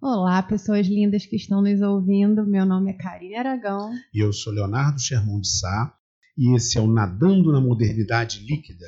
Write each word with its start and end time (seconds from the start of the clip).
Olá, 0.00 0.42
pessoas 0.42 0.88
lindas 0.88 1.24
que 1.24 1.36
estão 1.36 1.62
nos 1.62 1.80
ouvindo. 1.80 2.44
Meu 2.44 2.66
nome 2.66 2.90
é 2.90 2.94
Karine 2.94 3.36
Aragão. 3.36 3.92
E 4.12 4.18
eu 4.18 4.32
sou 4.32 4.52
Leonardo 4.52 5.00
Sherman 5.00 5.40
de 5.40 5.48
Sá. 5.48 5.94
E 6.36 6.56
esse 6.56 6.78
é 6.78 6.80
o 6.80 6.88
Nadando 6.88 7.52
na 7.52 7.60
Modernidade 7.60 8.44
Líquida, 8.44 8.86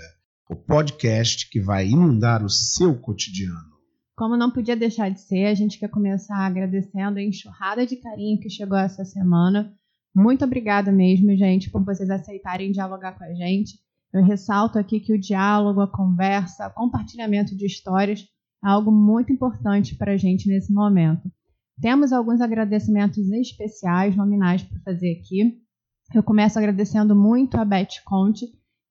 o 0.50 0.57
podcast 0.57 1.48
que 1.48 1.61
vai 1.61 1.86
inundar 1.86 2.45
o 2.45 2.50
seu 2.50 2.98
cotidiano. 2.98 3.77
Como 4.19 4.37
não 4.37 4.50
podia 4.50 4.75
deixar 4.75 5.11
de 5.11 5.21
ser, 5.21 5.46
a 5.46 5.55
gente 5.55 5.79
quer 5.79 5.89
começar 5.89 6.45
agradecendo 6.45 7.21
a 7.21 7.23
enxurrada 7.23 7.87
de 7.87 7.95
carinho 7.95 8.41
que 8.41 8.51
chegou 8.51 8.77
essa 8.77 9.05
semana. 9.05 9.73
Muito 10.12 10.45
obrigada 10.45 10.91
mesmo, 10.91 11.37
gente, 11.37 11.70
por 11.70 11.84
vocês 11.84 12.11
aceitarem 12.11 12.73
dialogar 12.73 13.16
com 13.16 13.23
a 13.23 13.33
gente. 13.33 13.78
Eu 14.12 14.25
ressalto 14.25 14.77
aqui 14.77 14.98
que 14.98 15.12
o 15.12 15.20
diálogo, 15.20 15.80
a 15.80 15.87
conversa, 15.87 16.66
o 16.66 16.75
compartilhamento 16.75 17.56
de 17.56 17.65
histórias 17.65 18.27
é 18.65 18.69
algo 18.69 18.91
muito 18.91 19.33
importante 19.33 19.95
para 19.95 20.15
a 20.15 20.16
gente 20.16 20.48
nesse 20.48 20.73
momento. 20.73 21.30
Temos 21.80 22.12
alguns 22.12 22.41
agradecimentos 22.41 23.30
especiais, 23.30 24.16
nominais 24.16 24.64
para 24.64 24.80
fazer 24.80 25.12
aqui. 25.12 25.61
Eu 26.12 26.25
começo 26.25 26.59
agradecendo 26.59 27.14
muito 27.14 27.56
a 27.56 27.64
Beth 27.64 28.03
Conte, 28.05 28.47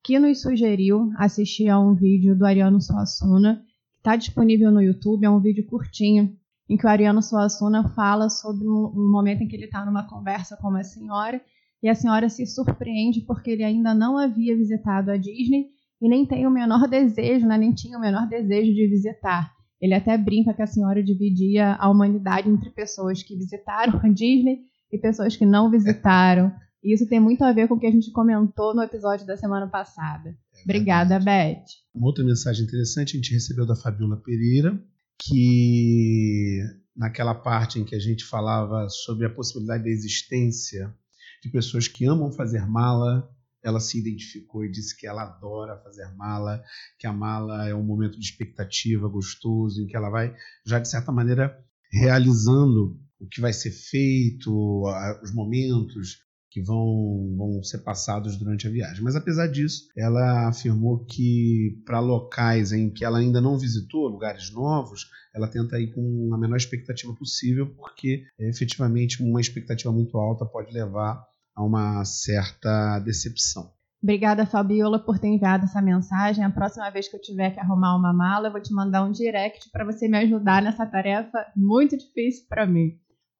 que 0.05 0.17
nos 0.19 0.41
sugeriu 0.41 1.11
assistir 1.17 1.67
a 1.67 1.77
um 1.77 1.95
vídeo 1.95 2.33
do 2.33 2.45
Ariano 2.45 2.79
Suassuna, 2.79 3.61
está 3.97 4.15
disponível 4.15 4.71
no 4.71 4.81
YouTube, 4.81 5.25
é 5.25 5.29
um 5.29 5.39
vídeo 5.39 5.65
curtinho, 5.65 6.35
em 6.69 6.77
que 6.77 6.85
o 6.85 6.89
Ariano 6.89 7.21
Suassuna 7.21 7.89
fala 7.89 8.29
sobre 8.29 8.67
um, 8.67 9.11
momento 9.11 9.41
em 9.41 9.47
que 9.47 9.55
ele 9.55 9.65
está 9.65 9.85
numa 9.85 10.07
conversa 10.07 10.57
com 10.57 10.69
uma 10.69 10.83
senhora, 10.83 11.41
e 11.81 11.87
a 11.87 11.95
senhora 11.95 12.27
se 12.29 12.45
surpreende 12.45 13.21
porque 13.21 13.51
ele 13.51 13.63
ainda 13.63 13.93
não 13.93 14.17
havia 14.17 14.55
visitado 14.55 15.11
a 15.11 15.17
Disney 15.17 15.67
e 16.01 16.09
nem 16.09 16.25
tem 16.25 16.45
o 16.47 16.51
menor 16.51 16.87
desejo, 16.87 17.45
né, 17.45 17.57
nem 17.57 17.73
tinha 17.73 17.97
o 17.97 18.01
menor 18.01 18.27
desejo 18.27 18.73
de 18.73 18.87
visitar. 18.87 19.51
Ele 19.79 19.93
até 19.93 20.17
brinca 20.17 20.53
que 20.53 20.61
a 20.61 20.67
senhora 20.67 21.03
dividia 21.03 21.75
a 21.75 21.89
humanidade 21.89 22.49
entre 22.49 22.69
pessoas 22.71 23.21
que 23.21 23.35
visitaram 23.35 23.99
a 24.03 24.07
Disney 24.09 24.61
e 24.91 24.97
pessoas 24.97 25.35
que 25.35 25.45
não 25.45 25.69
visitaram. 25.69 26.51
E 26.87 26.93
isso 26.93 27.05
tem 27.05 27.19
muito 27.19 27.43
a 27.43 27.51
ver 27.51 27.67
com 27.67 27.73
o 27.73 27.79
que 27.79 27.85
a 27.85 27.91
gente 27.91 28.11
comentou 28.11 28.73
no 28.73 28.81
episódio 28.81 29.27
da 29.27 29.35
semana 29.35 29.67
passada. 29.67 30.29
É 30.55 30.63
Obrigada, 30.63 31.19
Beth. 31.19 31.65
Uma 31.93 32.07
outra 32.07 32.23
mensagem 32.23 32.63
interessante 32.63 33.17
a 33.17 33.19
gente 33.19 33.33
recebeu 33.33 33.65
da 33.65 33.75
Fabiola 33.75 34.15
Pereira, 34.15 34.81
que 35.19 36.61
naquela 36.95 37.35
parte 37.35 37.77
em 37.77 37.83
que 37.83 37.93
a 37.93 37.99
gente 37.99 38.23
falava 38.23 38.87
sobre 38.87 39.25
a 39.25 39.29
possibilidade 39.29 39.83
da 39.83 39.89
existência 39.89 40.95
de 41.43 41.49
pessoas 41.49 41.89
que 41.89 42.05
amam 42.05 42.31
fazer 42.31 42.65
mala 42.65 43.29
ela 43.61 43.81
se 43.81 43.99
identificou 43.99 44.63
e 44.63 44.71
disse 44.71 44.95
que 44.95 45.05
ela 45.05 45.23
adora 45.23 45.81
fazer 45.83 46.07
mala, 46.15 46.63
que 46.97 47.05
a 47.05 47.11
mala 47.11 47.67
é 47.67 47.75
um 47.75 47.83
momento 47.83 48.17
de 48.17 48.25
expectativa 48.25 49.09
gostoso, 49.09 49.81
em 49.81 49.87
que 49.87 49.97
ela 49.97 50.09
vai, 50.09 50.33
já 50.65 50.79
de 50.79 50.87
certa 50.87 51.11
maneira, 51.11 51.61
realizando 51.91 52.97
o 53.19 53.27
que 53.27 53.41
vai 53.41 53.51
ser 53.51 53.71
feito, 53.71 54.85
os 55.21 55.33
momentos 55.33 56.26
que 56.57 56.61
vão, 56.63 57.35
vão 57.37 57.61
ser 57.61 57.79
passados 57.79 58.35
durante 58.35 58.67
a 58.67 58.71
viagem. 58.71 59.03
Mas 59.03 59.15
apesar 59.15 59.45
disso, 59.45 59.87
ela 59.95 60.47
afirmou 60.47 61.05
que 61.05 61.79
para 61.85 61.99
locais 61.99 62.71
em 62.71 62.89
que 62.89 63.05
ela 63.05 63.19
ainda 63.19 63.39
não 63.39 63.59
visitou, 63.59 64.07
lugares 64.07 64.51
novos, 64.51 65.05
ela 65.35 65.47
tenta 65.47 65.79
ir 65.79 65.93
com 65.93 66.31
a 66.33 66.37
menor 66.37 66.57
expectativa 66.57 67.13
possível, 67.13 67.67
porque 67.75 68.23
efetivamente 68.39 69.21
uma 69.21 69.39
expectativa 69.39 69.91
muito 69.91 70.17
alta 70.17 70.47
pode 70.47 70.73
levar 70.73 71.23
a 71.55 71.63
uma 71.63 72.03
certa 72.03 72.97
decepção. 72.99 73.71
Obrigada, 74.01 74.45
Fabiola, 74.45 74.97
por 74.97 75.19
ter 75.19 75.27
enviado 75.27 75.65
essa 75.65 75.81
mensagem. 75.81 76.43
A 76.43 76.49
próxima 76.49 76.89
vez 76.89 77.07
que 77.07 77.15
eu 77.15 77.21
tiver 77.21 77.51
que 77.51 77.59
arrumar 77.59 77.95
uma 77.95 78.13
mala, 78.13 78.47
eu 78.47 78.51
vou 78.51 78.61
te 78.61 78.73
mandar 78.73 79.03
um 79.03 79.11
direct 79.11 79.69
para 79.71 79.85
você 79.85 80.07
me 80.07 80.17
ajudar 80.17 80.61
nessa 80.61 80.87
tarefa 80.87 81.45
muito 81.55 81.95
difícil 81.95 82.45
para 82.49 82.65
mim. 82.65 82.97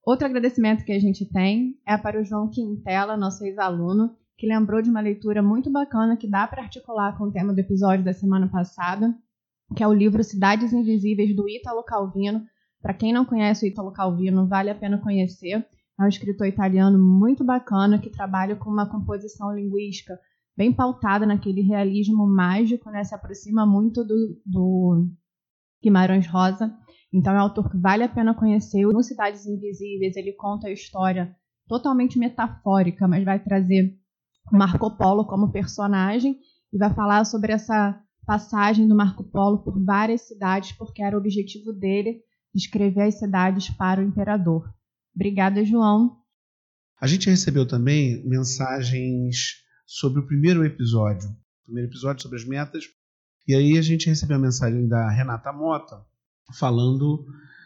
Outro 0.07 0.25
agradecimento 0.25 0.85
que 0.85 0.93
a 0.93 0.99
gente 1.01 1.25
tem 1.25 1.77
é 1.85 1.97
para 1.97 2.17
o 2.17 2.23
João 2.23 2.49
Quintela, 2.49 3.17
nosso 3.17 3.43
ex-aluno, 3.43 4.15
que 4.37 4.47
lembrou 4.47 4.81
de 4.81 4.89
uma 4.89 5.01
leitura 5.01 5.43
muito 5.43 5.69
bacana 5.69 6.15
que 6.15 6.25
dá 6.25 6.47
para 6.47 6.61
articular 6.61 7.17
com 7.17 7.25
o 7.25 7.31
tema 7.33 7.53
do 7.53 7.59
episódio 7.59 8.05
da 8.05 8.13
semana 8.13 8.47
passada, 8.47 9.13
que 9.75 9.83
é 9.83 9.87
o 9.87 9.91
livro 9.91 10.23
Cidades 10.23 10.71
Invisíveis 10.71 11.35
do 11.35 11.49
Ítalo 11.49 11.83
Calvino. 11.83 12.41
Para 12.81 12.93
quem 12.93 13.11
não 13.11 13.25
conhece 13.25 13.65
o 13.65 13.67
Ítalo 13.67 13.91
Calvino, 13.91 14.47
vale 14.47 14.69
a 14.69 14.75
pena 14.75 14.97
conhecer. 14.97 15.67
É 15.99 16.01
um 16.01 16.07
escritor 16.07 16.47
italiano 16.47 16.97
muito 16.97 17.43
bacana 17.43 17.99
que 17.99 18.09
trabalha 18.09 18.55
com 18.55 18.69
uma 18.69 18.89
composição 18.89 19.53
linguística 19.53 20.17
bem 20.55 20.71
pautada 20.71 21.25
naquele 21.25 21.59
realismo 21.59 22.25
mágico, 22.25 22.89
né? 22.91 23.03
Se 23.03 23.13
aproxima 23.13 23.65
muito 23.65 24.05
do, 24.05 24.41
do 24.45 25.09
Guimarães 25.83 26.27
Rosa. 26.27 26.73
Então 27.13 27.33
é 27.33 27.37
um 27.37 27.41
autor 27.41 27.69
que 27.69 27.77
vale 27.77 28.03
a 28.03 28.09
pena 28.09 28.33
conhecer. 28.33 28.85
No 28.85 29.01
Cidades 29.01 29.45
Invisíveis 29.45 30.15
ele 30.15 30.33
conta 30.33 30.67
a 30.67 30.71
história 30.71 31.35
totalmente 31.67 32.17
metafórica, 32.17 33.07
mas 33.07 33.23
vai 33.23 33.39
trazer 33.41 33.97
Marco 34.51 34.95
Polo 34.97 35.25
como 35.25 35.51
personagem 35.51 36.37
e 36.71 36.77
vai 36.77 36.93
falar 36.93 37.25
sobre 37.25 37.53
essa 37.53 37.99
passagem 38.25 38.87
do 38.87 38.95
Marco 38.95 39.23
Polo 39.23 39.63
por 39.63 39.81
várias 39.83 40.27
cidades, 40.27 40.71
porque 40.73 41.01
era 41.01 41.15
o 41.15 41.19
objetivo 41.19 41.71
dele 41.71 42.21
descrever 42.53 43.03
as 43.03 43.19
cidades 43.19 43.69
para 43.69 44.01
o 44.01 44.03
imperador. 44.03 44.69
Obrigada, 45.15 45.63
João. 45.63 46.17
A 46.99 47.07
gente 47.07 47.29
recebeu 47.29 47.67
também 47.67 48.25
mensagens 48.27 49.63
sobre 49.85 50.19
o 50.19 50.25
primeiro 50.25 50.65
episódio, 50.65 51.29
o 51.29 51.65
primeiro 51.65 51.89
episódio 51.89 52.21
sobre 52.21 52.37
as 52.37 52.45
metas. 52.45 52.85
E 53.47 53.55
aí 53.55 53.77
a 53.77 53.81
gente 53.81 54.07
recebeu 54.07 54.35
a 54.35 54.39
mensagem 54.39 54.87
da 54.87 55.09
Renata 55.09 55.53
Mota 55.53 56.05
falando 56.53 57.25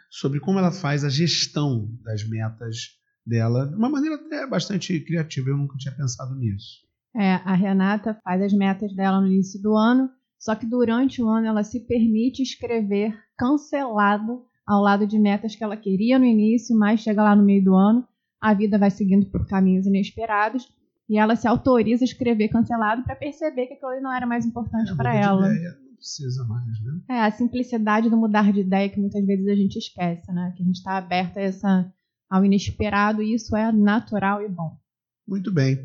sobre 0.09 0.39
como 0.39 0.59
ela 0.59 0.71
faz 0.71 1.03
a 1.03 1.09
gestão 1.09 1.89
das 2.03 2.27
metas 2.27 2.99
dela 3.25 3.67
de 3.67 3.75
uma 3.75 3.89
maneira 3.89 4.15
até 4.15 4.47
bastante 4.47 4.99
criativa. 4.99 5.49
Eu 5.49 5.57
nunca 5.57 5.77
tinha 5.77 5.95
pensado 5.95 6.35
nisso. 6.35 6.81
É, 7.15 7.33
a 7.33 7.53
Renata 7.53 8.17
faz 8.23 8.41
as 8.41 8.53
metas 8.53 8.93
dela 8.95 9.19
no 9.19 9.27
início 9.27 9.61
do 9.61 9.75
ano, 9.75 10.09
só 10.39 10.55
que 10.55 10.65
durante 10.65 11.21
o 11.21 11.27
ano 11.27 11.47
ela 11.47 11.63
se 11.63 11.81
permite 11.81 12.41
escrever 12.41 13.17
cancelado 13.37 14.45
ao 14.65 14.81
lado 14.81 15.05
de 15.05 15.19
metas 15.19 15.55
que 15.55 15.63
ela 15.63 15.75
queria 15.75 16.17
no 16.17 16.25
início, 16.25 16.77
mas 16.77 17.01
chega 17.01 17.23
lá 17.23 17.35
no 17.35 17.43
meio 17.43 17.63
do 17.63 17.75
ano, 17.75 18.07
a 18.39 18.53
vida 18.53 18.77
vai 18.77 18.89
seguindo 18.89 19.25
por 19.27 19.45
caminhos 19.45 19.85
inesperados 19.85 20.67
e 21.09 21.17
ela 21.17 21.35
se 21.35 21.47
autoriza 21.47 22.03
a 22.03 22.07
escrever 22.07 22.47
cancelado 22.47 23.03
para 23.03 23.15
perceber 23.15 23.67
que 23.67 23.73
aquilo 23.73 24.01
não 24.01 24.13
era 24.13 24.25
mais 24.25 24.45
importante 24.45 24.91
é, 24.91 24.95
para 24.95 25.13
ela. 25.13 25.53
Ideia, 25.53 25.77
precisa 26.01 26.43
mais, 26.45 26.81
né? 26.81 26.99
É, 27.09 27.21
a 27.21 27.31
simplicidade 27.31 28.09
do 28.09 28.17
mudar 28.17 28.51
de 28.51 28.61
ideia 28.61 28.89
que 28.89 28.99
muitas 28.99 29.23
vezes 29.23 29.47
a 29.47 29.55
gente 29.55 29.77
esquece, 29.77 30.31
né? 30.31 30.51
Que 30.57 30.63
a 30.63 30.65
gente 30.65 30.77
está 30.77 30.97
aberta 30.97 31.39
a 31.39 31.43
essa, 31.43 31.93
ao 32.29 32.43
inesperado 32.43 33.21
e 33.21 33.35
isso 33.35 33.55
é 33.55 33.71
natural 33.71 34.41
e 34.41 34.49
bom. 34.49 34.77
Muito 35.27 35.51
bem. 35.51 35.77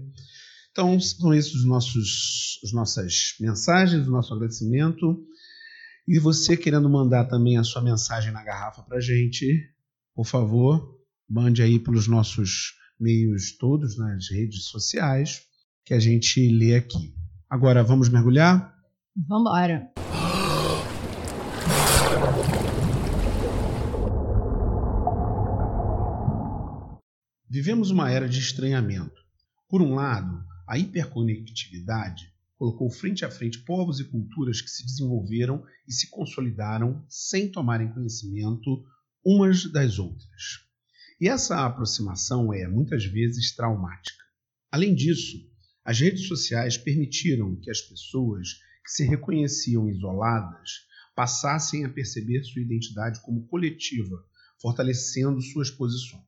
Então, 0.72 0.98
são 0.98 1.32
esses 1.32 1.54
os 1.54 1.64
nossos, 1.66 2.58
as 2.64 2.72
nossas 2.72 3.34
mensagens, 3.38 4.08
o 4.08 4.10
nosso 4.10 4.34
agradecimento. 4.34 5.22
E 6.08 6.18
você 6.18 6.56
querendo 6.56 6.88
mandar 6.88 7.26
também 7.26 7.58
a 7.58 7.64
sua 7.64 7.82
mensagem 7.82 8.32
na 8.32 8.42
garrafa 8.42 8.82
para 8.82 8.98
a 8.98 9.00
gente, 9.00 9.46
por 10.14 10.26
favor, 10.26 10.98
mande 11.28 11.62
aí 11.62 11.78
pelos 11.78 12.06
nossos 12.08 12.74
meios 12.98 13.56
todos, 13.58 13.98
nas 13.98 14.30
redes 14.30 14.64
sociais, 14.64 15.42
que 15.84 15.92
a 15.92 15.98
gente 15.98 16.48
lê 16.48 16.74
aqui. 16.74 17.14
Agora, 17.50 17.82
vamos 17.82 18.08
mergulhar? 18.08 18.75
Vamos 19.16 19.48
embora. 19.48 19.90
Vivemos 27.48 27.90
uma 27.90 28.10
era 28.10 28.28
de 28.28 28.38
estranhamento. 28.38 29.14
Por 29.70 29.80
um 29.80 29.94
lado, 29.94 30.44
a 30.68 30.76
hiperconectividade 30.76 32.30
colocou 32.58 32.90
frente 32.90 33.24
a 33.24 33.30
frente 33.30 33.60
povos 33.60 34.00
e 34.00 34.04
culturas 34.04 34.60
que 34.60 34.68
se 34.68 34.84
desenvolveram 34.84 35.64
e 35.88 35.92
se 35.92 36.10
consolidaram 36.10 37.02
sem 37.08 37.50
tomarem 37.50 37.90
conhecimento 37.90 38.84
umas 39.24 39.64
das 39.72 39.98
outras. 39.98 40.60
E 41.18 41.26
essa 41.26 41.64
aproximação 41.64 42.52
é 42.52 42.68
muitas 42.68 43.06
vezes 43.06 43.56
traumática. 43.56 44.22
Além 44.70 44.94
disso, 44.94 45.38
as 45.82 46.00
redes 46.00 46.26
sociais 46.26 46.76
permitiram 46.76 47.56
que 47.56 47.70
as 47.70 47.80
pessoas 47.80 48.65
que 48.86 48.92
se 48.92 49.04
reconheciam 49.04 49.86
isoladas 49.90 50.86
passassem 51.14 51.84
a 51.84 51.90
perceber 51.90 52.42
sua 52.44 52.62
identidade 52.62 53.20
como 53.20 53.46
coletiva, 53.48 54.24
fortalecendo 54.62 55.42
suas 55.42 55.70
posições. 55.70 56.24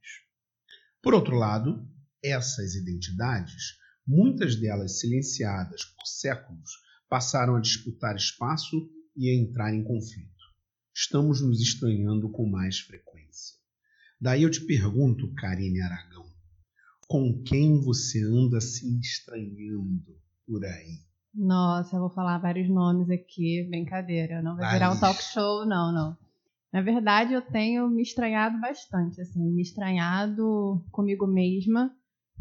Por 1.01 1.15
outro 1.15 1.37
lado, 1.37 1.89
essas 2.23 2.75
identidades 2.75 3.79
muitas 4.09 4.57
delas 4.57 5.01
silenciadas 5.01 5.85
por 5.85 6.07
séculos, 6.07 6.71
passaram 7.11 7.57
a 7.57 7.61
disputar 7.61 8.17
espaço 8.17 8.91
e 9.15 9.29
a 9.29 9.35
entrar 9.35 9.75
em 9.75 9.85
conflito. 9.85 10.33
Estamos 10.95 11.43
nos 11.43 11.61
estranhando 11.61 12.31
com 12.31 12.49
mais 12.49 12.81
frequência. 12.81 13.57
Daí 14.19 14.43
eu 14.43 14.51
te 14.51 14.63
pergunto, 14.63 15.33
Karine 15.35 15.83
Aragão, 15.83 16.27
com 17.07 17.43
quem 17.43 17.79
você 17.81 18.23
anda 18.23 18.61
se 18.61 18.99
estranhando 18.99 20.19
por 20.47 20.65
aí? 20.65 21.08
Nossa, 21.35 21.97
eu 21.97 22.01
vou 22.01 22.11
falar 22.11 22.39
vários 22.39 22.69
nomes 22.69 23.11
aqui, 23.11 23.67
brincadeira. 23.69 24.43
Não 24.43 24.57
vai 24.57 24.73
virar 24.73 24.93
um 24.93 24.99
talk 24.99 25.23
show, 25.23 25.65
não, 25.67 25.93
não. 25.93 26.17
Na 26.73 26.83
verdade, 26.83 27.33
eu 27.33 27.43
tenho 27.43 27.89
me 27.89 28.03
estranhado 28.03 28.61
bastante, 28.61 29.21
assim, 29.21 29.41
me 29.41 29.63
estranhado 29.63 30.85
comigo 30.91 31.27
mesma. 31.27 31.95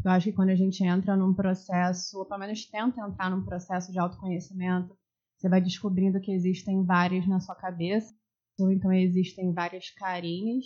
Eu 0.04 0.10
acho 0.10 0.26
que 0.26 0.32
quando 0.32 0.50
a 0.50 0.54
gente 0.54 0.84
entra 0.84 1.16
num 1.16 1.34
processo, 1.34 2.18
ou 2.18 2.26
pelo 2.26 2.40
menos 2.40 2.64
tenta 2.66 3.00
entrar 3.00 3.30
num 3.30 3.44
processo 3.44 3.90
de 3.90 3.98
autoconhecimento, 3.98 4.96
você 5.36 5.48
vai 5.48 5.60
descobrindo 5.60 6.20
que 6.20 6.32
existem 6.32 6.84
várias 6.84 7.26
na 7.26 7.40
sua 7.40 7.54
cabeça, 7.54 8.12
ou 8.58 8.70
então 8.70 8.92
existem 8.92 9.52
várias 9.52 9.90
carinhas 9.90 10.64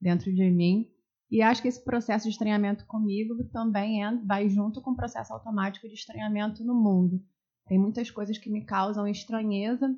dentro 0.00 0.32
de 0.32 0.50
mim. 0.50 0.90
E 1.30 1.42
acho 1.42 1.60
que 1.60 1.68
esse 1.68 1.82
processo 1.82 2.24
de 2.24 2.30
estranhamento 2.30 2.86
comigo 2.86 3.44
também 3.52 4.04
é, 4.04 4.16
vai 4.24 4.48
junto 4.48 4.80
com 4.80 4.92
o 4.92 4.96
processo 4.96 5.32
automático 5.32 5.88
de 5.88 5.94
estranhamento 5.94 6.64
no 6.64 6.74
mundo. 6.74 7.22
Tem 7.66 7.78
muitas 7.78 8.10
coisas 8.10 8.38
que 8.38 8.50
me 8.50 8.64
causam 8.64 9.06
estranheza 9.06 9.94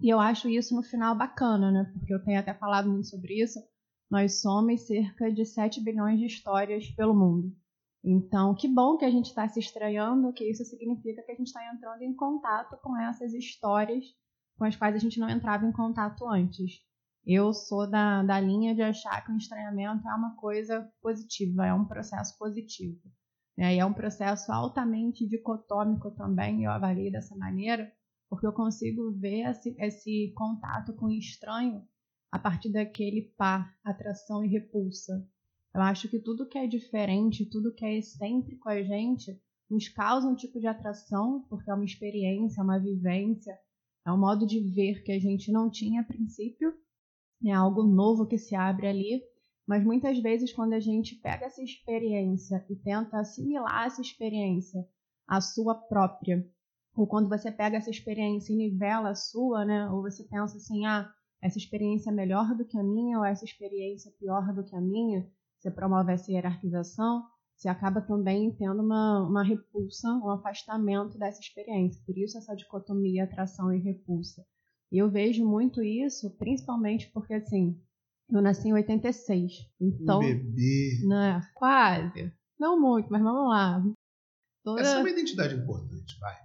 e 0.00 0.08
eu 0.08 0.20
acho 0.20 0.48
isso 0.48 0.74
no 0.74 0.82
final 0.82 1.14
bacana, 1.16 1.70
né? 1.70 1.90
Porque 1.92 2.14
eu 2.14 2.22
tenho 2.22 2.38
até 2.38 2.54
falado 2.54 2.88
muito 2.88 3.08
sobre 3.08 3.42
isso. 3.42 3.58
Nós 4.10 4.40
somos 4.40 4.86
cerca 4.86 5.30
de 5.32 5.44
7 5.44 5.82
bilhões 5.82 6.18
de 6.18 6.26
histórias 6.26 6.88
pelo 6.90 7.14
mundo. 7.14 7.54
Então, 8.02 8.54
que 8.54 8.68
bom 8.68 8.96
que 8.96 9.04
a 9.04 9.10
gente 9.10 9.26
está 9.26 9.48
se 9.48 9.58
estranhando, 9.58 10.32
que 10.32 10.48
isso 10.48 10.64
significa 10.64 11.22
que 11.22 11.32
a 11.32 11.34
gente 11.34 11.48
está 11.48 11.60
entrando 11.74 12.02
em 12.02 12.14
contato 12.14 12.78
com 12.80 12.96
essas 12.96 13.34
histórias 13.34 14.04
com 14.58 14.64
as 14.64 14.76
quais 14.76 14.94
a 14.94 14.98
gente 14.98 15.20
não 15.20 15.30
entrava 15.30 15.64
em 15.64 15.72
contato 15.72 16.26
antes. 16.26 16.82
Eu 17.24 17.52
sou 17.52 17.88
da, 17.88 18.22
da 18.22 18.40
linha 18.40 18.74
de 18.74 18.82
achar 18.82 19.24
que 19.24 19.30
o 19.30 19.36
estranhamento 19.36 20.06
é 20.08 20.14
uma 20.14 20.34
coisa 20.34 20.90
positiva, 21.00 21.66
é 21.66 21.72
um 21.72 21.84
processo 21.84 22.36
positivo. 22.36 23.00
Né? 23.58 23.74
E 23.74 23.78
é 23.80 23.84
um 23.84 23.92
processo 23.92 24.52
altamente 24.52 25.26
dicotômico 25.26 26.12
também, 26.12 26.62
eu 26.62 26.70
avalio 26.70 27.10
dessa 27.10 27.34
maneira, 27.34 27.92
porque 28.30 28.46
eu 28.46 28.52
consigo 28.52 29.10
ver 29.10 29.50
esse, 29.50 29.74
esse 29.80 30.32
contato 30.36 30.94
com 30.94 31.06
o 31.06 31.10
estranho 31.10 31.82
a 32.30 32.38
partir 32.38 32.70
daquele 32.70 33.32
par, 33.36 33.74
atração 33.82 34.44
e 34.44 34.48
repulsa. 34.48 35.26
Eu 35.74 35.80
acho 35.80 36.08
que 36.08 36.20
tudo 36.20 36.46
que 36.46 36.56
é 36.56 36.68
diferente, 36.68 37.50
tudo 37.50 37.74
que 37.74 37.84
é 37.84 37.98
excêntrico 37.98 38.68
a 38.68 38.80
gente, 38.80 39.36
nos 39.68 39.88
causa 39.88 40.28
um 40.28 40.36
tipo 40.36 40.60
de 40.60 40.68
atração, 40.68 41.44
porque 41.50 41.68
é 41.68 41.74
uma 41.74 41.84
experiência, 41.84 42.60
é 42.60 42.64
uma 42.64 42.78
vivência, 42.78 43.58
é 44.06 44.12
um 44.12 44.18
modo 44.18 44.46
de 44.46 44.60
ver 44.60 45.02
que 45.02 45.10
a 45.10 45.18
gente 45.18 45.50
não 45.50 45.68
tinha 45.68 46.02
a 46.02 46.04
princípio, 46.04 46.72
é 47.44 47.52
algo 47.52 47.82
novo 47.82 48.26
que 48.26 48.38
se 48.38 48.54
abre 48.54 48.86
ali, 48.86 49.22
mas 49.68 49.84
muitas 49.84 50.18
vezes 50.18 50.50
quando 50.50 50.72
a 50.72 50.80
gente 50.80 51.14
pega 51.16 51.44
essa 51.44 51.62
experiência 51.62 52.64
e 52.70 52.74
tenta 52.74 53.18
assimilar 53.18 53.84
essa 53.86 54.00
experiência 54.00 54.82
à 55.26 55.42
sua 55.42 55.74
própria, 55.74 56.48
ou 56.96 57.06
quando 57.06 57.28
você 57.28 57.52
pega 57.52 57.76
essa 57.76 57.90
experiência 57.90 58.50
e 58.50 58.56
nivela 58.56 59.10
a 59.10 59.14
sua, 59.14 59.66
né, 59.66 59.86
ou 59.90 60.00
você 60.00 60.24
pensa 60.24 60.56
assim, 60.56 60.86
ah, 60.86 61.12
essa 61.42 61.58
experiência 61.58 62.08
é 62.08 62.12
melhor 62.14 62.56
do 62.56 62.64
que 62.64 62.78
a 62.78 62.82
minha, 62.82 63.18
ou 63.18 63.24
essa 63.24 63.44
experiência 63.44 64.08
é 64.08 64.12
pior 64.12 64.54
do 64.54 64.64
que 64.64 64.74
a 64.74 64.80
minha, 64.80 65.30
você 65.58 65.70
promove 65.70 66.12
essa 66.12 66.32
hierarquização, 66.32 67.26
você 67.54 67.68
acaba 67.68 68.00
também 68.00 68.50
tendo 68.52 68.80
uma, 68.80 69.20
uma 69.20 69.42
repulsa, 69.42 70.08
um 70.08 70.30
afastamento 70.30 71.18
dessa 71.18 71.40
experiência. 71.40 72.00
Por 72.06 72.16
isso 72.16 72.38
essa 72.38 72.54
dicotomia 72.54 73.24
atração 73.24 73.72
e 73.72 73.78
repulsa. 73.78 74.46
E 74.90 74.96
eu 74.96 75.10
vejo 75.10 75.46
muito 75.46 75.82
isso, 75.82 76.30
principalmente 76.38 77.10
porque, 77.12 77.34
assim, 77.34 77.78
eu 78.30 78.42
nasci 78.42 78.68
em 78.68 78.72
86. 78.72 79.52
Então. 79.80 80.18
Um 80.18 80.20
bebê. 80.20 81.00
Né, 81.06 81.40
quase. 81.54 82.32
Não 82.58 82.80
muito, 82.80 83.10
mas 83.10 83.22
vamos 83.22 83.48
lá. 83.48 83.82
Toda... 84.64 84.80
Essa 84.80 84.96
é 84.96 84.98
uma 84.98 85.10
identidade 85.10 85.54
importante, 85.54 86.18
vai. 86.18 86.36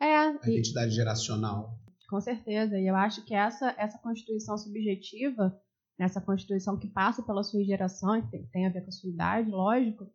É. 0.00 0.16
A 0.16 0.40
e... 0.44 0.52
identidade 0.52 0.94
geracional. 0.94 1.78
Com 2.08 2.20
certeza. 2.20 2.78
E 2.78 2.86
eu 2.86 2.94
acho 2.94 3.24
que 3.24 3.34
essa, 3.34 3.74
essa 3.78 3.98
constituição 3.98 4.56
subjetiva, 4.56 5.58
essa 5.98 6.20
constituição 6.20 6.78
que 6.78 6.86
passa 6.86 7.22
pela 7.22 7.42
sua 7.42 7.64
geração, 7.64 8.20
que 8.22 8.30
tem, 8.30 8.46
tem 8.48 8.66
a 8.66 8.70
ver 8.70 8.82
com 8.82 8.88
a 8.88 8.92
sua 8.92 9.10
idade, 9.10 9.50
lógico, 9.50 10.06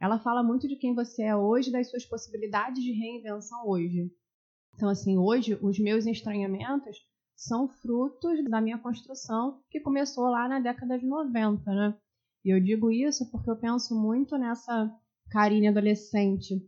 ela 0.00 0.18
fala 0.20 0.42
muito 0.42 0.68
de 0.68 0.76
quem 0.76 0.94
você 0.94 1.24
é 1.24 1.34
hoje, 1.34 1.72
das 1.72 1.90
suas 1.90 2.04
possibilidades 2.04 2.82
de 2.82 2.92
reinvenção 2.92 3.66
hoje. 3.66 4.12
Então, 4.74 4.88
assim, 4.88 5.18
hoje, 5.18 5.58
os 5.60 5.78
meus 5.80 6.06
estranhamentos 6.06 6.96
são 7.38 7.68
frutos 7.68 8.42
da 8.50 8.60
minha 8.60 8.78
construção 8.78 9.62
que 9.70 9.78
começou 9.78 10.24
lá 10.24 10.48
na 10.48 10.58
década 10.58 10.98
de 10.98 11.06
90, 11.06 11.72
né? 11.72 11.96
E 12.44 12.50
eu 12.50 12.60
digo 12.60 12.90
isso 12.90 13.30
porque 13.30 13.48
eu 13.48 13.56
penso 13.56 13.94
muito 13.94 14.36
nessa 14.36 14.92
Karine 15.30 15.68
adolescente 15.68 16.60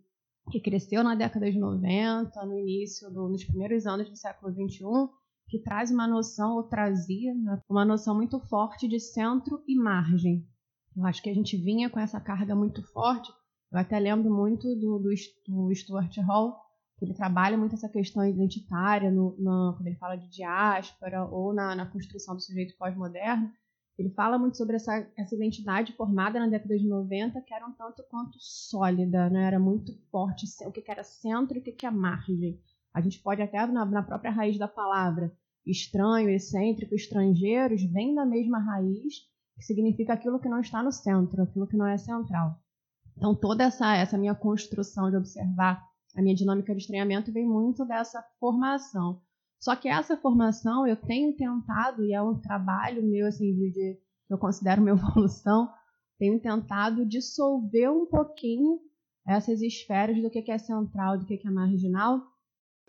que 0.49 0.61
cresceu 0.61 1.02
na 1.02 1.17
década 1.17 1.50
de 1.50 1.58
90, 1.58 2.46
no 2.46 2.56
início, 2.56 3.11
do, 3.11 3.28
nos 3.28 3.44
primeiros 3.44 3.84
anos 3.84 4.08
do 4.08 4.17
século 4.17 4.52
21, 4.52 5.08
que 5.49 5.58
traz 5.58 5.90
uma 5.90 6.06
noção, 6.06 6.56
ou 6.56 6.62
trazia, 6.62 7.34
né, 7.34 7.61
uma 7.69 7.84
noção 7.84 8.14
muito 8.14 8.38
forte 8.38 8.87
de 8.87 9.00
centro 9.00 9.62
e 9.66 9.75
margem. 9.75 10.46
Eu 10.96 11.05
acho 11.05 11.20
que 11.20 11.31
a 11.31 11.34
gente 11.34 11.56
vinha 11.56 11.90
com 11.90 11.99
essa 11.99 12.20
carga 12.20 12.55
muito 12.55 12.82
forte. 12.93 13.31
Eu 13.73 13.78
até 13.78 13.99
lembro 13.99 14.32
muito 14.32 14.69
do, 14.76 14.99
do, 14.99 15.11
do 15.49 15.75
Stuart 15.75 16.16
Hall, 16.19 16.56
ele 17.00 17.14
trabalha 17.14 17.56
muito 17.56 17.75
essa 17.75 17.88
questão 17.88 18.25
identitária 18.25 19.11
no, 19.11 19.35
na, 19.38 19.73
quando 19.75 19.87
ele 19.87 19.97
fala 19.97 20.17
de 20.17 20.29
diáspora 20.29 21.25
ou 21.25 21.52
na, 21.52 21.75
na 21.75 21.87
construção 21.87 22.35
do 22.35 22.43
sujeito 22.43 22.76
pós-moderno. 22.76 23.50
Ele 23.99 24.11
fala 24.11 24.38
muito 24.38 24.56
sobre 24.56 24.76
essa, 24.76 25.06
essa 25.17 25.35
identidade 25.35 25.93
formada 25.93 26.38
na 26.38 26.47
década 26.47 26.79
de 26.79 26.87
90, 26.87 27.41
que 27.43 27.52
era 27.52 27.67
um 27.67 27.73
tanto 27.73 28.02
quanto 28.11 28.37
sólida, 28.38 29.29
né? 29.29 29.44
era 29.47 29.58
muito 29.58 29.93
forte, 30.11 30.47
o 30.67 30.73
que 30.73 30.91
era 30.91 31.05
centro 31.05 31.58
e 31.58 31.61
o 31.61 31.62
que 31.62 31.85
é 31.85 31.91
margem. 31.91 32.58
A 32.94 33.00
gente 33.00 33.19
pode 33.20 33.43
até, 33.43 33.67
na, 33.67 33.85
na 33.85 34.02
própria 34.02 34.31
raiz 34.31 34.58
da 34.58 34.69
palavra, 34.69 35.32
estranho, 35.67 36.31
excêntrico, 36.31 36.94
estrangeiros, 36.94 37.82
vem 37.85 38.14
da 38.14 38.25
mesma 38.25 38.58
raiz, 38.58 39.29
que 39.56 39.64
significa 39.64 40.14
aquilo 40.14 40.41
que 40.41 40.49
não 40.49 40.61
está 40.61 40.82
no 40.82 40.93
centro, 40.93 41.43
aquilo 41.43 41.67
que 41.67 41.76
não 41.76 41.87
é 41.87 41.99
central. 41.99 42.58
Então, 43.17 43.35
toda 43.35 43.64
essa, 43.64 43.94
essa 43.97 44.17
minha 44.17 44.35
construção 44.35 45.11
de 45.11 45.17
observar 45.17 45.89
a 46.17 46.23
minha 46.23 46.35
dinâmica 46.35 46.75
de 46.75 46.81
estranhamento 46.81 47.33
vem 47.33 47.47
muito 47.47 47.85
dessa 47.85 48.23
formação. 48.39 49.21
Só 49.59 49.77
que 49.77 49.89
essa 49.89 50.17
formação 50.17 50.87
eu 50.87 50.97
tenho 50.97 51.37
tentado, 51.37 52.05
e 52.05 52.12
é 52.12 52.23
um 52.23 52.41
trabalho 52.41 53.03
meu, 53.03 53.27
assim, 53.27 53.55
de, 53.55 53.71
de 53.71 53.99
eu 54.29 54.39
considero 54.39 54.81
uma 54.81 54.91
evolução, 54.93 55.69
tenho 56.19 56.41
tentado 56.41 57.07
dissolver 57.07 57.91
um 57.91 58.07
pouquinho 58.07 58.81
essas 59.26 59.61
esferas 59.61 60.21
do 60.21 60.31
que 60.31 60.50
é 60.50 60.59
central, 60.59 61.19
do 61.19 61.26
que 61.26 61.40
é 61.47 61.50
marginal, 61.50 62.21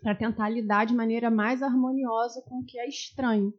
para 0.00 0.14
tentar 0.14 0.48
lidar 0.48 0.86
de 0.86 0.94
maneira 0.94 1.30
mais 1.30 1.62
harmoniosa 1.62 2.42
com 2.42 2.60
o 2.60 2.64
que 2.64 2.78
é 2.78 2.88
estranho. 2.88 3.54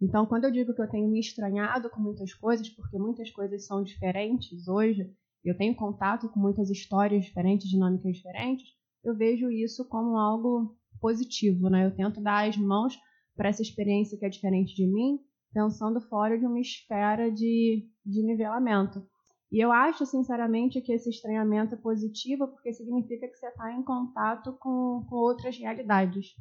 Então, 0.00 0.26
quando 0.26 0.44
eu 0.44 0.50
digo 0.52 0.72
que 0.72 0.80
eu 0.80 0.88
tenho 0.88 1.08
me 1.08 1.18
estranhado 1.18 1.90
com 1.90 2.00
muitas 2.00 2.32
coisas, 2.32 2.68
porque 2.68 2.96
muitas 2.96 3.30
coisas 3.30 3.66
são 3.66 3.82
diferentes 3.82 4.68
hoje, 4.68 5.12
eu 5.44 5.56
tenho 5.56 5.74
contato 5.74 6.28
com 6.28 6.38
muitas 6.38 6.70
histórias 6.70 7.24
diferentes, 7.24 7.68
dinâmicas 7.68 8.16
diferentes, 8.16 8.68
eu 9.08 9.16
vejo 9.16 9.50
isso 9.50 9.88
como 9.88 10.16
algo 10.16 10.76
positivo, 11.00 11.68
né? 11.68 11.86
Eu 11.86 11.94
tento 11.94 12.20
dar 12.20 12.48
as 12.48 12.56
mãos 12.56 12.98
para 13.36 13.48
essa 13.48 13.62
experiência 13.62 14.18
que 14.18 14.24
é 14.24 14.28
diferente 14.28 14.74
de 14.74 14.86
mim, 14.86 15.20
pensando 15.52 16.00
fora 16.00 16.38
de 16.38 16.46
uma 16.46 16.60
esfera 16.60 17.30
de, 17.30 17.88
de 18.04 18.22
nivelamento. 18.22 19.06
E 19.50 19.64
eu 19.64 19.72
acho, 19.72 20.04
sinceramente, 20.04 20.80
que 20.80 20.92
esse 20.92 21.08
estranhamento 21.08 21.74
é 21.74 21.78
positivo 21.78 22.48
porque 22.48 22.72
significa 22.72 23.26
que 23.28 23.36
você 23.36 23.46
está 23.46 23.72
em 23.72 23.82
contato 23.82 24.52
com, 24.60 25.06
com 25.08 25.16
outras 25.16 25.56
realidades. 25.56 26.34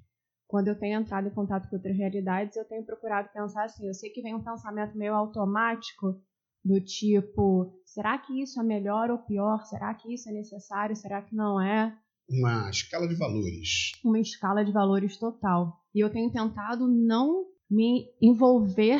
Quando 0.48 0.70
eu 0.70 0.78
tenho 0.78 1.00
entrado 1.00 1.28
em 1.28 1.34
contato 1.34 1.70
com 1.70 1.76
outras 1.76 1.96
realidades, 1.96 2.56
eu 2.56 2.66
tenho 2.66 2.86
procurado 2.86 3.30
pensar 3.34 3.66
assim. 3.66 3.88
Eu 3.88 3.94
sei 3.94 4.10
que 4.10 4.22
vem 4.22 4.36
um 4.36 4.44
pensamento 4.44 4.98
meio 4.98 5.14
automático, 5.14 6.22
do 6.68 6.82
tipo: 6.82 7.74
será 7.86 8.18
que 8.18 8.42
isso 8.42 8.60
é 8.60 8.64
melhor 8.64 9.10
ou 9.10 9.20
pior? 9.20 9.64
Será 9.66 9.94
que 9.94 10.14
isso 10.14 10.30
é 10.30 10.34
necessário? 10.34 10.96
Será 10.96 11.22
que 11.22 11.36
não 11.36 11.62
é? 11.62 11.98
Uma 12.30 12.70
escala 12.70 13.08
de 13.08 13.16
valores. 13.16 13.92
Uma 14.04 14.20
escala 14.20 14.64
de 14.64 14.72
valores 14.72 15.18
total. 15.18 15.82
E 15.94 16.00
eu 16.00 16.10
tenho 16.10 16.32
tentado 16.32 16.88
não 16.88 17.46
me 17.70 18.06
envolver 18.22 19.00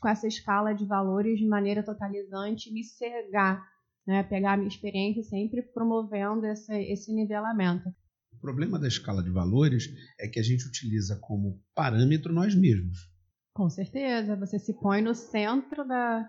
com 0.00 0.08
essa 0.08 0.26
escala 0.26 0.72
de 0.72 0.84
valores 0.86 1.38
de 1.38 1.46
maneira 1.46 1.82
totalizante, 1.82 2.72
me 2.72 2.82
cegar, 2.82 3.62
né? 4.06 4.22
pegar 4.22 4.54
a 4.54 4.56
minha 4.56 4.68
experiência 4.68 5.22
sempre 5.22 5.62
promovendo 5.62 6.46
esse, 6.46 6.74
esse 6.90 7.12
nivelamento. 7.12 7.88
O 8.32 8.40
problema 8.40 8.78
da 8.78 8.88
escala 8.88 9.22
de 9.22 9.30
valores 9.30 9.88
é 10.18 10.26
que 10.26 10.40
a 10.40 10.42
gente 10.42 10.66
utiliza 10.66 11.18
como 11.20 11.60
parâmetro 11.74 12.32
nós 12.32 12.54
mesmos. 12.54 13.10
Com 13.54 13.68
certeza, 13.68 14.34
você 14.34 14.58
se 14.58 14.72
põe 14.80 15.02
no 15.02 15.14
centro 15.14 15.86
da, 15.86 16.28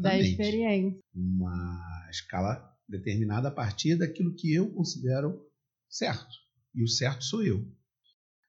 da 0.00 0.18
experiência. 0.18 1.00
Uma 1.14 2.06
escala 2.10 2.62
determinada 2.86 3.48
a 3.48 3.50
partir 3.50 3.96
daquilo 3.96 4.34
que 4.34 4.54
eu 4.54 4.70
considero 4.72 5.47
certo. 5.88 6.36
E 6.74 6.82
o 6.82 6.88
certo 6.88 7.24
sou 7.24 7.42
eu. 7.42 7.66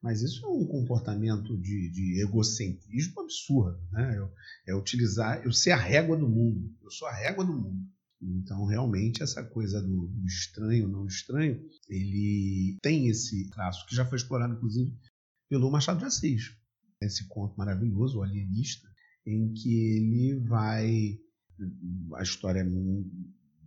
Mas 0.01 0.21
isso 0.21 0.45
é 0.45 0.49
um 0.49 0.65
comportamento 0.65 1.57
de, 1.57 1.89
de 1.89 2.21
egocentrismo 2.21 3.21
absurdo. 3.21 3.79
Né? 3.91 4.17
Eu, 4.17 4.31
é 4.67 4.75
utilizar, 4.75 5.43
eu 5.43 5.51
ser 5.51 5.71
a 5.71 5.77
régua 5.77 6.15
do 6.15 6.27
mundo. 6.27 6.73
Eu 6.81 6.91
sou 6.91 7.07
a 7.07 7.13
régua 7.13 7.43
do 7.43 7.53
mundo. 7.53 7.85
Então, 8.21 8.65
realmente, 8.65 9.23
essa 9.23 9.43
coisa 9.43 9.81
do, 9.81 10.07
do 10.07 10.25
estranho, 10.25 10.87
não 10.87 11.05
estranho, 11.05 11.61
ele 11.87 12.77
tem 12.81 13.07
esse 13.07 13.49
traço 13.49 13.85
que 13.85 13.95
já 13.95 14.05
foi 14.05 14.17
explorado, 14.17 14.53
inclusive, 14.53 14.93
pelo 15.49 15.71
Machado 15.71 15.99
de 15.99 16.05
Assis. 16.05 16.53
Esse 17.01 17.27
conto 17.27 17.57
maravilhoso, 17.57 18.19
O 18.19 18.23
Alienista, 18.23 18.87
em 19.25 19.53
que 19.53 19.73
ele 19.73 20.35
vai. 20.47 21.17
A 22.15 22.23
história 22.23 22.59
é 22.59 22.63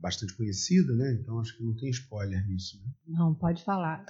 bastante 0.02 0.36
conhecida, 0.36 0.92
né? 0.94 1.12
Então 1.12 1.38
acho 1.38 1.56
que 1.56 1.62
não 1.62 1.74
tem 1.76 1.88
spoiler 1.90 2.44
nisso. 2.48 2.76
Né? 2.84 2.92
Não, 3.06 3.32
pode 3.32 3.64
falar. 3.64 4.04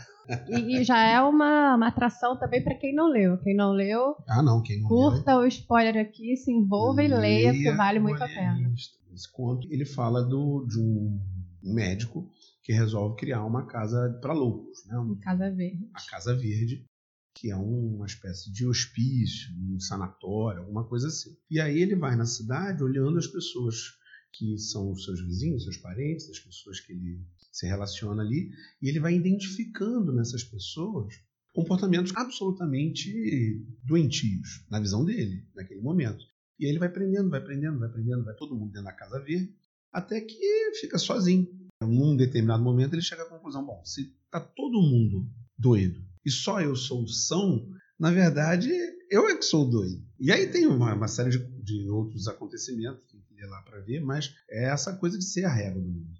E, 0.48 0.78
e, 0.78 0.84
já 0.84 0.98
é 0.98 1.20
uma, 1.20 1.76
uma 1.76 1.88
atração 1.88 2.38
também 2.38 2.64
para 2.64 2.74
quem 2.74 2.94
não 2.94 3.08
leu. 3.08 3.36
Quem 3.38 3.54
não 3.54 3.72
leu, 3.72 4.16
ah, 4.26 4.42
não, 4.42 4.62
quem 4.62 4.80
não 4.80 4.88
curta 4.88 5.36
leu, 5.36 5.44
o 5.44 5.46
spoiler 5.46 5.98
aqui, 5.98 6.34
se 6.36 6.50
envolva 6.50 7.02
e 7.02 7.08
leia, 7.08 7.52
porque 7.52 7.72
vale 7.72 8.00
muito 8.00 8.22
a 8.22 8.26
pena. 8.26 8.72
Esse 9.12 9.30
conto 9.30 9.68
ele 9.70 9.84
fala 9.84 10.22
do, 10.22 10.66
de 10.66 10.80
um 10.80 11.20
médico 11.62 12.26
que 12.62 12.72
resolve 12.72 13.16
criar 13.16 13.44
uma 13.44 13.66
casa 13.66 14.18
para 14.22 14.32
loucos, 14.32 14.86
né? 14.86 14.96
Uma 14.96 15.18
casa 15.18 15.50
verde. 15.50 15.90
A 15.92 16.10
casa 16.10 16.34
verde, 16.34 16.86
que 17.34 17.50
é 17.50 17.56
uma 17.56 18.06
espécie 18.06 18.50
de 18.50 18.66
hospício, 18.66 19.52
um 19.70 19.78
sanatório, 19.78 20.60
alguma 20.60 20.84
coisa 20.88 21.08
assim. 21.08 21.36
E 21.50 21.60
aí 21.60 21.82
ele 21.82 21.96
vai 21.96 22.16
na 22.16 22.24
cidade 22.24 22.82
olhando 22.82 23.18
as 23.18 23.26
pessoas 23.26 24.00
que 24.32 24.58
são 24.58 24.90
os 24.90 25.04
seus 25.04 25.20
vizinhos, 25.20 25.64
seus 25.64 25.76
parentes, 25.76 26.30
as 26.30 26.38
pessoas 26.38 26.80
que 26.80 26.92
ele 26.92 27.20
se 27.50 27.66
relaciona 27.66 28.22
ali, 28.22 28.50
e 28.80 28.88
ele 28.88 28.98
vai 28.98 29.14
identificando 29.14 30.12
nessas 30.12 30.42
pessoas 30.42 31.14
comportamentos 31.52 32.12
absolutamente 32.16 33.62
doentios, 33.84 34.64
na 34.70 34.80
visão 34.80 35.04
dele, 35.04 35.46
naquele 35.54 35.82
momento. 35.82 36.24
E 36.58 36.64
aí 36.64 36.70
ele 36.70 36.78
vai 36.78 36.88
prendendo, 36.88 37.28
vai 37.28 37.44
prendendo, 37.44 37.78
vai 37.78 37.90
prendendo, 37.90 38.24
vai 38.24 38.34
todo 38.34 38.56
mundo 38.56 38.72
dentro 38.72 38.84
da 38.84 38.92
casa 38.92 39.20
ver, 39.20 39.54
até 39.92 40.20
que 40.20 40.72
fica 40.80 40.98
sozinho. 40.98 41.46
Num 41.82 42.16
determinado 42.16 42.62
momento 42.62 42.94
ele 42.94 43.02
chega 43.02 43.22
à 43.22 43.28
conclusão: 43.28 43.66
bom, 43.66 43.84
se 43.84 44.14
está 44.24 44.40
todo 44.40 44.80
mundo 44.80 45.28
doido 45.58 46.02
e 46.24 46.30
só 46.30 46.60
eu 46.60 46.74
sou 46.76 47.06
são, 47.06 47.68
na 48.02 48.10
verdade 48.10 48.68
eu 49.08 49.28
é 49.28 49.36
que 49.36 49.44
sou 49.44 49.64
doido. 49.70 50.02
E 50.18 50.32
aí 50.32 50.50
tem 50.50 50.66
uma, 50.66 50.92
uma 50.92 51.06
série 51.06 51.30
de, 51.30 51.38
de 51.62 51.88
outros 51.88 52.26
acontecimentos 52.26 53.06
lá 53.48 53.62
para 53.62 53.80
ver, 53.80 54.00
mas 54.00 54.34
é 54.50 54.64
essa 54.70 54.96
coisa 54.96 55.16
de 55.18 55.24
ser 55.24 55.44
a 55.44 55.52
regra 55.52 55.80
do 55.80 55.88
mundo. 55.88 56.10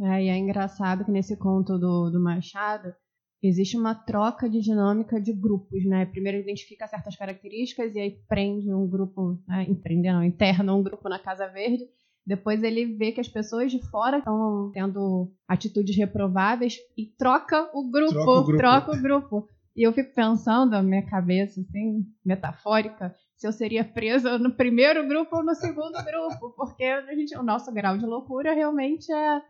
É, 0.00 0.24
e 0.24 0.28
é 0.28 0.36
engraçado 0.36 1.04
que 1.04 1.10
nesse 1.10 1.36
conto 1.36 1.78
do, 1.78 2.10
do 2.10 2.20
Machado 2.20 2.94
existe 3.42 3.76
uma 3.76 3.94
troca 3.94 4.48
de 4.48 4.60
dinâmica 4.60 5.20
de 5.20 5.32
grupos, 5.32 5.84
né? 5.84 6.06
Primeiro 6.06 6.38
identifica 6.38 6.86
certas 6.86 7.16
características 7.16 7.94
e 7.94 8.00
aí 8.00 8.10
prende 8.28 8.72
um 8.72 8.88
grupo, 8.88 9.38
né? 9.46 9.66
Empreende, 9.68 10.08
não, 10.08 10.24
interna 10.24 10.74
um 10.74 10.82
grupo 10.82 11.08
na 11.08 11.18
Casa 11.18 11.46
Verde. 11.48 11.84
Depois 12.26 12.62
ele 12.62 12.86
vê 12.86 13.12
que 13.12 13.20
as 13.20 13.28
pessoas 13.28 13.70
de 13.70 13.80
fora 13.88 14.18
estão 14.18 14.70
tendo 14.72 15.30
atitudes 15.46 15.96
reprováveis 15.96 16.78
e 16.96 17.06
troca 17.06 17.70
o 17.74 17.90
grupo, 17.90 18.12
troca 18.12 18.30
o 18.30 18.44
grupo. 18.44 18.58
Troca 18.58 18.92
o 18.92 19.02
grupo. 19.02 19.48
E 19.76 19.86
eu 19.86 19.92
fico 19.92 20.14
pensando, 20.14 20.70
na 20.70 20.82
minha 20.82 21.04
cabeça, 21.04 21.60
assim, 21.60 22.06
metafórica, 22.24 23.14
se 23.36 23.46
eu 23.46 23.52
seria 23.52 23.84
presa 23.84 24.38
no 24.38 24.54
primeiro 24.54 25.06
grupo 25.06 25.36
ou 25.36 25.44
no 25.44 25.54
segundo 25.54 26.02
grupo, 26.04 26.54
porque 26.56 26.84
a 26.84 27.14
gente, 27.14 27.36
o 27.36 27.42
nosso 27.42 27.72
grau 27.72 27.98
de 27.98 28.06
loucura 28.06 28.54
realmente 28.54 29.12
é, 29.12 29.42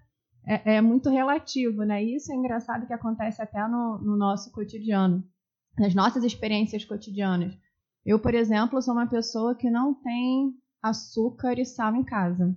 é, 0.47 0.77
é, 0.77 0.81
muito 0.81 1.11
relativo, 1.11 1.85
né? 1.85 2.03
E 2.03 2.17
isso 2.17 2.33
é 2.33 2.37
engraçado 2.37 2.87
que 2.87 2.93
acontece 2.93 3.43
até 3.43 3.61
no, 3.69 3.99
no 3.99 4.17
nosso 4.17 4.51
cotidiano, 4.51 5.23
nas 5.79 5.95
nossas 5.95 6.25
experiências 6.25 6.85
cotidianas. 6.85 7.55
Eu, 8.05 8.19
por 8.19 8.35
exemplo, 8.35 8.81
sou 8.81 8.95
uma 8.95 9.09
pessoa 9.09 9.55
que 9.55 9.71
não 9.71 9.95
tem 9.95 10.55
açúcar 10.83 11.59
e 11.59 11.65
sal 11.65 11.95
em 11.95 12.05
casa. 12.05 12.55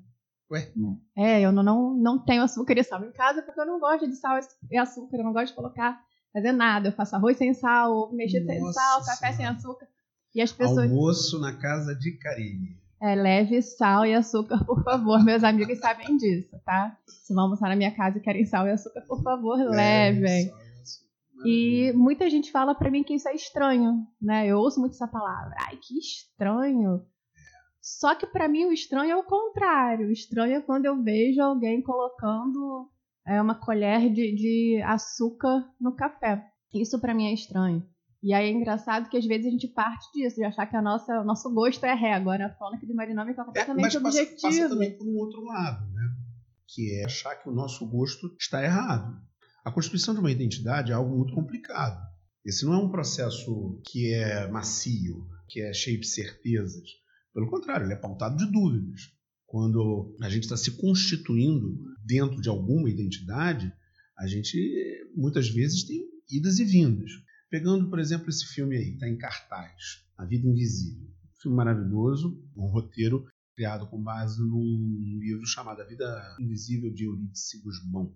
Ué? 0.50 0.72
É, 1.16 1.42
eu 1.42 1.52
não, 1.52 1.64
não, 1.64 1.94
não 1.94 2.24
tenho 2.24 2.44
açúcar 2.44 2.78
e 2.78 2.84
sal 2.84 3.04
em 3.04 3.12
casa 3.12 3.42
porque 3.42 3.60
eu 3.60 3.66
não 3.66 3.80
gosto 3.80 4.08
de 4.08 4.16
sal 4.16 4.40
e 4.72 4.78
açúcar, 4.78 5.18
eu 5.18 5.24
não 5.24 5.34
gosto 5.34 5.50
de 5.50 5.56
colocar, 5.56 6.02
fazer 6.38 6.52
nada. 6.52 6.90
Eu 6.90 6.94
faço 6.94 7.16
arroz 7.16 7.38
sem 7.38 7.54
sal, 7.54 7.92
ovo 7.92 8.16
mexido 8.16 8.46
sem 8.46 8.72
sal, 8.72 9.04
café 9.04 9.34
sem 9.34 9.46
açúcar. 9.46 9.88
E 10.34 10.42
as 10.42 10.52
pessoas... 10.52 10.90
Almoço 10.90 11.40
na 11.40 11.54
casa 11.54 11.96
de 11.96 12.12
Karine. 12.18 12.78
É, 13.02 13.16
leve 13.16 13.62
sal 13.62 14.06
e 14.06 14.14
açúcar, 14.14 14.64
por 14.66 14.84
favor. 14.84 15.24
Meus 15.24 15.44
amigos 15.44 15.80
sabem 15.80 16.16
disso, 16.18 16.56
tá? 16.64 16.96
Se 17.08 17.34
vão 17.34 17.46
almoçar 17.46 17.70
na 17.70 17.76
minha 17.76 17.96
casa 17.96 18.18
e 18.18 18.22
querem 18.22 18.46
sal 18.46 18.68
e 18.68 18.72
açúcar, 18.72 19.02
por 19.02 19.22
favor, 19.24 19.58
levem. 19.58 20.52
E 21.46 21.92
muita 21.94 22.30
gente 22.30 22.52
fala 22.52 22.74
para 22.74 22.90
mim 22.90 23.04
que 23.04 23.14
isso 23.14 23.30
é 23.30 23.36
estranho, 23.36 24.06
né? 24.22 24.48
Eu 24.48 24.58
ouço 24.58 24.80
muito 24.80 24.94
essa 24.94 25.08
palavra. 25.08 25.56
Ai, 25.68 25.78
que 25.78 25.98
estranho. 25.98 27.04
Só 27.80 28.16
que 28.16 28.26
para 28.26 28.48
mim 28.48 28.66
o 28.66 28.74
estranho 28.74 29.12
é 29.12 29.16
o 29.16 29.24
contrário. 29.24 30.08
O 30.08 30.12
estranho 30.12 30.56
é 30.56 30.62
quando 30.62 30.86
eu 30.86 31.02
vejo 31.02 31.42
alguém 31.42 31.82
colocando 31.82 32.90
é, 33.28 33.42
uma 33.42 33.56
colher 33.56 34.12
de, 34.12 34.34
de 34.34 34.82
açúcar 34.84 35.68
no 35.80 35.96
café. 35.96 36.44
Isso 36.74 37.00
para 37.00 37.14
mim 37.14 37.26
é 37.26 37.34
estranho. 37.34 37.86
E 38.24 38.34
aí 38.34 38.48
é 38.48 38.52
engraçado 38.52 39.10
que 39.10 39.18
às 39.18 39.26
vezes 39.26 39.48
a 39.48 39.50
gente 39.50 39.68
parte 39.68 40.08
disso, 40.14 40.38
de 40.38 40.44
achar 40.44 40.66
que 40.66 40.76
a 40.76 40.82
nossa, 40.82 41.22
o 41.22 41.24
nosso 41.24 41.54
gosto 41.54 41.86
é 41.86 41.94
régua, 41.94 42.38
né? 42.38 42.56
Falando 42.58 42.76
aqui 42.76 42.88
de 42.88 42.94
marinômica 42.94 43.42
é 43.42 43.46
completamente 43.46 43.98
é, 43.98 44.00
mas 44.00 44.16
objetivo. 44.16 44.42
Passa, 44.42 44.58
passa 44.62 44.70
também 44.70 44.98
por 44.98 45.08
um 45.08 45.18
outro 45.18 45.44
lado, 45.44 45.86
né? 45.94 46.02
Que 46.68 47.00
é 47.00 47.06
achar 47.06 47.36
que 47.36 47.50
o 47.50 47.54
nosso 47.54 47.86
gosto 47.88 48.36
está 48.40 48.64
errado. 48.64 49.22
A 49.64 49.72
constituição 49.72 50.14
de 50.14 50.20
uma 50.20 50.32
identidade 50.32 50.92
é 50.92 50.96
algo 50.96 51.16
muito 51.16 51.34
complicado. 51.34 52.02
Esse 52.46 52.66
não 52.66 52.74
é 52.74 52.78
um 52.78 52.90
processo 52.90 53.82
que 53.86 54.14
é 54.14 54.48
macio, 54.48 55.28
que 55.48 55.62
é 55.62 55.74
cheio 55.74 56.00
de 56.00 56.08
certezas. 56.08 56.90
Pelo 57.34 57.50
contrário, 57.50 57.86
ele 57.86 57.94
é 57.94 57.98
pautado 57.98 58.38
de 58.38 58.50
dúvidas. 58.50 59.02
Quando 59.46 60.16
a 60.22 60.30
gente 60.30 60.44
está 60.44 60.58
se 60.58 60.72
constituindo 60.72 61.78
dentro 62.08 62.42
de 62.42 62.50
alguma 62.50 62.90
identidade, 62.90 63.72
a 64.18 64.26
gente 64.26 64.58
muitas 65.16 65.50
vezes 65.50 65.84
tem 65.84 66.02
idas 66.32 66.58
e 66.60 66.66
vindas. 66.66 67.12
Pegando, 67.50 67.90
por 67.90 68.00
exemplo, 68.00 68.30
esse 68.30 68.46
filme 68.46 68.78
aí, 68.78 68.94
está 68.94 69.08
em 69.08 69.18
cartaz, 69.18 70.06
A 70.18 70.26
Vida 70.26 70.48
Invisível. 70.48 71.08
Um 71.08 71.42
filme 71.42 71.58
maravilhoso, 71.58 72.44
um 72.56 72.66
roteiro 72.66 73.26
criado 73.56 73.88
com 73.88 74.02
base 74.02 74.42
num 74.42 75.20
livro 75.20 75.46
chamado 75.46 75.82
A 75.82 75.86
Vida 75.86 76.36
Invisível 76.40 76.94
de 76.94 77.06
Eurídice 77.06 77.62
Guzmão, 77.62 78.16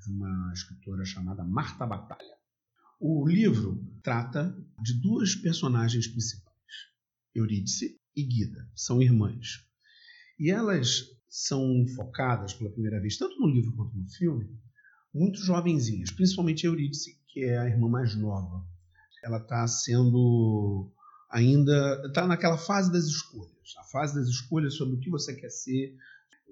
de 0.00 0.12
uma 0.12 0.52
escritora 0.52 1.04
chamada 1.04 1.44
Marta 1.44 1.86
Batalha. 1.86 2.36
O 3.00 3.26
livro 3.26 3.84
trata 4.02 4.56
de 4.80 4.94
duas 5.00 5.34
personagens 5.34 6.06
principais, 6.06 6.54
Eurídice 7.34 8.00
e 8.14 8.22
Guida, 8.22 8.70
são 8.74 9.02
irmãs. 9.02 9.66
E 10.38 10.50
elas 10.50 11.08
são 11.32 11.86
focadas 11.96 12.52
pela 12.52 12.70
primeira 12.70 13.00
vez, 13.00 13.16
tanto 13.16 13.40
no 13.40 13.46
livro 13.46 13.72
quanto 13.72 13.96
no 13.96 14.06
filme, 14.06 14.50
muito 15.14 15.38
jovenzinhas, 15.38 16.10
principalmente 16.10 16.66
Eurídice, 16.66 17.18
que 17.26 17.42
é 17.44 17.56
a 17.58 17.66
irmã 17.66 17.88
mais 17.88 18.14
nova. 18.14 18.62
Ela 19.24 19.38
está 19.38 19.66
sendo 19.66 20.92
ainda 21.30 22.02
está 22.06 22.26
naquela 22.26 22.58
fase 22.58 22.92
das 22.92 23.04
escolhas, 23.04 23.74
a 23.78 23.84
fase 23.84 24.14
das 24.14 24.28
escolhas 24.28 24.74
sobre 24.74 24.96
o 24.96 25.00
que 25.00 25.08
você 25.08 25.34
quer 25.34 25.48
ser, 25.48 25.96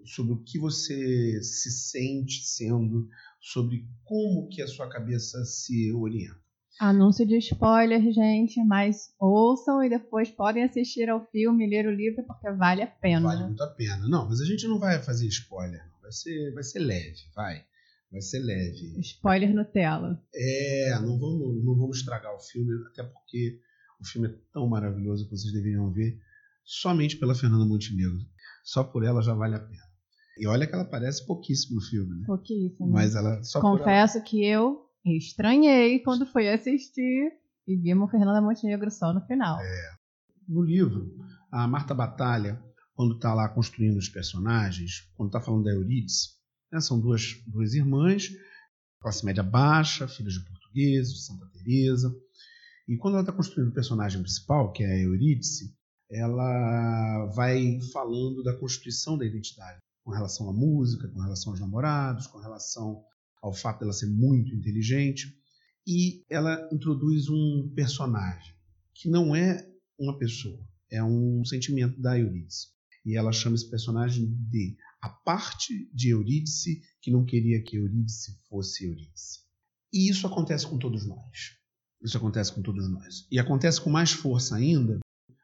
sobre 0.07 0.33
o 0.33 0.43
que 0.43 0.59
você 0.59 1.43
se 1.43 1.71
sente 1.71 2.43
sendo, 2.43 3.07
sobre 3.39 3.87
como 4.03 4.49
que 4.49 4.63
a 4.63 4.67
sua 4.67 4.89
cabeça 4.89 5.45
se 5.45 5.93
orienta. 5.93 6.41
Anúncio 6.81 7.27
de 7.27 7.37
spoiler, 7.37 8.01
gente, 8.11 8.65
mas 8.65 9.15
ouçam 9.21 9.85
e 9.85 9.91
depois 9.91 10.31
podem 10.31 10.65
assistir 10.65 11.11
ao 11.11 11.27
filme, 11.27 11.69
ler 11.69 11.87
o 11.87 11.95
livro, 11.95 12.25
porque 12.25 12.51
vale 12.53 12.81
a 12.81 12.87
pena. 12.87 13.29
Vale 13.29 13.45
muito 13.45 13.63
a 13.63 13.67
pena. 13.67 14.09
Não, 14.09 14.27
mas 14.27 14.41
a 14.41 14.47
gente 14.47 14.67
não 14.67 14.79
vai 14.79 14.99
fazer 15.03 15.27
spoiler, 15.27 15.87
não. 15.93 16.01
Vai 16.01 16.11
ser, 16.11 16.55
vai 16.55 16.63
ser 16.63 16.79
leve, 16.79 17.19
vai. 17.37 17.63
Vai 18.11 18.23
ser 18.23 18.39
leve. 18.39 18.99
Spoiler 18.99 19.55
Nutella. 19.55 20.25
É, 20.35 20.99
não 21.03 21.19
vamos, 21.19 21.63
não 21.63 21.77
vamos 21.77 21.99
estragar 21.99 22.35
o 22.35 22.41
filme, 22.41 22.73
até 22.91 23.03
porque 23.03 23.61
o 24.01 24.07
filme 24.07 24.29
é 24.29 24.35
tão 24.51 24.67
maravilhoso 24.67 25.25
que 25.25 25.37
vocês 25.37 25.53
deveriam 25.53 25.93
ver 25.93 26.19
somente 26.65 27.19
pela 27.19 27.35
Fernanda 27.35 27.67
Montenegro. 27.67 28.21
Só 28.65 28.83
por 28.83 29.05
ela 29.05 29.21
já 29.21 29.35
vale 29.35 29.55
a 29.55 29.61
pena. 29.61 29.85
E 30.39 30.47
olha 30.47 30.67
que 30.67 30.73
ela 30.73 30.85
aparece 30.85 31.27
pouquíssimo 31.27 31.77
no 31.77 31.83
filme, 31.83 32.21
né? 32.21 32.25
Pouquíssimo. 32.27 32.89
Mas 32.89 33.15
ela 33.15 33.43
só 33.43 33.61
Confesso 33.61 34.17
ela... 34.17 34.27
que 34.27 34.43
eu 34.43 34.90
estranhei 35.05 36.01
quando 36.01 36.27
fui 36.27 36.49
assistir 36.49 37.33
e 37.67 37.77
vimos 37.77 38.11
Fernanda 38.11 38.41
Montenegro 38.41 38.91
só 38.91 39.13
no 39.13 39.21
final. 39.27 39.59
É. 39.61 39.95
No 40.49 40.63
livro, 40.63 41.15
a 41.51 41.67
Marta 41.67 41.95
Batalha, 41.95 42.63
quando 42.95 43.15
está 43.15 43.33
lá 43.33 43.49
construindo 43.49 43.97
os 43.97 44.09
personagens, 44.09 45.11
quando 45.15 45.29
está 45.29 45.41
falando 45.41 45.65
da 45.65 45.73
Eurídice, 45.73 46.41
né? 46.73 46.81
São 46.81 47.01
duas, 47.01 47.43
duas 47.47 47.75
irmãs, 47.75 48.31
classe 49.01 49.25
média 49.25 49.43
baixa, 49.43 50.07
filhas 50.07 50.35
de 50.35 50.45
portugueses, 50.45 51.15
de 51.15 51.25
Santa 51.25 51.47
Teresa. 51.53 52.15
E 52.89 52.97
quando 52.97 53.15
ela 53.15 53.23
está 53.23 53.33
construindo 53.33 53.71
o 53.71 53.75
personagem 53.75 54.21
principal, 54.21 54.73
que 54.73 54.83
é 54.83 54.87
a 54.87 55.03
Eurídice, 55.03 55.75
ela 56.11 57.27
vai 57.35 57.79
falando 57.93 58.43
da 58.43 58.57
constituição 58.57 59.17
da 59.17 59.25
identidade, 59.25 59.79
com 60.05 60.11
relação 60.11 60.49
à 60.49 60.53
música, 60.53 61.09
com 61.09 61.21
relação 61.21 61.53
aos 61.53 61.61
namorados, 61.61 62.27
com 62.27 62.39
relação 62.39 63.05
ao 63.43 63.53
fato 63.53 63.81
dela 63.81 63.93
ser 63.93 64.07
muito 64.07 64.55
inteligente. 64.55 65.35
E 65.87 66.25
ela 66.29 66.69
introduz 66.73 67.29
um 67.29 67.73
personagem 67.75 68.55
que 68.95 69.09
não 69.09 69.35
é 69.35 69.67
uma 69.99 70.19
pessoa, 70.19 70.61
é 70.91 71.03
um 71.03 71.45
sentimento 71.45 72.01
da 72.01 72.19
Eurídice. 72.19 72.69
E 73.05 73.17
ela 73.17 73.33
chama 73.33 73.57
esse 73.57 73.69
personagem 73.69 74.27
de 74.51 74.77
a 75.01 75.09
parte 75.09 75.91
de 75.95 76.11
Eurídice 76.11 76.83
que 77.01 77.11
não 77.11 77.25
queria 77.25 77.63
que 77.63 77.77
Eurídice 77.77 78.39
fosse 78.49 78.85
Eurídice. 78.85 79.41
E 79.93 80.11
isso 80.11 80.27
acontece 80.27 80.67
com 80.67 80.79
todos 80.79 81.07
nós. 81.07 81.57
Isso 82.03 82.17
acontece 82.17 82.53
com 82.53 82.63
todos 82.63 82.89
nós. 82.89 83.27
E 83.31 83.39
acontece 83.39 83.81
com 83.81 83.91
mais 83.91 84.13
força 84.13 84.57
ainda 84.57 84.99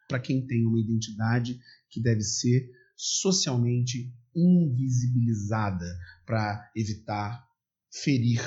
para 0.08 0.20
quem 0.20 0.46
tem 0.46 0.66
uma 0.66 0.78
identidade 0.78 1.58
que 1.90 2.00
deve 2.00 2.22
ser 2.22 2.70
socialmente 2.94 4.12
invisibilizada 4.34 5.86
para 6.24 6.70
evitar 6.76 7.46
ferir 7.90 8.40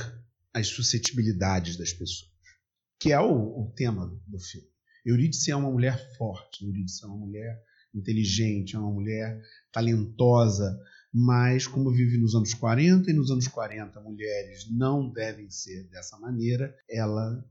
as 0.53 0.67
suscetibilidades 0.67 1.77
das 1.77 1.93
pessoas, 1.93 2.31
que 2.99 3.11
é 3.11 3.19
o, 3.19 3.61
o 3.61 3.73
tema 3.75 4.07
do 4.27 4.39
filme. 4.39 4.67
Eurídice 5.05 5.51
é 5.51 5.55
uma 5.55 5.71
mulher 5.71 5.97
forte, 6.17 6.65
Eurídice 6.65 7.03
é 7.03 7.07
uma 7.07 7.17
mulher 7.17 7.63
inteligente, 7.93 8.75
é 8.75 8.79
uma 8.79 8.91
mulher 8.91 9.41
talentosa, 9.71 10.79
mas 11.13 11.65
como 11.65 11.91
vive 11.91 12.17
nos 12.17 12.35
anos 12.35 12.53
40 12.53 13.09
e 13.09 13.13
nos 13.13 13.31
anos 13.31 13.47
40 13.47 13.99
mulheres 14.01 14.69
não 14.69 15.09
devem 15.11 15.49
ser 15.49 15.87
dessa 15.89 16.17
maneira, 16.19 16.75
ela 16.87 17.43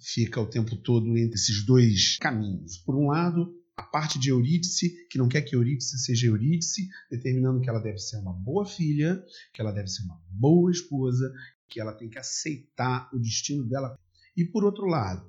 fica 0.00 0.40
o 0.40 0.46
tempo 0.46 0.76
todo 0.76 1.16
entre 1.16 1.36
esses 1.36 1.64
dois 1.64 2.18
caminhos. 2.18 2.78
Por 2.78 2.96
um 2.96 3.08
lado, 3.08 3.54
a 3.76 3.82
parte 3.82 4.18
de 4.18 4.30
Eurídice, 4.30 5.06
que 5.08 5.18
não 5.18 5.28
quer 5.28 5.42
que 5.42 5.54
Eurídice 5.56 5.98
seja 5.98 6.26
Eurídice, 6.26 6.88
determinando 7.10 7.60
que 7.60 7.68
ela 7.68 7.80
deve 7.80 7.98
ser 7.98 8.18
uma 8.18 8.32
boa 8.32 8.64
filha, 8.64 9.22
que 9.52 9.60
ela 9.60 9.72
deve 9.72 9.88
ser 9.88 10.02
uma 10.04 10.20
boa 10.30 10.70
esposa, 10.70 11.32
que 11.68 11.80
ela 11.80 11.92
tem 11.92 12.08
que 12.08 12.18
aceitar 12.18 13.10
o 13.12 13.18
destino 13.18 13.64
dela. 13.64 13.98
E 14.36 14.44
por 14.44 14.64
outro 14.64 14.86
lado, 14.86 15.26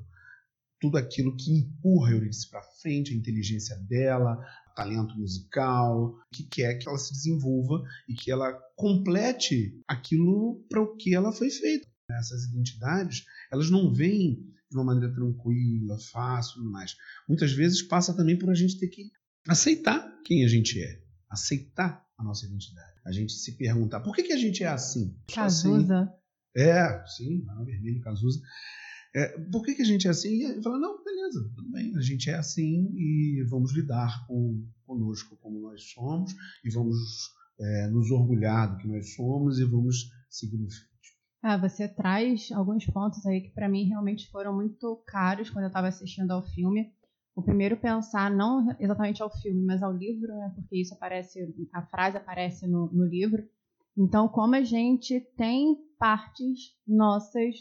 tudo 0.80 0.98
aquilo 0.98 1.36
que 1.36 1.52
empurra 1.52 2.12
Eurídice 2.12 2.50
para 2.50 2.62
frente, 2.62 3.14
a 3.14 3.18
inteligência 3.18 3.76
dela, 3.78 4.38
o 4.72 4.76
talento 4.76 5.18
musical, 5.18 6.16
que 6.32 6.44
quer 6.44 6.76
que 6.76 6.88
ela 6.88 6.98
se 6.98 7.14
desenvolva 7.14 7.84
e 8.08 8.14
que 8.14 8.30
ela 8.30 8.54
complete 8.76 9.82
aquilo 9.88 10.64
para 10.70 10.82
o 10.82 10.96
que 10.96 11.16
ela 11.16 11.32
foi 11.32 11.50
feita. 11.50 11.88
Essas 12.12 12.44
identidades, 12.44 13.26
elas 13.52 13.72
não 13.72 13.92
vêm 13.92 14.54
de 14.76 14.80
uma 14.80 14.94
maneira 14.94 15.14
tranquila, 15.14 15.98
fácil, 16.12 16.64
mais. 16.66 16.96
Muitas 17.28 17.54
vezes 17.54 17.82
passa 17.82 18.14
também 18.14 18.38
por 18.38 18.50
a 18.50 18.54
gente 18.54 18.78
ter 18.78 18.90
que 18.90 19.10
aceitar 19.48 20.22
quem 20.26 20.44
a 20.44 20.48
gente 20.48 20.82
é, 20.82 21.02
aceitar 21.30 22.06
a 22.18 22.24
nossa 22.24 22.46
identidade. 22.46 23.00
A 23.06 23.12
gente 23.12 23.32
se 23.32 23.54
perguntar 23.54 24.02
por 24.02 24.14
que, 24.14 24.24
que 24.24 24.34
a 24.34 24.38
gente 24.38 24.64
é 24.64 24.68
assim? 24.68 25.18
Cazuza. 25.34 26.02
Assim? 26.02 26.12
É, 26.58 27.06
sim, 27.08 27.46
Vermelho, 27.66 28.02
Cazuza. 28.02 28.42
É, 29.16 29.40
por 29.50 29.64
que, 29.64 29.76
que 29.76 29.82
a 29.82 29.86
gente 29.86 30.08
é 30.08 30.10
assim? 30.10 30.44
E 30.44 30.62
fala, 30.62 30.78
não, 30.78 31.02
beleza, 31.02 31.50
tudo 31.56 31.72
bem, 31.72 31.96
a 31.96 32.02
gente 32.02 32.30
é 32.30 32.36
assim 32.36 32.92
e 32.94 33.46
vamos 33.50 33.74
lidar 33.74 34.28
com, 34.28 34.68
conosco 34.86 35.38
como 35.38 35.62
nós 35.62 35.84
somos 35.92 36.36
e 36.66 36.70
vamos 36.70 36.98
é, 37.58 37.88
nos 37.88 38.12
orgulhar 38.12 38.72
do 38.72 38.78
que 38.78 38.88
nós 38.90 39.14
somos 39.14 39.58
e 39.60 39.64
vamos 39.64 40.10
seguir 40.30 40.58
no. 40.58 40.68
Ah, 41.48 41.58
você 41.58 41.88
traz 41.88 42.52
alguns 42.52 42.88
pontos 42.88 43.24
aí 43.28 43.40
que 43.40 43.52
para 43.52 43.70
mim 43.70 43.84
realmente 43.84 44.28
foram 44.32 44.52
muito 44.52 44.96
caros 45.06 45.48
quando 45.48 45.66
eu 45.66 45.68
estava 45.68 45.88
assistindo 45.88 46.32
ao 46.32 46.42
filme. 46.42 46.92
O 47.36 47.44
primeiro 47.44 47.78
pensar 47.78 48.32
não 48.32 48.76
exatamente 48.80 49.22
ao 49.22 49.30
filme, 49.30 49.64
mas 49.64 49.84
ao 49.84 49.92
livro, 49.92 50.34
né? 50.34 50.52
Porque 50.56 50.82
isso 50.82 50.96
aparece, 50.96 51.54
a 51.72 51.84
frase 51.84 52.18
aparece 52.18 52.66
no, 52.66 52.92
no 52.92 53.06
livro. 53.06 53.48
Então, 53.96 54.28
como 54.28 54.56
a 54.56 54.64
gente 54.64 55.20
tem 55.38 55.78
partes 56.00 56.76
nossas 56.88 57.54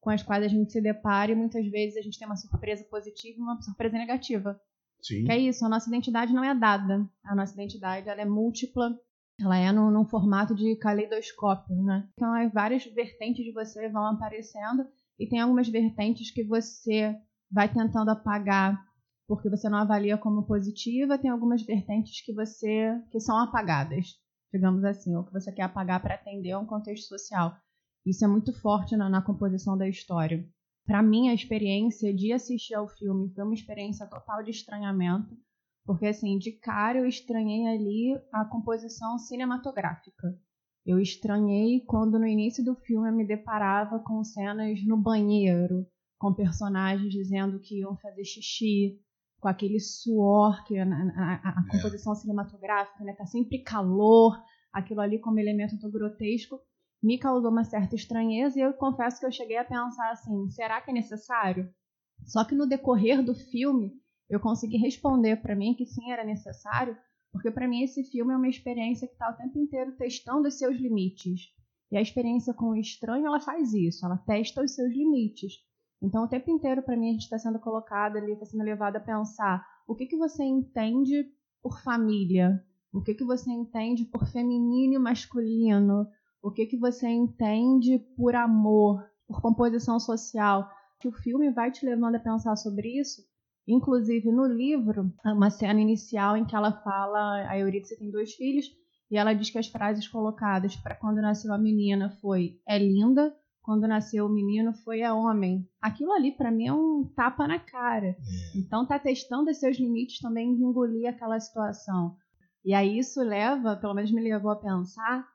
com 0.00 0.10
as 0.10 0.22
quais 0.22 0.44
a 0.44 0.48
gente 0.48 0.70
se 0.70 0.82
depara 0.82 1.32
e 1.32 1.34
muitas 1.34 1.66
vezes 1.66 1.96
a 1.96 2.02
gente 2.02 2.18
tem 2.18 2.28
uma 2.28 2.36
surpresa 2.36 2.84
positiva 2.90 3.38
e 3.38 3.40
uma 3.40 3.58
surpresa 3.62 3.96
negativa. 3.96 4.60
Sim. 5.00 5.24
Que 5.24 5.32
é 5.32 5.38
isso, 5.38 5.64
a 5.64 5.68
nossa 5.70 5.88
identidade 5.88 6.34
não 6.34 6.44
é 6.44 6.54
dada. 6.54 7.08
A 7.24 7.34
nossa 7.34 7.54
identidade 7.54 8.06
ela 8.06 8.20
é 8.20 8.26
múltipla, 8.26 8.94
ela 9.42 9.56
é 9.56 9.72
num, 9.72 9.90
num 9.90 10.04
formato 10.04 10.54
de 10.54 10.76
caleidoscópio, 10.76 11.74
né? 11.82 12.08
Então, 12.12 12.32
as 12.34 12.52
várias 12.52 12.84
vertentes 12.84 13.44
de 13.44 13.52
você 13.52 13.88
vão 13.88 14.04
aparecendo 14.06 14.86
e 15.18 15.28
tem 15.28 15.40
algumas 15.40 15.68
vertentes 15.68 16.30
que 16.30 16.44
você 16.44 17.16
vai 17.50 17.72
tentando 17.72 18.10
apagar 18.10 18.78
porque 19.26 19.48
você 19.48 19.68
não 19.68 19.78
avalia 19.78 20.18
como 20.18 20.44
positiva, 20.44 21.16
tem 21.16 21.30
algumas 21.30 21.62
vertentes 21.62 22.20
que 22.24 22.32
você 22.32 23.00
que 23.12 23.20
são 23.20 23.38
apagadas 23.38 24.18
digamos 24.52 24.84
assim, 24.84 25.14
ou 25.14 25.24
que 25.24 25.32
você 25.32 25.52
quer 25.52 25.62
apagar 25.62 26.00
para 26.02 26.14
atender 26.14 26.52
a 26.52 26.58
um 26.58 26.66
contexto 26.66 27.08
social. 27.08 27.56
Isso 28.04 28.24
é 28.24 28.28
muito 28.28 28.52
forte 28.60 28.96
na, 28.96 29.08
na 29.08 29.22
composição 29.22 29.76
da 29.76 29.88
história. 29.88 30.46
Para 30.86 31.02
mim, 31.02 31.28
a 31.28 31.34
experiência 31.34 32.12
de 32.12 32.32
assistir 32.32 32.74
ao 32.74 32.88
filme 32.88 33.32
foi 33.32 33.44
uma 33.44 33.54
experiência 33.54 34.06
total 34.06 34.42
de 34.42 34.50
estranhamento, 34.50 35.36
porque 35.90 36.06
assim, 36.06 36.38
de 36.38 36.52
cara 36.52 37.00
eu 37.00 37.04
estranhei 37.04 37.66
ali 37.66 38.16
a 38.32 38.44
composição 38.44 39.18
cinematográfica. 39.18 40.38
Eu 40.86 41.00
estranhei 41.00 41.80
quando 41.80 42.16
no 42.16 42.28
início 42.28 42.64
do 42.64 42.76
filme 42.76 43.08
eu 43.08 43.12
me 43.12 43.26
deparava 43.26 43.98
com 43.98 44.22
cenas 44.22 44.80
no 44.86 44.96
banheiro, 44.96 45.84
com 46.16 46.32
personagens 46.32 47.12
dizendo 47.12 47.58
que 47.58 47.80
iam 47.80 47.96
fazer 47.96 48.22
xixi, 48.22 49.00
com 49.40 49.48
aquele 49.48 49.80
suor, 49.80 50.62
que 50.64 50.78
a, 50.78 50.84
a, 50.84 51.58
a 51.58 51.64
é. 51.66 51.72
composição 51.72 52.14
cinematográfica, 52.14 53.02
né? 53.02 53.12
Tá 53.14 53.26
sempre 53.26 53.58
calor, 53.58 54.40
aquilo 54.72 55.00
ali 55.00 55.18
como 55.18 55.40
elemento 55.40 55.76
tão 55.76 55.90
grotesco, 55.90 56.60
me 57.02 57.18
causou 57.18 57.50
uma 57.50 57.64
certa 57.64 57.96
estranheza 57.96 58.60
e 58.60 58.62
eu 58.62 58.74
confesso 58.74 59.18
que 59.18 59.26
eu 59.26 59.32
cheguei 59.32 59.56
a 59.56 59.64
pensar 59.64 60.08
assim, 60.12 60.48
será 60.50 60.80
que 60.80 60.92
é 60.92 60.94
necessário? 60.94 61.68
Só 62.26 62.44
que 62.44 62.54
no 62.54 62.68
decorrer 62.68 63.24
do 63.24 63.34
filme, 63.34 63.99
eu 64.30 64.38
consegui 64.38 64.76
responder 64.76 65.42
para 65.42 65.56
mim 65.56 65.74
que 65.74 65.84
sim, 65.84 66.12
era 66.12 66.24
necessário, 66.24 66.96
porque 67.32 67.50
para 67.50 67.66
mim 67.66 67.82
esse 67.82 68.04
filme 68.04 68.32
é 68.32 68.36
uma 68.36 68.48
experiência 68.48 69.08
que 69.08 69.14
está 69.14 69.28
o 69.28 69.36
tempo 69.36 69.58
inteiro 69.58 69.96
testando 69.96 70.46
os 70.46 70.54
seus 70.54 70.76
limites. 70.76 71.52
E 71.90 71.96
a 71.96 72.00
experiência 72.00 72.54
com 72.54 72.66
o 72.66 72.76
estranho, 72.76 73.26
ela 73.26 73.40
faz 73.40 73.74
isso, 73.74 74.06
ela 74.06 74.16
testa 74.16 74.62
os 74.62 74.72
seus 74.72 74.92
limites. 74.92 75.54
Então, 76.00 76.24
o 76.24 76.28
tempo 76.28 76.48
inteiro, 76.50 76.82
para 76.82 76.96
mim, 76.96 77.08
a 77.08 77.12
gente 77.12 77.22
está 77.22 77.38
sendo 77.38 77.58
colocado 77.58 78.16
ali, 78.16 78.32
está 78.32 78.46
sendo 78.46 78.62
levado 78.62 78.96
a 78.96 79.00
pensar 79.00 79.66
o 79.86 79.94
que, 79.94 80.06
que 80.06 80.16
você 80.16 80.44
entende 80.44 81.26
por 81.60 81.82
família, 81.82 82.64
o 82.92 83.02
que, 83.02 83.14
que 83.14 83.24
você 83.24 83.50
entende 83.50 84.04
por 84.04 84.24
feminino 84.26 84.94
e 84.94 84.98
masculino, 84.98 86.06
o 86.40 86.50
que, 86.50 86.66
que 86.66 86.78
você 86.78 87.08
entende 87.08 87.98
por 88.16 88.34
amor, 88.36 89.04
por 89.26 89.42
composição 89.42 89.98
social. 89.98 90.70
Que 91.00 91.08
o 91.08 91.12
filme 91.12 91.50
vai 91.50 91.70
te 91.70 91.84
levando 91.84 92.14
a 92.14 92.20
pensar 92.20 92.56
sobre 92.56 93.00
isso. 93.00 93.22
Inclusive, 93.66 94.30
no 94.32 94.46
livro, 94.46 95.12
uma 95.24 95.50
cena 95.50 95.80
inicial 95.80 96.36
em 96.36 96.44
que 96.44 96.56
ela 96.56 96.72
fala, 96.82 97.48
a 97.48 97.58
Eurídice 97.58 97.98
tem 97.98 98.10
dois 98.10 98.34
filhos, 98.34 98.66
e 99.10 99.16
ela 99.16 99.32
diz 99.32 99.50
que 99.50 99.58
as 99.58 99.66
frases 99.66 100.06
colocadas 100.06 100.76
para 100.76 100.94
quando 100.94 101.20
nasceu 101.20 101.52
a 101.52 101.58
menina 101.58 102.10
foi 102.20 102.60
é 102.66 102.78
linda, 102.78 103.34
quando 103.62 103.86
nasceu 103.86 104.26
o 104.26 104.32
menino 104.32 104.72
foi 104.72 105.02
a 105.02 105.14
homem. 105.14 105.68
Aquilo 105.80 106.12
ali 106.12 106.32
para 106.32 106.50
mim 106.50 106.68
é 106.68 106.72
um 106.72 107.04
tapa 107.14 107.46
na 107.46 107.58
cara. 107.58 108.08
É. 108.08 108.16
Então 108.56 108.86
tá 108.86 108.98
testando 108.98 109.52
seus 109.52 109.78
limites 109.78 110.18
também 110.20 110.54
de 110.54 110.62
engolir 110.62 111.08
aquela 111.08 111.38
situação. 111.38 112.16
E 112.64 112.72
aí 112.72 112.98
isso 112.98 113.20
leva, 113.22 113.76
pelo 113.76 113.94
menos 113.94 114.12
me 114.12 114.22
levou 114.22 114.50
a 114.50 114.56
pensar, 114.56 115.26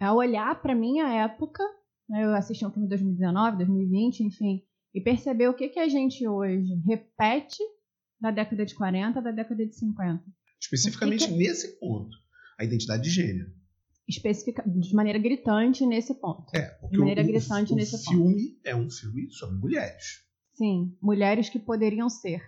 a 0.00 0.12
olhar 0.12 0.60
para 0.60 0.74
minha 0.74 1.08
época, 1.08 1.62
né, 2.08 2.24
eu 2.24 2.34
assisti 2.34 2.64
um 2.64 2.70
filme 2.70 2.86
em 2.86 2.90
2019, 2.90 3.58
2020, 3.58 4.20
enfim, 4.20 4.62
e 4.94 5.00
perceber 5.00 5.48
o 5.48 5.54
que 5.54 5.68
que 5.68 5.80
a 5.80 5.88
gente 5.88 6.26
hoje 6.28 6.74
repete 6.86 7.62
da 8.24 8.30
década 8.30 8.64
de 8.64 8.74
40, 8.74 9.20
da 9.20 9.30
década 9.30 9.66
de 9.66 9.74
50. 9.76 10.24
Especificamente 10.60 11.26
que 11.26 11.32
que... 11.32 11.38
nesse 11.38 11.78
ponto, 11.78 12.16
a 12.58 12.64
identidade 12.64 13.02
de 13.02 13.10
gênero 13.10 13.52
especifica 14.06 14.62
de 14.66 14.94
maneira 14.94 15.18
gritante 15.18 15.86
nesse 15.86 16.14
ponto. 16.14 16.54
É, 16.54 16.78
de 16.90 16.98
maneira 16.98 17.22
o, 17.22 17.26
gritante 17.26 17.72
o, 17.72 17.76
nesse 17.76 18.04
ponto. 18.04 18.06
O 18.06 18.28
filme 18.28 18.58
é 18.62 18.76
um 18.76 18.90
filme 18.90 19.30
sobre 19.30 19.56
mulheres. 19.56 20.22
Sim, 20.52 20.94
mulheres 21.00 21.48
que 21.48 21.58
poderiam 21.58 22.08
ser. 22.08 22.42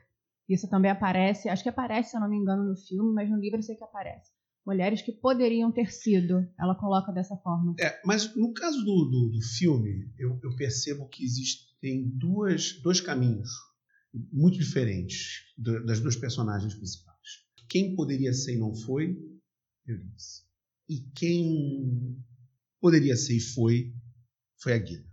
Isso 0.49 0.69
também 0.69 0.91
aparece, 0.91 1.49
acho 1.49 1.63
que 1.63 1.69
aparece, 1.69 2.11
se 2.11 2.17
eu 2.17 2.21
não 2.21 2.29
me 2.29 2.37
engano, 2.37 2.63
no 2.63 2.77
filme, 2.77 3.13
mas 3.15 3.29
no 3.29 3.39
livro 3.39 3.59
eu 3.59 3.63
sei 3.63 3.75
que 3.75 3.83
aparece. 3.83 4.31
Mulheres 4.65 5.01
que 5.01 5.13
poderiam 5.13 5.73
ter 5.73 5.91
sido, 5.91 6.47
ela 6.59 6.75
coloca 6.75 7.11
dessa 7.11 7.37
forma. 7.39 7.75
É, 7.81 8.01
mas 8.05 8.35
no 8.37 8.53
caso 8.53 8.79
do, 8.79 9.05
do, 9.07 9.31
do 9.33 9.41
filme, 9.57 10.13
eu, 10.19 10.39
eu, 10.43 10.55
percebo 10.57 11.09
que 11.09 11.25
existem 11.25 12.09
duas, 12.15 12.81
dois 12.83 13.01
caminhos 13.01 13.49
muito 14.33 14.59
diferentes 14.59 15.45
das 15.57 16.01
duas 16.01 16.17
personagens 16.17 16.75
principais. 16.75 17.17
Quem 17.69 17.95
poderia 17.95 18.33
ser 18.33 18.55
e 18.55 18.59
não 18.59 18.75
foi, 18.75 19.19
eu 19.87 19.99
disse 19.99 20.47
e 20.89 21.01
quem 21.15 22.17
poderia 22.81 23.17
ser 23.17 23.37
e 23.37 23.41
foi, 23.41 23.95
foi 24.59 24.75
a 24.75 24.79
Guida. 24.79 25.07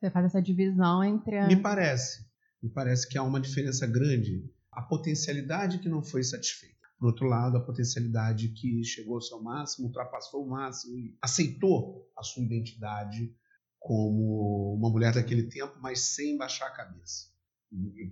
Você 0.00 0.10
faz 0.10 0.26
essa 0.26 0.40
divisão 0.40 1.02
entre. 1.04 1.38
A... 1.38 1.46
Me 1.46 1.56
parece. 1.56 2.26
Me 2.62 2.70
parece 2.70 3.08
que 3.08 3.18
há 3.18 3.22
uma 3.22 3.40
diferença 3.40 3.86
grande. 3.86 4.50
A 4.72 4.82
potencialidade 4.82 5.78
que 5.78 5.88
não 5.88 6.02
foi 6.02 6.22
satisfeita. 6.22 6.76
Por 6.98 7.06
outro 7.06 7.26
lado, 7.26 7.56
a 7.56 7.64
potencialidade 7.64 8.48
que 8.48 8.82
chegou 8.84 9.16
ao 9.16 9.20
seu 9.20 9.40
máximo, 9.40 9.86
ultrapassou 9.86 10.44
o 10.44 10.48
máximo 10.48 10.98
e 10.98 11.16
aceitou 11.22 12.08
a 12.16 12.22
sua 12.22 12.42
identidade 12.42 13.32
como 13.78 14.74
uma 14.74 14.90
mulher 14.90 15.14
daquele 15.14 15.44
tempo, 15.44 15.78
mas 15.80 16.00
sem 16.00 16.36
baixar 16.36 16.66
a 16.66 16.72
cabeça. 16.74 17.28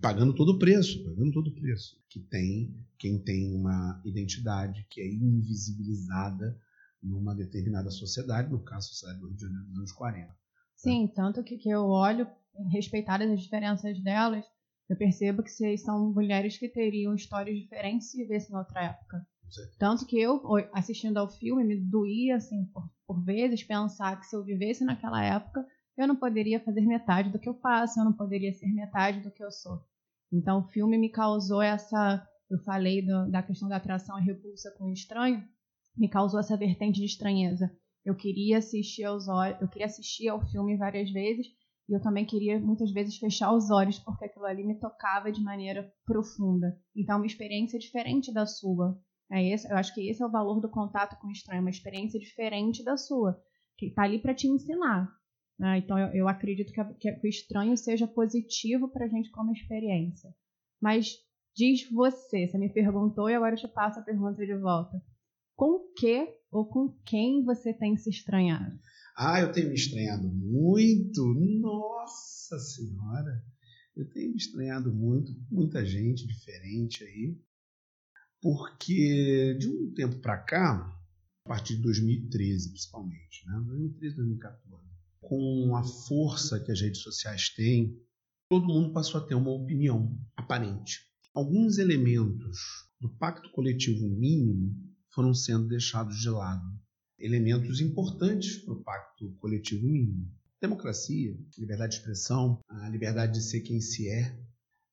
Pagando 0.00 0.34
todo 0.34 0.50
o 0.50 0.58
preço, 0.58 1.02
pagando 1.04 1.32
todo 1.32 1.48
o 1.48 1.54
preço. 1.54 1.98
Que 2.08 2.20
tem 2.20 2.74
quem 2.98 3.18
tem 3.18 3.54
uma 3.54 4.00
identidade 4.04 4.86
que 4.90 5.00
é 5.00 5.06
invisibilizada 5.06 6.58
numa 7.02 7.34
determinada 7.34 7.90
sociedade, 7.90 8.50
no 8.50 8.62
caso, 8.62 8.86
a 8.86 8.90
sociedade 8.90 9.20
do 9.20 9.28
Rio 9.28 9.36
de 9.36 9.42
Janeiro 9.42 9.64
dos 9.66 9.78
anos 9.78 9.92
40. 9.92 10.36
Sim, 10.76 11.10
tanto 11.14 11.42
que, 11.42 11.56
que 11.56 11.70
eu 11.70 11.84
olho, 11.86 12.26
respeitadas 12.70 13.30
as 13.30 13.42
diferenças 13.42 14.02
delas, 14.02 14.44
eu 14.88 14.96
percebo 14.96 15.42
que 15.42 15.78
são 15.78 16.12
mulheres 16.12 16.58
que 16.58 16.68
teriam 16.68 17.14
histórias 17.14 17.58
diferentes 17.58 18.10
se 18.10 18.18
vivessem 18.18 18.54
em 18.54 18.58
outra 18.58 18.84
época. 18.84 19.26
Tanto 19.78 20.06
que 20.06 20.20
eu, 20.20 20.42
assistindo 20.72 21.18
ao 21.18 21.28
filme, 21.28 21.64
me 21.64 21.80
doía, 21.80 22.36
assim, 22.36 22.64
por, 22.66 22.90
por 23.06 23.24
vezes, 23.24 23.62
pensar 23.62 24.18
que 24.18 24.26
se 24.26 24.34
eu 24.34 24.44
vivesse 24.44 24.84
naquela 24.84 25.24
época, 25.24 25.64
eu 25.96 26.06
não 26.06 26.16
poderia 26.16 26.60
fazer 26.60 26.82
metade 26.82 27.30
do 27.30 27.38
que 27.38 27.48
eu 27.48 27.54
faço, 27.54 27.98
eu 27.98 28.04
não 28.04 28.12
poderia 28.12 28.52
ser 28.52 28.66
metade 28.72 29.20
do 29.20 29.30
que 29.30 29.42
eu 29.42 29.50
sou. 29.50 29.80
Então, 30.32 30.60
o 30.60 30.68
filme 30.68 30.98
me 30.98 31.08
causou 31.08 31.62
essa. 31.62 32.26
Eu 32.50 32.58
falei 32.60 33.02
do, 33.02 33.30
da 33.30 33.42
questão 33.42 33.68
da 33.68 33.76
atração 33.76 34.18
e 34.18 34.24
repulsa 34.24 34.70
com 34.78 34.84
o 34.84 34.92
estranho, 34.92 35.42
me 35.96 36.08
causou 36.08 36.38
essa 36.38 36.56
vertente 36.56 37.00
de 37.00 37.06
estranheza. 37.06 37.70
Eu 38.04 38.14
queria 38.14 38.58
assistir 38.58 39.04
aos 39.04 39.26
olhos, 39.26 39.60
eu 39.60 39.68
queria 39.68 39.86
assistir 39.86 40.28
ao 40.28 40.40
filme 40.46 40.76
várias 40.76 41.10
vezes 41.10 41.46
e 41.88 41.92
eu 41.92 42.00
também 42.00 42.24
queria 42.24 42.58
muitas 42.60 42.92
vezes 42.92 43.16
fechar 43.16 43.52
os 43.52 43.70
olhos 43.70 43.98
porque 43.98 44.26
aquilo 44.26 44.44
ali 44.44 44.64
me 44.64 44.78
tocava 44.78 45.32
de 45.32 45.40
maneira 45.40 45.92
profunda. 46.04 46.78
Então, 46.94 47.16
uma 47.16 47.26
experiência 47.26 47.78
diferente 47.78 48.32
da 48.32 48.46
sua. 48.46 48.96
É 49.30 49.42
esse, 49.44 49.68
eu 49.68 49.76
acho 49.76 49.92
que 49.92 50.08
esse 50.08 50.22
é 50.22 50.26
o 50.26 50.30
valor 50.30 50.60
do 50.60 50.70
contato 50.70 51.18
com 51.20 51.26
o 51.26 51.32
estranho, 51.32 51.60
uma 51.60 51.70
experiência 51.70 52.20
diferente 52.20 52.84
da 52.84 52.96
sua, 52.96 53.36
que 53.76 53.86
está 53.86 54.04
ali 54.04 54.20
para 54.20 54.34
te 54.34 54.46
ensinar. 54.46 55.10
Né? 55.58 55.78
Então, 55.78 55.98
eu, 55.98 56.08
eu 56.08 56.28
acredito 56.28 56.72
que, 56.72 56.80
a, 56.80 56.84
que, 56.94 57.10
o 57.10 57.26
estranho 57.26 57.76
seja 57.76 58.06
positivo 58.06 58.88
para 58.88 59.06
a 59.06 59.08
gente 59.08 59.30
como 59.30 59.52
experiência. 59.52 60.34
Mas 60.80 61.16
diz 61.56 61.88
você, 61.90 62.46
você 62.46 62.58
me 62.58 62.68
perguntou 62.68 63.30
e 63.30 63.34
agora 63.34 63.54
eu 63.54 63.58
te 63.58 63.68
passo 63.68 63.98
a 63.98 64.02
pergunta 64.02 64.44
de 64.44 64.56
volta. 64.56 65.02
Com 65.54 65.90
que 65.96 66.28
ou 66.50 66.68
com 66.68 66.92
quem 67.04 67.42
você 67.42 67.72
tem 67.72 67.96
se 67.96 68.10
estranhado? 68.10 68.78
Ah, 69.16 69.40
eu 69.40 69.50
tenho 69.50 69.68
me 69.68 69.74
estranhado 69.74 70.28
muito. 70.28 71.22
Nossa 71.60 72.58
Senhora! 72.58 73.42
Eu 73.96 74.06
tenho 74.10 74.32
me 74.32 74.36
estranhado 74.36 74.94
muito, 74.94 75.32
muita 75.50 75.82
gente 75.82 76.26
diferente 76.26 77.02
aí. 77.02 77.40
Porque 78.42 79.56
de 79.58 79.68
um 79.68 79.94
tempo 79.94 80.20
para 80.20 80.36
cá, 80.36 80.94
a 81.44 81.48
partir 81.48 81.76
de 81.76 81.82
2013 81.82 82.68
principalmente, 82.68 83.46
né? 83.46 83.54
2013, 83.66 84.16
2014, 84.16 84.85
com 85.28 85.76
a 85.76 85.82
força 85.82 86.60
que 86.60 86.70
as 86.70 86.80
redes 86.80 87.02
sociais 87.02 87.50
têm, 87.50 88.00
todo 88.48 88.66
mundo 88.66 88.92
passou 88.92 89.20
a 89.20 89.24
ter 89.24 89.34
uma 89.34 89.50
opinião 89.50 90.16
aparente. 90.36 91.00
Alguns 91.34 91.78
elementos 91.78 92.58
do 93.00 93.08
pacto 93.08 93.50
coletivo 93.50 94.08
mínimo 94.08 94.74
foram 95.10 95.34
sendo 95.34 95.68
deixados 95.68 96.16
de 96.20 96.30
lado. 96.30 96.64
Elementos 97.18 97.80
importantes 97.80 98.56
para 98.58 98.74
o 98.74 98.82
pacto 98.82 99.32
coletivo 99.40 99.86
mínimo. 99.86 100.30
Democracia, 100.60 101.36
liberdade 101.58 101.92
de 101.92 101.98
expressão, 101.98 102.60
a 102.68 102.88
liberdade 102.88 103.34
de 103.34 103.42
ser 103.42 103.60
quem 103.60 103.80
se 103.80 104.08
é, 104.08 104.38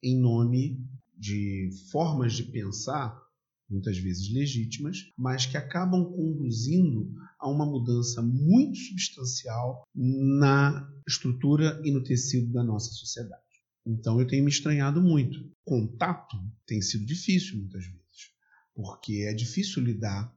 em 0.01 0.19
nome 0.19 0.85
de 1.17 1.69
formas 1.91 2.33
de 2.33 2.43
pensar 2.43 3.21
muitas 3.69 3.97
vezes 3.97 4.31
legítimas, 4.31 4.97
mas 5.17 5.45
que 5.45 5.57
acabam 5.57 6.05
conduzindo 6.05 7.11
a 7.39 7.49
uma 7.49 7.65
mudança 7.65 8.21
muito 8.21 8.77
substancial 8.77 9.83
na 9.95 10.89
estrutura 11.07 11.81
e 11.83 11.91
no 11.91 12.03
tecido 12.03 12.51
da 12.51 12.63
nossa 12.63 12.91
sociedade. 12.91 13.41
Então 13.85 14.19
eu 14.19 14.27
tenho 14.27 14.43
me 14.43 14.49
estranhado 14.49 15.01
muito. 15.01 15.39
Contato 15.65 16.37
tem 16.65 16.81
sido 16.81 17.05
difícil 17.05 17.57
muitas 17.57 17.85
vezes, 17.85 18.31
porque 18.73 19.25
é 19.27 19.33
difícil 19.33 19.83
lidar 19.83 20.33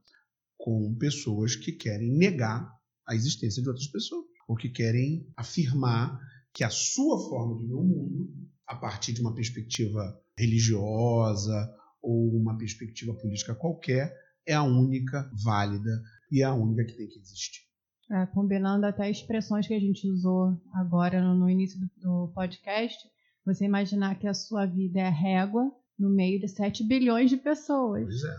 com 0.57 0.93
pessoas 0.95 1.55
que 1.55 1.71
querem 1.71 2.11
negar 2.17 2.69
a 3.07 3.15
existência 3.15 3.61
de 3.61 3.69
outras 3.69 3.87
pessoas, 3.87 4.25
ou 4.47 4.55
que 4.55 4.69
querem 4.69 5.25
afirmar 5.35 6.19
que 6.53 6.63
a 6.63 6.69
sua 6.69 7.29
forma 7.29 7.57
de 7.57 7.67
ver 7.67 7.75
o 7.75 7.83
mundo, 7.83 8.33
a 8.65 8.75
partir 8.75 9.13
de 9.13 9.21
uma 9.21 9.33
perspectiva 9.33 10.19
religiosa 10.37 11.73
ou 12.07 12.33
uma 12.37 12.57
perspectiva 12.57 13.13
política 13.13 13.53
qualquer 13.53 14.15
é 14.45 14.53
a 14.53 14.63
única 14.63 15.29
válida 15.43 16.01
e 16.31 16.41
é 16.41 16.45
a 16.45 16.53
única 16.53 16.85
que 16.85 16.93
tem 16.93 17.07
que 17.07 17.19
existir. 17.19 17.67
É, 18.09 18.25
combinando 18.27 18.85
até 18.85 19.11
expressões 19.11 19.67
que 19.67 19.73
a 19.73 19.79
gente 19.79 20.07
usou 20.07 20.57
agora 20.73 21.21
no, 21.21 21.35
no 21.35 21.49
início 21.49 21.77
do, 21.77 21.89
do, 21.97 22.33
podcast, 22.33 22.97
você 23.45 23.65
imaginar 23.65 24.17
que 24.17 24.25
a 24.25 24.33
sua 24.33 24.65
vida 24.65 25.01
é 25.01 25.09
régua 25.09 25.69
no 25.99 26.09
meio 26.09 26.39
de 26.39 26.47
7 26.47 26.85
bilhões 26.85 27.29
de 27.29 27.35
pessoas. 27.35 28.03
Pois 28.03 28.23
é. 28.23 28.37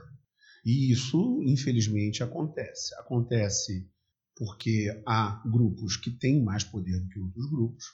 E 0.65 0.91
isso, 0.91 1.43
infelizmente, 1.43 2.23
acontece. 2.23 2.95
Acontece 2.95 3.87
porque 4.35 4.89
há 5.07 5.43
grupos 5.47 5.97
que 5.99 6.11
têm 6.11 6.43
mais 6.43 6.65
poder 6.65 6.99
do 7.01 7.09
que 7.09 7.21
outros 7.21 7.51
grupos. 7.51 7.85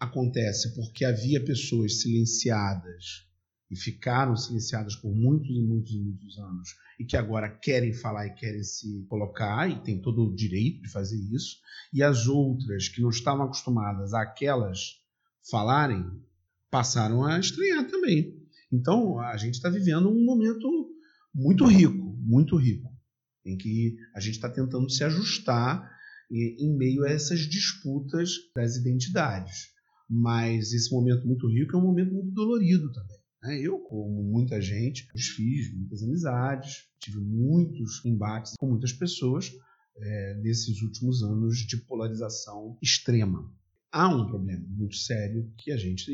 Acontece 0.00 0.74
porque 0.74 1.04
havia 1.04 1.44
pessoas 1.44 2.00
silenciadas 2.00 3.27
e 3.70 3.76
ficaram 3.76 4.36
silenciadas 4.36 4.96
por 4.96 5.14
muitos 5.14 5.50
e 5.50 5.62
muitos 5.62 5.92
e 5.92 6.00
muitos 6.00 6.38
anos 6.38 6.68
e 6.98 7.04
que 7.04 7.16
agora 7.16 7.48
querem 7.48 7.92
falar 7.92 8.26
e 8.26 8.34
querem 8.34 8.62
se 8.62 9.04
colocar 9.08 9.70
e 9.70 9.80
tem 9.82 10.00
todo 10.00 10.24
o 10.24 10.34
direito 10.34 10.82
de 10.82 10.90
fazer 10.90 11.16
isso, 11.32 11.58
e 11.92 12.02
as 12.02 12.26
outras 12.26 12.88
que 12.88 13.00
não 13.00 13.10
estavam 13.10 13.44
acostumadas 13.44 14.12
àquelas 14.12 14.78
falarem 15.48 16.04
passaram 16.70 17.24
a 17.24 17.38
estranhar 17.38 17.86
também. 17.88 18.36
Então 18.72 19.20
a 19.20 19.36
gente 19.36 19.54
está 19.54 19.70
vivendo 19.70 20.10
um 20.10 20.24
momento 20.24 20.68
muito 21.32 21.64
rico, 21.66 22.16
muito 22.20 22.56
rico, 22.56 22.90
em 23.46 23.56
que 23.56 23.96
a 24.14 24.20
gente 24.20 24.34
está 24.34 24.50
tentando 24.50 24.90
se 24.90 25.04
ajustar 25.04 25.88
em 26.30 26.76
meio 26.76 27.04
a 27.04 27.10
essas 27.10 27.40
disputas 27.40 28.30
das 28.54 28.76
identidades. 28.76 29.68
Mas 30.10 30.72
esse 30.72 30.92
momento 30.92 31.26
muito 31.26 31.46
rico 31.48 31.76
é 31.76 31.78
um 31.78 31.84
momento 31.84 32.12
muito 32.12 32.32
dolorido 32.32 32.92
também. 32.92 33.17
Né? 33.42 33.60
Eu, 33.60 33.78
como 33.78 34.22
muita 34.22 34.60
gente, 34.60 35.08
fiz 35.16 35.72
muitas 35.72 36.02
amizades, 36.02 36.88
tive 36.98 37.18
muitos 37.18 38.04
embates 38.04 38.54
com 38.58 38.68
muitas 38.68 38.92
pessoas 38.92 39.52
é, 39.96 40.34
nesses 40.34 40.82
últimos 40.82 41.22
anos 41.22 41.58
de 41.58 41.76
polarização 41.76 42.76
extrema. 42.82 43.52
Há 43.90 44.08
um 44.08 44.26
problema 44.26 44.66
muito 44.68 44.96
sério 44.96 45.50
que 45.56 45.72
a 45.72 45.76
gente 45.76 46.10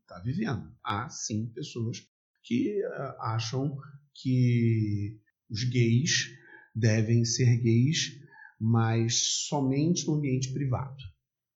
está 0.00 0.18
vivendo. 0.20 0.72
Há, 0.82 1.08
sim, 1.08 1.46
pessoas 1.54 2.04
que 2.42 2.82
uh, 2.84 3.20
acham 3.20 3.78
que 4.12 5.20
os 5.48 5.62
gays 5.64 6.30
devem 6.74 7.24
ser 7.24 7.56
gays, 7.60 8.20
mas 8.60 9.46
somente 9.48 10.06
no 10.06 10.14
ambiente 10.14 10.52
privado. 10.52 10.96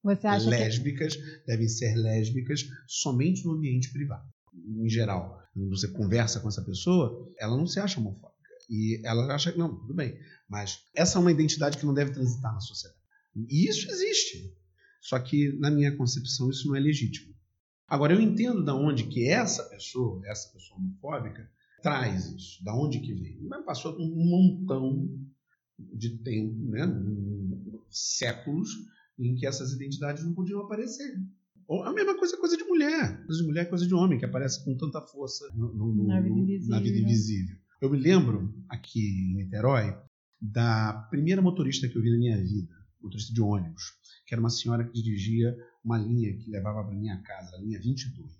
Você 0.04 0.26
acha 0.28 0.48
lésbicas 0.48 1.16
que... 1.16 1.22
devem 1.44 1.68
ser 1.68 1.96
lésbicas 1.96 2.64
somente 2.86 3.44
no 3.44 3.52
ambiente 3.52 3.92
privado 3.92 4.28
em 4.54 4.88
geral, 4.88 5.42
quando 5.52 5.70
você 5.70 5.88
conversa 5.88 6.40
com 6.40 6.48
essa 6.48 6.62
pessoa, 6.62 7.30
ela 7.38 7.56
não 7.56 7.66
se 7.66 7.80
acha 7.80 8.00
homofóbica. 8.00 8.38
E 8.70 9.00
ela 9.04 9.34
acha 9.34 9.50
que 9.50 9.58
não, 9.58 9.74
tudo 9.74 9.94
bem. 9.94 10.18
Mas 10.48 10.80
essa 10.94 11.18
é 11.18 11.20
uma 11.20 11.32
identidade 11.32 11.78
que 11.78 11.86
não 11.86 11.94
deve 11.94 12.12
transitar 12.12 12.52
na 12.52 12.60
sociedade. 12.60 13.00
E 13.48 13.68
isso 13.68 13.90
existe. 13.90 14.54
Só 15.00 15.18
que, 15.18 15.52
na 15.58 15.70
minha 15.70 15.96
concepção, 15.96 16.50
isso 16.50 16.68
não 16.68 16.76
é 16.76 16.80
legítimo. 16.80 17.34
Agora, 17.86 18.12
eu 18.12 18.20
entendo 18.20 18.64
da 18.64 18.74
onde 18.74 19.04
que 19.04 19.28
essa 19.28 19.64
pessoa, 19.64 20.20
essa 20.26 20.52
pessoa 20.52 20.78
homofóbica, 20.78 21.50
traz 21.82 22.26
isso. 22.26 22.62
Da 22.62 22.74
onde 22.74 23.00
que 23.00 23.14
vem. 23.14 23.38
Mas 23.42 23.64
passou 23.64 23.96
um 23.98 24.28
montão 24.28 25.08
de 25.78 26.18
tempo, 26.18 26.54
né, 26.70 26.86
séculos, 27.88 28.68
em 29.18 29.34
que 29.34 29.46
essas 29.46 29.72
identidades 29.72 30.24
não 30.24 30.34
podiam 30.34 30.60
aparecer. 30.60 31.18
Ou 31.68 31.84
a 31.84 31.92
mesma 31.92 32.16
coisa, 32.16 32.34
coisa 32.38 32.56
de 32.56 32.64
mulher. 32.64 33.26
Coisa 33.26 33.42
de 33.42 33.46
mulher 33.46 33.62
é 33.66 33.68
coisa 33.68 33.86
de 33.86 33.94
homem, 33.94 34.18
que 34.18 34.24
aparece 34.24 34.64
com 34.64 34.74
tanta 34.74 35.02
força 35.02 35.46
no, 35.54 35.70
no, 35.74 36.06
na, 36.06 36.18
vida 36.18 36.66
na, 36.66 36.80
vida 36.80 36.98
invisível. 36.98 37.56
Eu 37.78 37.90
me 37.90 37.98
lembro, 37.98 38.54
aqui 38.70 39.00
em 39.00 39.34
Niterói, 39.36 39.94
da 40.40 41.06
primeira 41.10 41.42
motorista 41.42 41.86
que 41.86 41.96
eu 41.96 42.00
vi 42.00 42.10
na 42.10 42.16
minha 42.16 42.42
vida, 42.42 42.74
motorista 43.02 43.34
de 43.34 43.42
ônibus, 43.42 43.82
que 44.26 44.34
era 44.34 44.40
uma 44.40 44.48
senhora 44.48 44.82
que 44.82 44.94
dirigia 44.94 45.54
uma 45.84 45.98
linha 45.98 46.34
que 46.38 46.50
levava 46.50 46.82
para 46.82 46.96
minha 46.96 47.20
casa, 47.20 47.54
a 47.54 47.60
linha 47.60 47.78
22. 47.78 48.32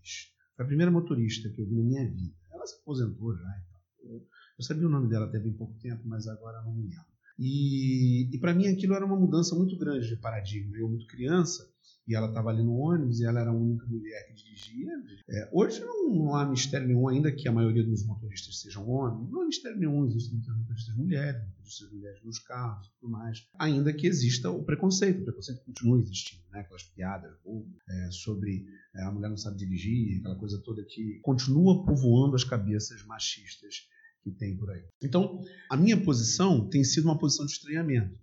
Foi 0.56 0.64
a 0.64 0.66
primeira 0.68 0.90
motorista 0.90 1.50
que 1.50 1.60
eu 1.60 1.66
vi 1.66 1.76
na 1.76 1.84
minha 1.84 2.10
vida. 2.10 2.34
Ela 2.50 2.66
se 2.66 2.76
aposentou 2.76 3.36
já 3.36 3.42
e 3.42 3.70
tal. 3.70 4.26
Eu 4.58 4.64
sabia 4.64 4.86
o 4.86 4.90
nome 4.90 5.08
dela 5.08 5.26
até 5.26 5.38
bem 5.38 5.52
pouco 5.52 5.78
tempo, 5.80 6.02
mas 6.06 6.26
agora 6.26 6.62
não 6.62 6.74
me 6.74 6.84
lembro. 6.84 7.04
E, 7.38 8.34
e 8.34 8.38
para 8.38 8.54
mim 8.54 8.66
aquilo 8.66 8.94
era 8.94 9.04
uma 9.04 9.16
mudança 9.16 9.54
muito 9.54 9.76
grande 9.76 10.08
de 10.08 10.16
paradigma. 10.16 10.76
Eu, 10.76 10.88
muito 10.88 11.06
criança, 11.06 11.70
e 12.08 12.14
ela 12.14 12.28
estava 12.28 12.48
ali 12.48 12.62
no 12.62 12.72
ônibus 12.72 13.20
e 13.20 13.26
ela 13.26 13.40
era 13.40 13.50
a 13.50 13.54
única 13.54 13.86
mulher 13.86 14.26
que 14.28 14.34
dirigia. 14.34 14.92
É, 15.28 15.50
hoje 15.52 15.80
não, 15.80 16.08
não, 16.08 16.34
há 16.34 16.48
mistério 16.48 16.88
nenhum, 16.88 17.06
ainda 17.06 17.30
que 17.30 17.46
a 17.46 17.52
maioria 17.52 17.84
dos 17.84 18.04
motoristas 18.06 18.60
sejam 18.60 18.88
homens, 18.88 19.30
não 19.30 19.42
há 19.42 19.46
mistério 19.46 19.78
nenhum, 19.78 20.06
existem 20.06 20.32
muitas 20.32 20.56
motoristas 20.56 20.96
mulheres, 20.96 21.42
motoristas 21.46 21.92
mulheres 21.92 22.24
nos 22.24 22.38
carros 22.38 22.86
e 22.86 22.90
tudo 22.98 23.12
mais, 23.12 23.46
ainda 23.58 23.92
que 23.92 24.06
exista 24.06 24.50
o 24.50 24.64
preconceito, 24.64 25.20
o 25.20 25.24
preconceito 25.24 25.62
continua 25.66 26.00
existindo, 26.00 26.42
né? 26.50 26.60
aquelas 26.60 26.84
piadas 26.84 27.30
é, 27.90 28.10
sobre 28.10 28.64
é, 28.96 29.02
a 29.02 29.12
mulher 29.12 29.28
não 29.28 29.36
sabe 29.36 29.58
dirigir, 29.58 30.18
aquela 30.20 30.36
coisa 30.36 30.58
toda 30.64 30.82
que 30.82 31.20
continua 31.20 31.84
povoando 31.84 32.34
as 32.34 32.44
cabeças 32.44 33.04
machistas 33.04 33.86
que 34.22 34.30
tem 34.30 34.56
por 34.56 34.70
aí. 34.70 34.82
Então, 35.02 35.40
a 35.70 35.76
minha 35.76 36.02
posição 36.02 36.68
tem 36.70 36.82
sido 36.82 37.04
uma 37.04 37.18
posição 37.18 37.44
de 37.44 37.52
estranhamento, 37.52 38.18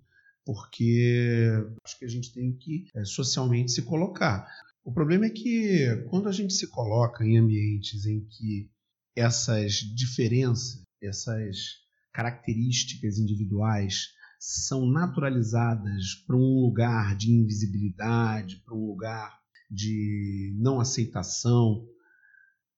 porque 0.46 1.50
acho 1.84 1.98
que 1.98 2.06
a 2.06 2.10
gente 2.10 2.32
tem 2.32 2.56
que 2.56 2.86
é, 2.96 3.04
socialmente 3.04 3.72
se 3.72 3.82
colocar. 3.82 4.48
O 4.84 4.94
problema 4.94 5.26
é 5.26 5.30
que 5.30 6.06
quando 6.10 6.30
a 6.30 6.32
gente 6.32 6.54
se 6.54 6.68
coloca 6.68 7.26
em 7.26 7.38
ambientes 7.38 8.06
em 8.06 8.24
que 8.24 8.70
essas 9.16 9.74
diferenças, 9.74 10.84
essas 11.02 11.58
características 12.14 13.18
individuais 13.18 14.14
são 14.40 14.86
naturalizadas 14.86 16.16
para 16.28 16.36
um 16.36 16.62
lugar 16.62 17.16
de 17.18 17.32
invisibilidade, 17.32 18.62
para 18.64 18.76
um 18.76 18.86
lugar 18.86 19.40
de 19.72 20.56
não 20.60 20.80
aceitação, 20.80 21.88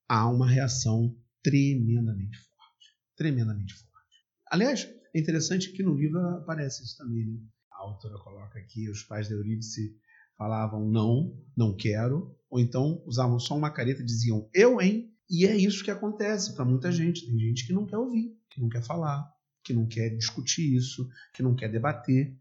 há 0.07 0.29
uma 0.29 0.49
reação 0.49 1.13
tremendamente 1.43 2.37
forte. 2.37 2.95
Tremendamente 3.17 3.73
forte. 3.73 4.25
Aliás, 4.49 4.89
é 5.13 5.19
interessante 5.19 5.73
que 5.73 5.83
no 5.83 5.93
livro 5.93 6.19
aparece 6.37 6.83
isso 6.83 6.97
também. 6.97 7.25
Né? 7.27 7.39
A 7.77 7.83
autora 7.83 8.17
coloca 8.17 8.57
aqui: 8.57 8.89
os 8.89 9.03
pais 9.03 9.27
de 9.27 9.35
Eurídice 9.35 9.95
falavam 10.35 10.89
não, 10.89 11.39
não 11.55 11.75
quero, 11.75 12.35
ou 12.49 12.59
então 12.59 13.03
usavam 13.05 13.39
só 13.39 13.55
uma 13.55 13.71
careta 13.71 14.01
e 14.01 14.05
diziam 14.05 14.49
eu, 14.53 14.81
hein? 14.81 15.13
E 15.29 15.45
é 15.45 15.55
isso 15.55 15.83
que 15.83 15.91
acontece 15.91 16.55
para 16.55 16.65
muita 16.65 16.91
gente. 16.91 17.25
Tem 17.25 17.37
gente 17.37 17.67
que 17.67 17.73
não 17.73 17.85
quer 17.85 17.97
ouvir, 17.97 18.35
que 18.49 18.59
não 18.59 18.69
quer 18.69 18.83
falar, 18.83 19.29
que 19.63 19.73
não 19.73 19.85
quer 19.85 20.09
discutir 20.09 20.75
isso, 20.75 21.07
que 21.33 21.43
não 21.43 21.55
quer 21.55 21.69
debater 21.69 22.35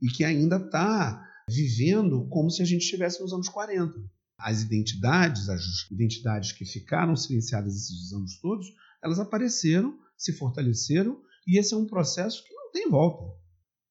e 0.00 0.08
que 0.08 0.24
ainda 0.24 0.56
está 0.56 1.26
vivendo 1.48 2.26
como 2.28 2.50
se 2.50 2.60
a 2.60 2.64
gente 2.64 2.82
estivesse 2.82 3.20
nos 3.20 3.32
anos 3.32 3.48
40. 3.48 3.94
As 4.36 4.60
identidades, 4.60 5.48
as 5.48 5.90
identidades 5.90 6.52
que 6.52 6.64
ficaram 6.64 7.16
silenciadas 7.16 7.76
esses 7.76 8.12
anos 8.12 8.38
todos, 8.40 8.66
elas 9.02 9.18
apareceram, 9.18 9.98
se 10.16 10.32
fortaleceram 10.32 11.22
e 11.46 11.58
esse 11.58 11.72
é 11.72 11.76
um 11.76 11.86
processo 11.86 12.44
que 12.44 12.52
não 12.52 12.70
tem 12.72 12.90
volta. 12.90 13.41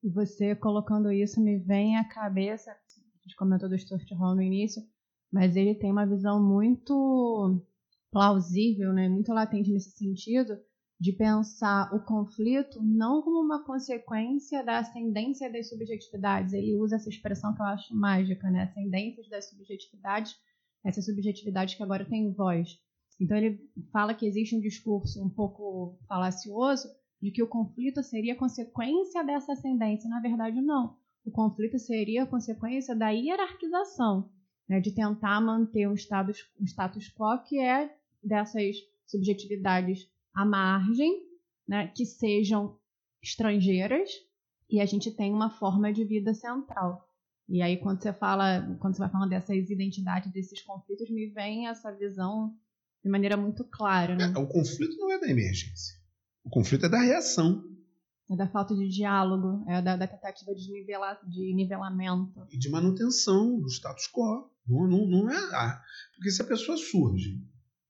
E 0.04 0.10
você 0.10 0.56
colocando 0.56 1.12
isso 1.12 1.40
me 1.40 1.60
vem 1.60 1.98
à 1.98 2.04
cabeça, 2.04 2.72
a 2.72 2.76
gente 3.24 3.36
comentou 3.36 3.70
do 3.70 3.78
Stuart 3.78 4.10
Hall 4.14 4.36
no 4.36 4.42
início, 4.42 4.82
mas 5.32 5.56
ele 5.56 5.76
tem 5.76 5.92
uma 5.92 6.08
visão 6.08 6.42
muito 6.42 7.64
plausível, 8.12 8.92
né, 8.92 9.08
muito 9.08 9.32
latente 9.32 9.72
nesse 9.72 9.92
sentido, 9.92 10.58
de 11.00 11.14
pensar 11.14 11.92
o 11.96 12.04
conflito 12.04 12.80
não 12.84 13.24
como 13.24 13.42
uma 13.42 13.64
consequência 13.64 14.64
da 14.64 14.80
ascendência 14.80 15.52
das 15.52 15.70
subjetividades. 15.70 16.54
Ele 16.54 16.76
usa 16.76 16.98
essa 16.98 17.10
expressão 17.10 17.56
que 17.56 17.62
eu 17.62 17.66
acho 17.66 17.96
mágica, 17.96 18.52
né? 18.52 18.64
Ascendências 18.64 19.28
das 19.28 19.50
subjetividades, 19.50 20.36
essas 20.86 21.06
subjetividades 21.06 21.74
que 21.74 21.82
agora 21.82 22.06
têm 22.06 22.32
voz. 22.32 22.78
Então 23.20 23.36
ele 23.36 23.60
fala 23.92 24.14
que 24.14 24.28
existe 24.28 24.56
um 24.56 24.60
discurso 24.60 25.24
um 25.26 25.30
pouco 25.30 25.98
falacioso 26.08 26.88
de 27.22 27.32
que 27.32 27.44
o 27.44 27.48
conflito 27.48 28.02
seria 28.02 28.36
consequência 28.36 29.24
dessa 29.24 29.54
ascendência. 29.54 30.10
Na 30.10 30.20
verdade, 30.20 30.60
não. 30.62 30.98
O 31.24 31.32
conflito 31.32 31.78
seria 31.78 32.26
consequência 32.26 32.96
da 32.96 33.10
hierarquização, 33.10 34.30
né? 34.68 34.80
de 34.80 34.92
tentar 34.92 35.40
manter 35.40 35.88
um 35.88 35.94
status, 35.94 36.50
um 36.60 36.66
status 36.66 37.14
quo 37.14 37.44
que 37.44 37.60
é 37.60 37.96
dessas 38.24 38.76
subjetividades 39.06 40.10
à 40.34 40.46
margem, 40.46 41.22
né, 41.68 41.88
que 41.88 42.06
sejam 42.06 42.78
estrangeiras, 43.22 44.10
e 44.70 44.80
a 44.80 44.86
gente 44.86 45.12
tem 45.12 45.34
uma 45.34 45.50
forma 45.50 45.92
de 45.92 46.04
vida 46.06 46.34
central. 46.34 47.08
E 47.48 47.62
aí, 47.62 47.78
quando 47.78 48.02
você 48.02 48.14
fala, 48.14 48.62
quando 48.80 48.96
você 48.96 49.00
vai 49.00 49.10
falando 49.10 49.30
dessas 49.30 49.70
identidades, 49.70 50.32
desses 50.32 50.62
conflitos, 50.62 51.10
me 51.10 51.28
vem 51.28 51.68
essa 51.68 51.92
visão 51.92 52.56
de 53.04 53.10
maneira 53.10 53.36
muito 53.36 53.66
clara. 53.66 54.16
Né? 54.16 54.32
É, 54.34 54.40
o 54.40 54.48
conflito 54.48 54.98
não 54.98 55.12
é 55.12 55.20
da 55.20 55.28
emergência. 55.28 56.01
O 56.44 56.50
conflito 56.50 56.86
é 56.86 56.90
da 56.90 57.00
reação. 57.00 57.64
É 58.30 58.36
da 58.36 58.48
falta 58.48 58.74
de 58.74 58.88
diálogo, 58.88 59.64
é 59.70 59.82
da, 59.82 59.98
da 59.98 60.08
tentativa 60.08 60.56
de, 60.56 60.72
nivela, 60.72 61.20
de 61.28 61.54
nivelamento. 61.54 62.48
E 62.50 62.58
de 62.58 62.70
manutenção 62.70 63.60
do 63.60 63.68
status 63.68 64.08
quo. 64.08 64.50
Não, 64.66 64.88
não, 64.88 65.06
não 65.06 65.30
é. 65.30 65.38
Ah, 65.54 65.82
porque 66.16 66.32
se 66.32 66.42
a 66.42 66.46
pessoa 66.46 66.78
surge 66.78 67.44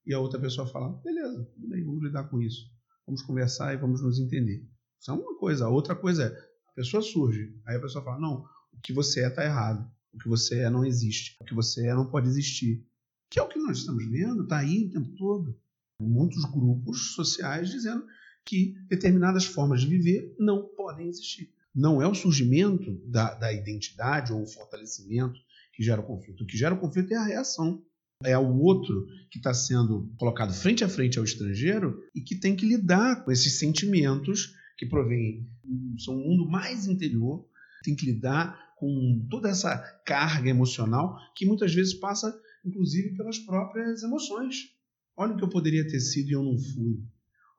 e 0.06 0.14
a 0.14 0.20
outra 0.20 0.40
pessoa 0.40 0.66
fala, 0.66 0.90
beleza, 1.04 1.46
tudo 1.54 1.68
bem, 1.68 1.86
vamos 1.86 2.04
lidar 2.04 2.24
com 2.24 2.42
isso. 2.42 2.72
Vamos 3.06 3.22
conversar 3.22 3.74
e 3.74 3.78
vamos 3.78 4.02
nos 4.02 4.20
entender. 4.20 4.68
Isso 5.00 5.12
é 5.12 5.14
uma 5.14 5.38
coisa. 5.38 5.66
A 5.66 5.70
outra 5.70 5.96
coisa 5.96 6.24
é, 6.24 6.52
a 6.70 6.74
pessoa 6.74 7.04
surge, 7.04 7.56
aí 7.68 7.76
a 7.76 7.82
pessoa 7.82 8.04
fala, 8.04 8.20
não, 8.20 8.46
o 8.74 8.82
que 8.82 8.94
você 8.94 9.24
é 9.24 9.28
está 9.28 9.44
errado. 9.44 9.90
O 10.14 10.18
que 10.18 10.28
você 10.28 10.62
é 10.62 10.70
não 10.70 10.84
existe. 10.84 11.38
O 11.40 11.46
que 11.46 11.54
você 11.54 11.88
é 11.88 11.94
não 11.94 12.10
pode 12.10 12.28
existir. 12.28 12.86
Que 13.30 13.40
é 13.40 13.44
o 13.44 13.48
que 13.48 13.60
nós 13.60 13.78
estamos 13.78 14.06
vendo, 14.10 14.44
está 14.44 14.58
aí 14.58 14.86
o 14.88 14.90
tempo 14.90 15.16
todo. 15.16 15.58
Muitos 16.00 16.44
grupos 16.46 17.14
sociais 17.14 17.70
dizendo 17.70 18.04
que 18.46 18.76
determinadas 18.90 19.46
formas 19.46 19.82
de 19.82 19.88
viver 19.88 20.36
não 20.40 20.68
podem 20.76 21.08
existir. 21.08 21.54
Não 21.74 22.02
é 22.02 22.08
o 22.08 22.14
surgimento 22.14 23.02
da, 23.06 23.34
da 23.36 23.54
identidade 23.54 24.34
ou 24.34 24.42
o 24.42 24.48
fortalecimento 24.48 25.40
que 25.74 25.84
gera 25.84 26.02
o 26.02 26.06
conflito. 26.06 26.44
O 26.44 26.48
que 26.48 26.58
gera 26.58 26.76
o 26.76 26.80
conflito 26.80 27.14
é 27.14 27.18
a 27.18 27.26
reação 27.26 27.82
é 28.24 28.38
o 28.38 28.60
outro 28.60 29.08
que 29.30 29.38
está 29.38 29.54
sendo 29.54 30.12
colocado 30.18 30.54
frente 30.54 30.84
a 30.84 30.90
frente 30.90 31.18
ao 31.18 31.26
estrangeiro 31.26 32.04
e 32.14 32.22
que 32.22 32.36
tem 32.36 32.56
que 32.56 32.66
lidar 32.66 33.24
com 33.24 33.32
esses 33.32 33.58
sentimentos 33.58 34.54
que 34.78 34.86
provêm, 34.86 35.48
são 36.00 36.16
um 36.16 36.28
mundo 36.28 36.50
mais 36.50 36.88
interior, 36.88 37.48
tem 37.84 37.96
que 37.96 38.06
lidar 38.06 38.74
com 38.78 39.28
toda 39.30 39.50
essa 39.50 39.78
carga 40.06 40.50
emocional 40.50 41.18
que 41.36 41.46
muitas 41.46 41.74
vezes 41.74 41.94
passa, 41.94 42.36
inclusive, 42.66 43.16
pelas 43.16 43.38
próprias 43.40 44.02
emoções. 44.02 44.70
Olha 45.16 45.34
o 45.34 45.38
que 45.38 45.44
eu 45.44 45.50
poderia 45.50 45.88
ter 45.88 46.00
sido 46.00 46.30
e 46.30 46.34
eu 46.34 46.44
não 46.44 46.58
fui. 46.58 47.04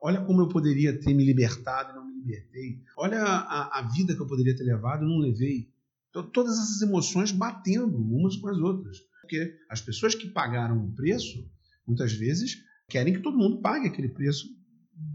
Olha 0.05 0.19
como 0.19 0.41
eu 0.41 0.49
poderia 0.49 0.99
ter 0.99 1.13
me 1.13 1.23
libertado 1.23 1.91
e 1.91 1.95
não 1.95 2.05
me 2.05 2.19
libertei. 2.19 2.83
Olha 2.97 3.23
a, 3.23 3.79
a 3.79 3.81
vida 3.83 4.13
que 4.13 4.21
eu 4.21 4.27
poderia 4.27 4.53
ter 4.53 4.65
levado 4.65 5.05
e 5.05 5.07
não 5.07 5.17
levei. 5.17 5.71
Então, 6.09 6.29
todas 6.29 6.59
essas 6.59 6.81
emoções 6.81 7.31
batendo 7.31 7.97
umas 7.97 8.35
com 8.35 8.49
as 8.49 8.57
outras. 8.57 8.97
Porque 9.21 9.57
as 9.69 9.79
pessoas 9.79 10.13
que 10.13 10.27
pagaram 10.27 10.85
o 10.85 10.93
preço, 10.93 11.49
muitas 11.87 12.11
vezes, 12.11 12.57
querem 12.89 13.13
que 13.13 13.21
todo 13.21 13.37
mundo 13.37 13.61
pague 13.61 13.87
aquele 13.87 14.09
preço 14.09 14.45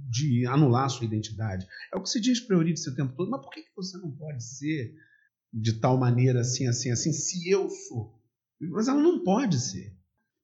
de 0.08 0.46
anular 0.46 0.86
a 0.86 0.88
sua 0.88 1.04
identidade. 1.04 1.66
É 1.92 1.98
o 1.98 2.02
que 2.02 2.08
se 2.08 2.18
diz 2.18 2.40
para 2.40 2.56
Eurídice 2.56 2.88
o 2.88 2.94
tempo 2.94 3.14
todo, 3.14 3.30
mas 3.30 3.42
por 3.42 3.50
que 3.50 3.62
você 3.76 3.98
não 3.98 4.10
pode 4.10 4.42
ser 4.42 4.94
de 5.52 5.74
tal 5.74 5.98
maneira 5.98 6.40
assim, 6.40 6.66
assim, 6.66 6.90
assim, 6.90 7.12
se 7.12 7.46
eu 7.50 7.68
sou? 7.68 8.18
Mas 8.58 8.88
ela 8.88 9.02
não 9.02 9.22
pode 9.22 9.60
ser. 9.60 9.94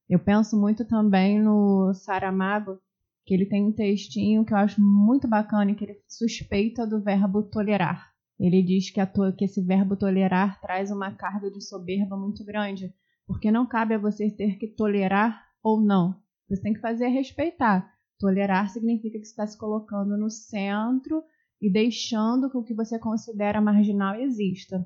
Eu 0.07 0.19
penso 0.19 0.55
muito 0.55 0.85
também 0.85 1.43
no 1.43 1.95
Saramago, 1.95 2.79
que 3.25 3.33
ele 3.33 3.47
tem 3.47 3.65
um 3.65 3.73
textinho 3.73 4.45
que 4.45 4.53
eu 4.53 4.59
acho 4.59 4.81
muito 4.81 5.27
bacana, 5.27 5.75
que 5.75 5.85
ele 5.85 6.01
suspeita 6.07 6.87
do 6.87 7.03
verbo 7.03 7.43
tolerar. 7.43 8.13
Ele 8.39 8.63
diz 8.63 8.91
que, 8.91 9.05
to 9.07 9.33
que 9.37 9.45
esse 9.45 9.63
verbo 9.63 9.97
tolerar 9.97 10.61
traz 10.61 10.91
uma 10.91 11.13
carga 11.13 11.51
de 11.51 11.61
soberba 11.61 12.17
muito 12.17 12.45
grande, 12.45 12.93
porque 13.27 13.51
não 13.51 13.67
cabe 13.67 13.95
a 13.95 13.99
você 13.99 14.31
ter 14.31 14.59
que 14.59 14.69
tolerar 14.69 15.43
ou 15.63 15.81
não. 15.81 16.21
Você 16.49 16.61
tem 16.61 16.75
que 16.75 16.81
fazer 16.81 17.09
respeitar. 17.09 17.91
Tolerar 18.19 18.69
significa 18.69 19.19
que 19.19 19.25
você 19.25 19.31
está 19.31 19.47
se 19.47 19.57
colocando 19.57 20.17
no 20.19 20.31
centro 20.31 21.23
e 21.61 21.73
deixando 21.73 22.51
que 22.51 22.59
o 22.59 22.63
que 22.63 22.75
você 22.75 22.99
considera 22.99 23.61
marginal 23.61 24.17
exista. 24.17 24.85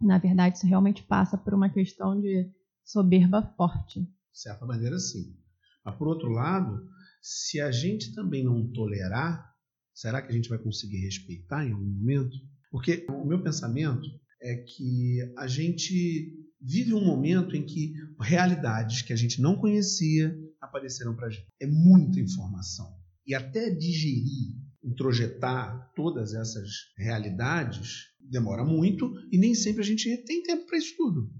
Na 0.00 0.18
verdade, 0.18 0.56
isso 0.56 0.66
realmente 0.66 1.02
passa 1.02 1.36
por 1.36 1.52
uma 1.52 1.68
questão 1.68 2.18
de 2.18 2.50
soberba 2.82 3.42
forte. 3.56 4.00
De 4.00 4.08
certa 4.40 4.64
maneira, 4.64 4.98
sim. 4.98 5.36
Mas, 5.84 5.94
por 5.96 6.08
outro 6.08 6.30
lado, 6.30 6.88
se 7.26 7.58
a 7.58 7.72
gente 7.72 8.12
também 8.12 8.44
não 8.44 8.70
tolerar, 8.70 9.50
será 9.94 10.20
que 10.20 10.30
a 10.30 10.34
gente 10.34 10.50
vai 10.50 10.58
conseguir 10.58 10.98
respeitar 10.98 11.66
em 11.66 11.72
algum 11.72 11.86
momento? 11.86 12.36
Porque 12.70 13.06
o 13.08 13.24
meu 13.24 13.42
pensamento 13.42 14.06
é 14.42 14.56
que 14.56 15.20
a 15.38 15.46
gente 15.46 16.36
vive 16.60 16.92
um 16.92 17.02
momento 17.02 17.56
em 17.56 17.64
que 17.64 17.94
realidades 18.20 19.00
que 19.00 19.10
a 19.10 19.16
gente 19.16 19.40
não 19.40 19.56
conhecia 19.56 20.36
apareceram 20.60 21.16
para 21.16 21.28
a 21.28 21.30
gente. 21.30 21.46
É 21.62 21.66
muita 21.66 22.20
informação. 22.20 22.94
E 23.26 23.34
até 23.34 23.70
digerir, 23.70 24.58
introjetar 24.82 25.92
todas 25.96 26.34
essas 26.34 26.68
realidades 26.98 28.00
demora 28.20 28.66
muito 28.66 29.14
e 29.32 29.38
nem 29.38 29.54
sempre 29.54 29.80
a 29.80 29.86
gente 29.86 30.14
tem 30.24 30.42
tempo 30.42 30.66
para 30.66 30.76
isso 30.76 30.94
tudo. 30.94 31.32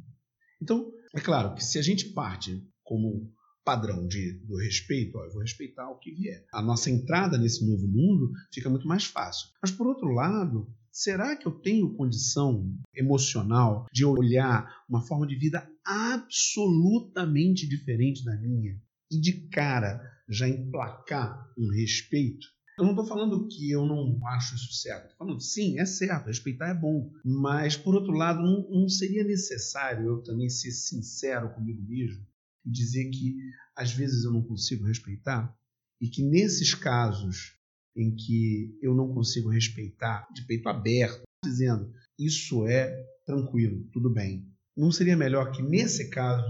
Então, 0.63 0.91
é 1.15 1.21
claro 1.21 1.55
que 1.55 1.63
se 1.63 1.79
a 1.79 1.83
gente 1.83 2.09
parte 2.15 2.67
como 2.83 3.34
padrão 3.65 4.07
de, 4.07 4.33
do 4.45 4.57
respeito, 4.57 5.19
ó, 5.19 5.25
eu 5.25 5.33
vou 5.33 5.41
respeitar 5.41 5.89
o 5.91 5.99
que 5.99 6.13
vier. 6.13 6.45
A 6.53 6.61
nossa 6.61 6.91
entrada 6.91 7.39
nesse 7.39 7.67
novo 7.67 7.89
mundo 7.89 8.33
fica 8.53 8.69
muito 8.69 8.87
mais 8.87 9.05
fácil. 9.05 9.49
Mas, 9.63 9.71
por 9.71 9.87
outro 9.87 10.09
lado, 10.09 10.69
Será 10.95 11.35
que 11.35 11.45
eu 11.45 11.51
tenho 11.51 11.93
condição 11.97 12.73
emocional 12.95 13.85
de 13.93 14.05
olhar 14.05 14.85
uma 14.89 15.01
forma 15.01 15.27
de 15.27 15.35
vida 15.35 15.69
absolutamente 15.85 17.69
diferente 17.69 18.25
da 18.25 18.37
minha 18.37 18.81
e 19.11 19.21
de 19.21 19.49
cara 19.49 20.01
já 20.29 20.49
emplacar 20.49 21.53
um 21.59 21.69
respeito? 21.69 22.47
Eu 22.79 22.85
não 22.85 22.93
estou 22.93 23.09
falando 23.09 23.49
que 23.49 23.73
eu 23.73 23.85
não 23.85 24.25
acho 24.29 24.55
isso 24.55 24.73
certo. 24.73 25.11
Estou 25.11 25.27
falando, 25.27 25.41
sim, 25.41 25.81
é 25.81 25.85
certo, 25.85 26.27
respeitar 26.27 26.69
é 26.69 26.75
bom. 26.75 27.11
Mas, 27.25 27.77
por 27.77 27.97
outro 27.97 28.13
lado, 28.13 28.41
não, 28.41 28.65
não 28.71 28.89
seria 28.89 29.25
necessário 29.25 30.07
eu 30.07 30.23
também 30.23 30.49
ser 30.49 30.71
sincero 30.71 31.53
comigo 31.55 31.83
mesmo 31.83 32.25
e 32.65 32.71
dizer 32.71 33.11
que 33.11 33.37
às 33.77 33.93
vezes 33.93 34.25
eu 34.25 34.33
não 34.33 34.43
consigo 34.43 34.87
respeitar? 34.87 35.55
E 36.01 36.09
que 36.09 36.23
nesses 36.23 36.75
casos 36.75 37.57
em 37.97 38.15
que 38.15 38.77
eu 38.83 38.95
não 38.95 39.13
consigo 39.13 39.49
respeitar 39.49 40.29
de 40.33 40.45
peito 40.47 40.69
aberto, 40.69 41.23
dizendo 41.45 41.93
isso 42.19 42.67
é 42.67 42.95
tranquilo, 43.25 43.85
tudo 43.93 44.11
bem. 44.11 44.49
Não 44.77 44.91
seria 44.91 45.17
melhor 45.17 45.53
que 45.53 45.63
nesse 45.63 46.11
caso 46.11 46.45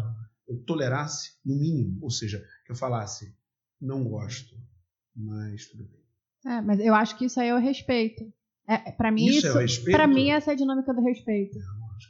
eu 0.48 0.58
tolerasse 0.64 1.32
no 1.44 1.56
mínimo, 1.56 1.98
ou 2.02 2.10
seja, 2.10 2.44
que 2.64 2.72
eu 2.72 2.76
falasse 2.76 3.34
não 3.80 4.04
gosto, 4.04 4.56
mas 5.14 5.66
tudo 5.66 5.84
bem. 5.84 6.04
É, 6.46 6.60
mas 6.60 6.80
eu 6.80 6.94
acho 6.94 7.16
que 7.16 7.26
isso 7.26 7.40
aí 7.40 7.48
é 7.48 7.54
o 7.54 7.60
respeito. 7.60 8.32
É, 8.66 8.92
para 8.92 9.10
mim 9.10 9.26
isso, 9.26 9.60
isso 9.60 9.88
é 9.88 9.92
para 9.92 10.06
mim 10.06 10.30
essa 10.30 10.50
é 10.50 10.54
a 10.54 10.56
dinâmica 10.56 10.92
do 10.94 11.02
respeito. 11.02 11.58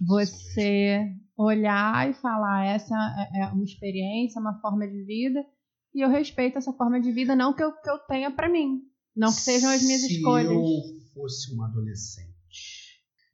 Você 0.06 1.12
olhar 1.36 2.08
e 2.08 2.14
falar 2.14 2.66
essa 2.66 2.94
é, 3.34 3.40
é 3.42 3.46
uma 3.46 3.64
experiência, 3.64 4.40
uma 4.40 4.60
forma 4.60 4.86
de 4.86 5.04
vida 5.04 5.44
e 5.94 6.04
eu 6.04 6.10
respeito 6.10 6.58
essa 6.58 6.72
forma 6.72 7.00
de 7.00 7.12
vida 7.12 7.36
não 7.36 7.54
que 7.54 7.62
eu, 7.62 7.72
que 7.72 7.88
eu 7.88 7.98
tenha 8.00 8.30
para 8.30 8.48
mim, 8.48 8.82
não 9.14 9.28
que 9.28 9.40
sejam 9.40 9.70
as 9.70 9.82
minhas 9.82 10.02
Se 10.02 10.16
escolhas. 10.16 10.48
Se 10.48 10.54
eu 10.54 11.12
fosse 11.12 11.54
um 11.54 11.62
adolescente 11.62 12.34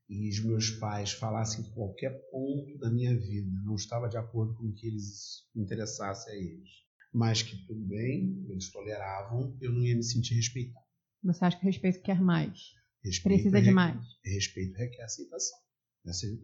e 0.09 0.29
os 0.29 0.45
meus 0.45 0.71
pais 0.73 1.13
falassem 1.13 1.65
qualquer 1.73 2.11
ponto 2.31 2.79
da 2.79 2.91
minha 2.91 3.17
vida 3.17 3.51
não 3.65 3.77
estava 3.77 4.09
de 4.09 4.17
acordo 4.17 4.55
com 4.55 4.67
o 4.67 4.73
que 4.75 4.87
eles 4.87 5.47
interessasse 5.55 6.31
a 6.31 6.35
eles, 6.35 6.69
mas 7.13 7.43
que 7.43 7.57
tudo 7.67 7.81
bem, 7.87 8.45
eles 8.49 8.71
toleravam, 8.71 9.57
eu 9.61 9.73
não 9.73 9.83
ia 9.83 9.97
me 9.97 10.03
sentir 10.03 10.35
respeitado. 10.35 10.85
Você 11.23 11.45
acha 11.45 11.59
que 11.59 11.65
respeito 11.65 12.03
quer 12.03 12.21
mais? 12.21 12.59
Respeito 13.05 13.35
Precisa 13.35 13.59
é, 13.59 13.63
de 13.63 13.71
mais? 13.71 13.99
Respeito 14.25 14.77
requer 14.77 15.05
aceitação. 15.05 15.59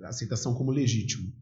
Aceitação 0.04 0.54
como 0.54 0.70
legítimo. 0.70 1.32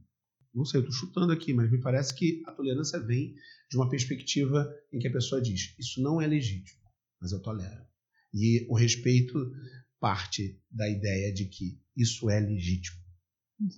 Não 0.55 0.65
sei, 0.65 0.79
eu 0.79 0.85
estou 0.85 0.95
chutando 0.97 1.33
aqui, 1.33 1.53
mas 1.53 1.71
me 1.71 1.81
parece 1.81 2.15
que 2.15 2.43
a 2.47 2.53
tolerância 2.53 3.01
vem 3.01 3.35
de 3.69 3.77
uma 3.77 3.89
perspectiva 3.89 4.73
em 4.93 4.99
que 4.99 5.09
a 5.09 5.13
pessoa 5.13 5.43
diz: 5.43 5.75
Isso 5.79 6.01
não 6.01 6.21
é 6.21 6.27
legítimo, 6.27 6.81
mas 7.21 7.33
eu 7.33 7.41
tolero. 7.41 7.85
E 8.33 8.67
o 8.69 8.75
respeito 8.75 9.53
parte 9.99 10.61
da 10.71 10.89
ideia 10.89 11.33
de 11.33 11.47
que 11.47 11.81
isso 11.97 12.29
é 12.29 12.39
legítimo. 12.39 13.01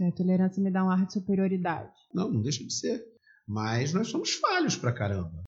a 0.01 0.13
tolerância 0.13 0.63
me 0.63 0.71
dá 0.71 0.85
um 0.85 0.91
ar 0.91 1.07
de 1.07 1.13
superioridade. 1.13 1.95
Não, 2.13 2.33
não 2.33 2.43
deixa 2.43 2.65
de 2.65 2.73
ser. 2.73 3.05
Mas 3.47 3.93
nós 3.93 4.09
somos 4.09 4.33
falhos 4.33 4.77
pra 4.77 4.93
caramba. 4.93 5.45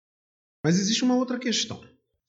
Mas 0.64 0.79
existe 0.79 1.03
uma 1.03 1.17
outra 1.17 1.38
questão. 1.38 1.85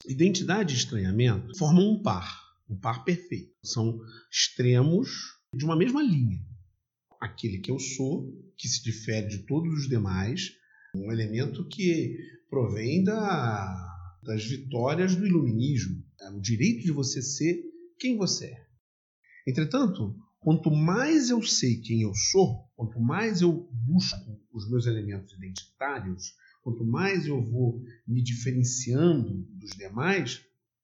Identidade 0.08 0.74
e 0.74 0.78
estranhamento 0.78 1.56
formam 1.58 1.92
um 1.92 2.02
par, 2.02 2.56
um 2.68 2.76
par 2.76 3.04
perfeito. 3.04 3.54
São 3.64 4.00
extremos 4.32 5.38
de 5.54 5.64
uma 5.64 5.76
mesma 5.76 6.02
linha. 6.02 6.44
Aquele 7.20 7.60
que 7.60 7.70
eu 7.70 7.78
sou, 7.78 8.34
que 8.60 8.68
se 8.68 8.84
difere 8.84 9.28
de 9.28 9.46
todos 9.46 9.74
os 9.74 9.88
demais, 9.88 10.52
um 10.94 11.12
elemento 11.12 11.66
que 11.70 12.18
provém 12.50 13.02
da, 13.04 14.20
das 14.22 14.44
vitórias 14.46 15.16
do 15.16 15.26
iluminismo, 15.26 16.04
é 16.20 16.30
o 16.30 16.42
direito 16.42 16.84
de 16.84 16.92
você 16.92 17.22
ser 17.22 17.64
quem 17.98 18.18
você 18.18 18.48
é. 18.48 18.68
Entretanto, 19.48 20.14
quanto 20.42 20.70
mais 20.70 21.30
eu 21.30 21.42
sei 21.42 21.80
quem 21.80 22.02
eu 22.02 22.14
sou, 22.14 22.70
quanto 22.76 23.00
mais 23.00 23.42
eu 23.42 23.70
busco 23.72 24.38
os 24.52 24.70
meus 24.70 24.86
elementos 24.86 25.34
identitários, 25.34 26.34
quanto 26.62 26.84
mais 26.84 27.26
eu 27.26 27.42
vou 27.42 27.82
me 28.06 28.22
diferenciando 28.22 29.48
dos 29.58 29.72
demais, 29.72 30.42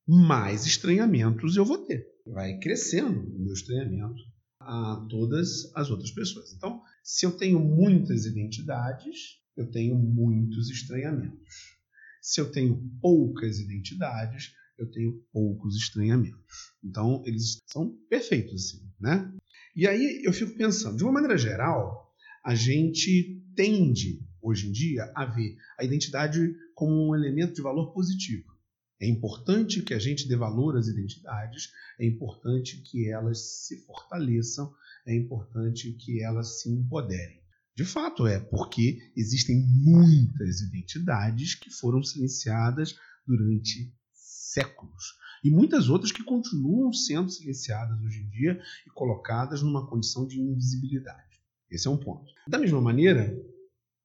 mais 0.07 0.65
estranhamentos 0.65 1.57
eu 1.57 1.65
vou 1.65 1.79
ter. 1.79 2.07
Vai 2.25 2.57
crescendo 2.57 3.19
o 3.19 3.39
meu 3.39 3.53
estranhamento 3.53 4.23
a 4.65 5.05
todas 5.09 5.71
as 5.75 5.89
outras 5.89 6.11
pessoas. 6.11 6.51
Então, 6.53 6.81
se 7.03 7.25
eu 7.25 7.31
tenho 7.31 7.59
muitas 7.59 8.25
identidades, 8.25 9.39
eu 9.55 9.69
tenho 9.69 9.95
muitos 9.95 10.69
estranhamentos. 10.69 11.75
Se 12.21 12.41
eu 12.41 12.51
tenho 12.51 12.81
poucas 12.99 13.59
identidades, 13.59 14.51
eu 14.77 14.89
tenho 14.89 15.23
poucos 15.31 15.75
estranhamentos. 15.75 16.73
Então, 16.83 17.23
eles 17.25 17.61
são 17.67 17.95
perfeitos, 18.09 18.53
assim, 18.55 18.89
né? 18.99 19.31
E 19.75 19.87
aí 19.87 20.21
eu 20.23 20.33
fico 20.33 20.57
pensando, 20.57 20.97
de 20.97 21.03
uma 21.03 21.11
maneira 21.11 21.37
geral, 21.37 22.11
a 22.43 22.55
gente 22.55 23.43
tende, 23.55 24.19
hoje 24.41 24.67
em 24.67 24.71
dia, 24.71 25.11
a 25.15 25.25
ver 25.25 25.55
a 25.79 25.83
identidade 25.83 26.55
como 26.73 27.09
um 27.09 27.15
elemento 27.15 27.53
de 27.53 27.61
valor 27.61 27.93
positivo. 27.93 28.54
É 28.99 29.07
importante 29.07 29.81
que 29.81 29.93
a 29.93 29.99
gente 29.99 30.27
dê 30.27 30.35
valor 30.37 30.77
às 30.77 30.87
identidades, 30.87 31.69
é 31.99 32.05
importante 32.05 32.81
que 32.81 33.09
elas 33.09 33.65
se 33.65 33.85
fortaleçam, 33.85 34.73
é 35.05 35.15
importante 35.15 35.91
que 35.93 36.23
elas 36.23 36.61
se 36.61 36.69
empoderem. 36.69 37.43
De 37.75 37.83
fato 37.83 38.25
é, 38.25 38.39
porque 38.39 38.99
existem 39.17 39.57
muitas 39.67 40.61
identidades 40.61 41.55
que 41.55 41.69
foram 41.69 42.01
silenciadas 42.01 42.95
durante 43.27 43.93
séculos. 44.13 45.03
E 45.43 45.51
muitas 45.51 45.89
outras 45.89 46.11
que 46.11 46.23
continuam 46.23 46.93
sendo 46.93 47.29
silenciadas 47.29 48.01
hoje 48.01 48.21
em 48.21 48.29
dia 48.29 48.59
e 48.87 48.89
colocadas 48.91 49.61
numa 49.61 49.85
condição 49.85 50.25
de 50.25 50.39
invisibilidade. 50.39 51.35
Esse 51.69 51.87
é 51.87 51.91
um 51.91 51.97
ponto. 51.97 52.31
Da 52.47 52.57
mesma 52.57 52.79
maneira, 52.79 53.37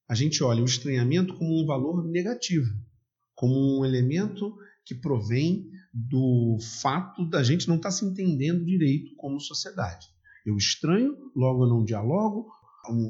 a 0.09 0.15
gente 0.17 0.43
olha 0.43 0.63
o 0.63 0.67
estranhamento 0.67 1.35
como 1.37 1.63
um 1.63 1.65
valor 1.65 2.05
negativo, 2.05 2.69
como 3.37 3.79
um 3.79 3.85
elemento 3.85 4.53
que 4.85 4.95
provém 4.95 5.71
do 5.93 6.59
fato 6.81 7.29
da 7.29 7.43
gente 7.43 7.69
não 7.69 7.77
estar 7.77 7.89
tá 7.89 7.93
se 7.93 8.05
entendendo 8.05 8.65
direito 8.65 9.15
como 9.17 9.41
sociedade. 9.41 10.07
Eu 10.45 10.57
estranho, 10.57 11.17
logo 11.35 11.65
eu 11.65 11.69
não 11.69 11.85
dialogo, 11.85 12.49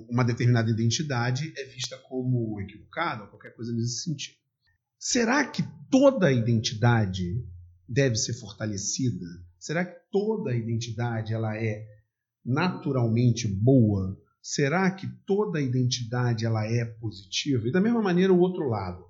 uma 0.09 0.24
determinada 0.24 0.70
identidade 0.70 1.52
é 1.56 1.64
vista 1.64 1.96
como 2.09 2.61
equivocada, 2.61 3.22
ou 3.22 3.28
qualquer 3.28 3.54
coisa 3.54 3.72
nesse 3.72 4.02
sentido. 4.02 4.37
Será 4.98 5.46
que 5.46 5.62
toda 5.90 6.33
identidade 6.33 7.42
deve 7.88 8.16
ser 8.16 8.35
fortalecida? 8.35 9.26
Será 9.59 9.85
que 9.85 9.96
toda 10.11 10.54
identidade 10.54 11.33
ela 11.33 11.56
é 11.56 11.87
naturalmente 12.44 13.48
boa? 13.48 14.18
Será 14.42 14.90
que 14.90 15.06
toda 15.26 15.61
identidade 15.61 16.44
ela 16.44 16.66
é 16.66 16.85
positiva? 16.85 17.68
E 17.68 17.72
da 17.72 17.80
mesma 17.80 18.02
maneira 18.02 18.33
o 18.33 18.38
outro 18.38 18.68
lado. 18.68 19.04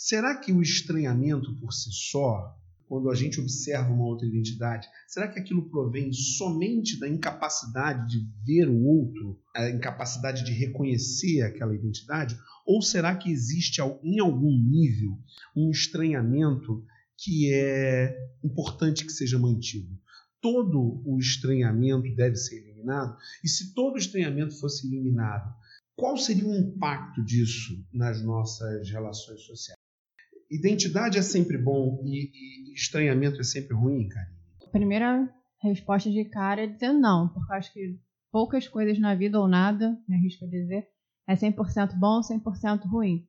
Será 0.00 0.36
que 0.38 0.52
o 0.52 0.62
estranhamento 0.62 1.52
por 1.56 1.72
si 1.72 1.90
só 1.90 2.56
quando 2.86 3.10
a 3.10 3.16
gente 3.16 3.40
observa 3.40 3.92
uma 3.92 4.04
outra 4.04 4.28
identidade? 4.28 4.86
Será 5.08 5.26
que 5.26 5.40
aquilo 5.40 5.68
provém 5.68 6.12
somente 6.12 7.00
da 7.00 7.08
incapacidade 7.08 8.06
de 8.06 8.24
ver 8.46 8.68
o 8.68 8.80
outro, 8.80 9.42
a 9.56 9.68
incapacidade 9.68 10.44
de 10.44 10.52
reconhecer 10.52 11.42
aquela 11.42 11.74
identidade? 11.74 12.38
Ou 12.64 12.80
será 12.80 13.16
que 13.16 13.28
existe 13.28 13.80
em 14.04 14.20
algum 14.20 14.56
nível 14.56 15.18
um 15.54 15.68
estranhamento 15.68 16.84
que 17.16 17.52
é 17.52 18.16
importante 18.44 19.04
que 19.04 19.10
seja 19.10 19.36
mantido? 19.36 19.98
Todo 20.40 21.02
o 21.04 21.18
estranhamento 21.18 22.14
deve 22.14 22.36
ser 22.36 22.58
eliminado? 22.62 23.16
E 23.42 23.48
se 23.48 23.74
todo 23.74 23.96
o 23.96 23.98
estranhamento 23.98 24.56
fosse 24.60 24.86
eliminado, 24.86 25.52
qual 25.96 26.16
seria 26.16 26.46
o 26.46 26.54
impacto 26.54 27.24
disso 27.24 27.84
nas 27.92 28.22
nossas 28.22 28.88
relações 28.88 29.40
sociais? 29.40 29.77
Identidade 30.50 31.18
é 31.18 31.22
sempre 31.22 31.58
bom 31.58 32.00
e, 32.04 32.30
e 32.32 32.74
estranhamento 32.74 33.40
é 33.40 33.44
sempre 33.44 33.74
ruim, 33.74 34.08
cara? 34.08 34.28
Primeira 34.72 35.28
resposta 35.62 36.10
de 36.10 36.24
cara 36.24 36.64
é 36.64 36.66
dizer 36.66 36.92
não, 36.92 37.28
porque 37.28 37.52
eu 37.52 37.56
acho 37.56 37.72
que 37.72 37.98
poucas 38.32 38.66
coisas 38.66 38.98
na 38.98 39.14
vida 39.14 39.38
ou 39.38 39.46
nada, 39.46 39.98
me 40.08 40.16
arrisco 40.16 40.44
a 40.44 40.48
dizer, 40.48 40.88
é 41.26 41.34
100% 41.34 41.98
bom 41.98 42.16
ou 42.16 42.20
100% 42.22 42.86
ruim. 42.86 43.26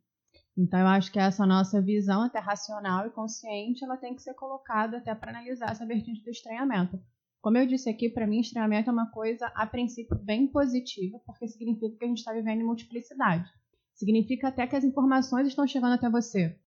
Então 0.57 0.79
eu 0.79 0.87
acho 0.87 1.11
que 1.11 1.19
essa 1.19 1.45
nossa 1.45 1.81
visão 1.81 2.21
até 2.21 2.39
racional 2.39 3.07
e 3.07 3.11
consciente, 3.11 3.83
ela 3.83 3.97
tem 3.97 4.15
que 4.15 4.21
ser 4.21 4.33
colocada 4.33 4.97
até 4.97 5.13
para 5.13 5.31
analisar 5.31 5.71
essa 5.71 5.85
vertente 5.85 6.23
do 6.23 6.29
estranhamento. 6.29 6.99
Como 7.41 7.57
eu 7.57 7.65
disse 7.65 7.89
aqui, 7.89 8.09
para 8.09 8.27
mim 8.27 8.41
estranhamento 8.41 8.89
é 8.89 8.93
uma 8.93 9.09
coisa 9.11 9.47
a 9.55 9.65
princípio 9.65 10.17
bem 10.17 10.47
positiva, 10.47 11.19
porque 11.25 11.47
significa 11.47 11.97
que 11.97 12.05
a 12.05 12.07
gente 12.07 12.17
está 12.17 12.33
vivendo 12.33 12.61
em 12.61 12.65
multiplicidade. 12.65 13.49
Significa 13.93 14.49
até 14.49 14.67
que 14.67 14.75
as 14.75 14.83
informações 14.83 15.47
estão 15.47 15.65
chegando 15.65 15.93
até 15.93 16.09
você. 16.09 16.57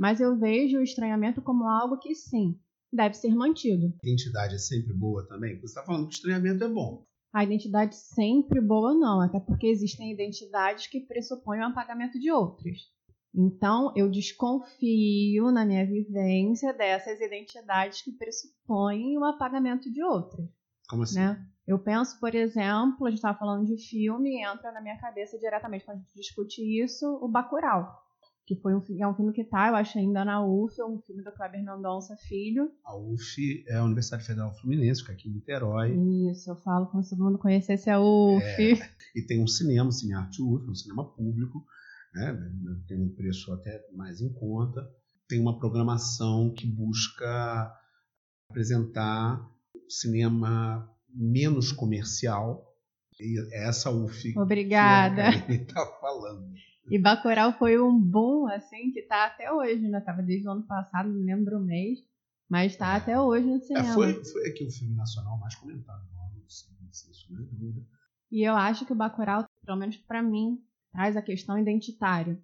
Mas 0.00 0.18
eu 0.18 0.34
vejo 0.34 0.78
o 0.78 0.82
estranhamento 0.82 1.42
como 1.42 1.68
algo 1.68 1.98
que 1.98 2.14
sim, 2.14 2.58
deve 2.90 3.14
ser 3.14 3.34
mantido. 3.34 3.92
A 4.02 4.08
identidade 4.08 4.54
é 4.54 4.58
sempre 4.58 4.94
boa 4.94 5.28
também? 5.28 5.60
Você 5.60 5.66
está 5.66 5.82
falando 5.82 6.08
que 6.08 6.14
o 6.14 6.16
estranhamento 6.16 6.64
é 6.64 6.68
bom. 6.70 7.04
A 7.30 7.44
identidade 7.44 7.94
sempre 7.94 8.62
boa 8.62 8.94
não, 8.94 9.20
até 9.20 9.38
porque 9.38 9.66
existem 9.66 10.10
identidades 10.10 10.86
que 10.86 11.00
pressupõem 11.00 11.60
o 11.60 11.64
apagamento 11.64 12.18
de 12.18 12.32
outras. 12.32 12.78
Então, 13.34 13.92
eu 13.94 14.10
desconfio 14.10 15.52
na 15.52 15.66
minha 15.66 15.86
vivência 15.86 16.72
dessas 16.72 17.20
identidades 17.20 18.00
que 18.00 18.12
pressupõem 18.12 19.18
o 19.18 19.24
apagamento 19.24 19.92
de 19.92 20.02
outras. 20.02 20.48
Como 20.88 21.02
assim? 21.02 21.18
Né? 21.18 21.46
Eu 21.66 21.78
penso, 21.78 22.18
por 22.18 22.34
exemplo, 22.34 23.06
a 23.06 23.10
gente 23.10 23.18
estava 23.18 23.38
falando 23.38 23.66
de 23.66 23.76
filme, 23.76 24.42
entra 24.42 24.72
na 24.72 24.80
minha 24.80 24.98
cabeça 24.98 25.38
diretamente 25.38 25.84
quando 25.84 25.98
a 25.98 26.00
gente 26.00 26.14
discute 26.14 26.62
isso, 26.82 27.06
o 27.22 27.28
Bacurau 27.28 28.09
que 28.46 28.56
foi 28.56 28.74
um, 28.74 28.82
é 28.98 29.06
um 29.06 29.14
filme 29.14 29.32
que 29.32 29.44
tá, 29.44 29.68
eu 29.68 29.76
acho, 29.76 29.98
ainda 29.98 30.24
na 30.24 30.44
UF, 30.44 30.80
é 30.80 30.84
um 30.84 31.00
filme 31.00 31.22
do 31.22 31.32
Kleber 31.32 31.62
Mendonça 31.62 32.16
Filho. 32.16 32.70
A 32.84 32.96
UF 32.96 33.64
é 33.68 33.76
a 33.76 33.84
Universidade 33.84 34.24
Federal 34.24 34.52
Fluminense, 34.54 35.04
que 35.04 35.10
é 35.10 35.14
aqui 35.14 35.28
em 35.28 35.32
Niterói. 35.32 35.94
Isso, 36.30 36.50
eu 36.50 36.56
falo 36.56 36.86
como 36.86 37.02
se 37.02 37.10
todo 37.10 37.24
mundo 37.24 37.38
conhecesse 37.38 37.88
a 37.88 38.00
UF. 38.00 38.42
É, 38.42 38.78
e 39.14 39.22
tem 39.22 39.42
um 39.42 39.46
cinema, 39.46 39.88
o 39.88 39.92
Cine 39.92 40.14
Arte 40.14 40.42
UF, 40.42 40.68
um 40.68 40.74
cinema 40.74 41.04
público, 41.14 41.64
né, 42.12 42.36
tem 42.88 43.00
um 43.00 43.14
preço 43.14 43.52
até 43.52 43.84
mais 43.94 44.20
em 44.20 44.32
conta. 44.32 44.80
Tem 45.28 45.40
uma 45.40 45.58
programação 45.58 46.52
que 46.52 46.66
busca 46.66 47.72
apresentar 48.50 49.48
cinema 49.88 50.90
menos 51.08 51.70
comercial. 51.70 52.66
E 53.20 53.38
é 53.54 53.68
essa 53.68 53.90
UF 53.90 54.36
Obrigada. 54.36 55.30
que 55.46 55.52
está 55.52 55.86
falando. 56.00 56.52
E 56.90 56.98
Bacurau 56.98 57.52
foi 57.52 57.80
um 57.80 57.96
boom, 57.96 58.48
assim, 58.48 58.90
que 58.90 59.02
tá 59.02 59.26
até 59.26 59.52
hoje, 59.52 59.88
né? 59.88 60.00
Tava 60.00 60.22
desde 60.22 60.48
o 60.48 60.50
ano 60.50 60.66
passado, 60.66 61.08
não 61.08 61.24
lembro 61.24 61.58
o 61.58 61.62
mês, 61.62 62.00
mas 62.48 62.76
tá 62.76 62.96
até 62.96 63.18
hoje 63.18 63.46
no 63.46 63.60
cinema. 63.60 63.90
É, 63.90 63.94
foi, 63.94 64.24
foi 64.24 64.48
aqui 64.48 64.66
o 64.66 64.70
filme 64.72 64.96
nacional 64.96 65.38
mais 65.38 65.54
comentado 65.54 66.02
no 66.12 66.20
ano, 66.20 66.44
sem 66.48 67.14
sombra 67.14 67.44
de 67.44 67.54
dúvida. 67.54 67.86
E 68.28 68.42
eu 68.42 68.56
acho 68.56 68.84
que 68.84 68.92
o 68.92 68.96
Bacurau, 68.96 69.44
pelo 69.64 69.78
menos 69.78 69.96
para 69.98 70.20
mim, 70.20 70.60
traz 70.90 71.16
a 71.16 71.22
questão 71.22 71.56
identitária. 71.56 72.36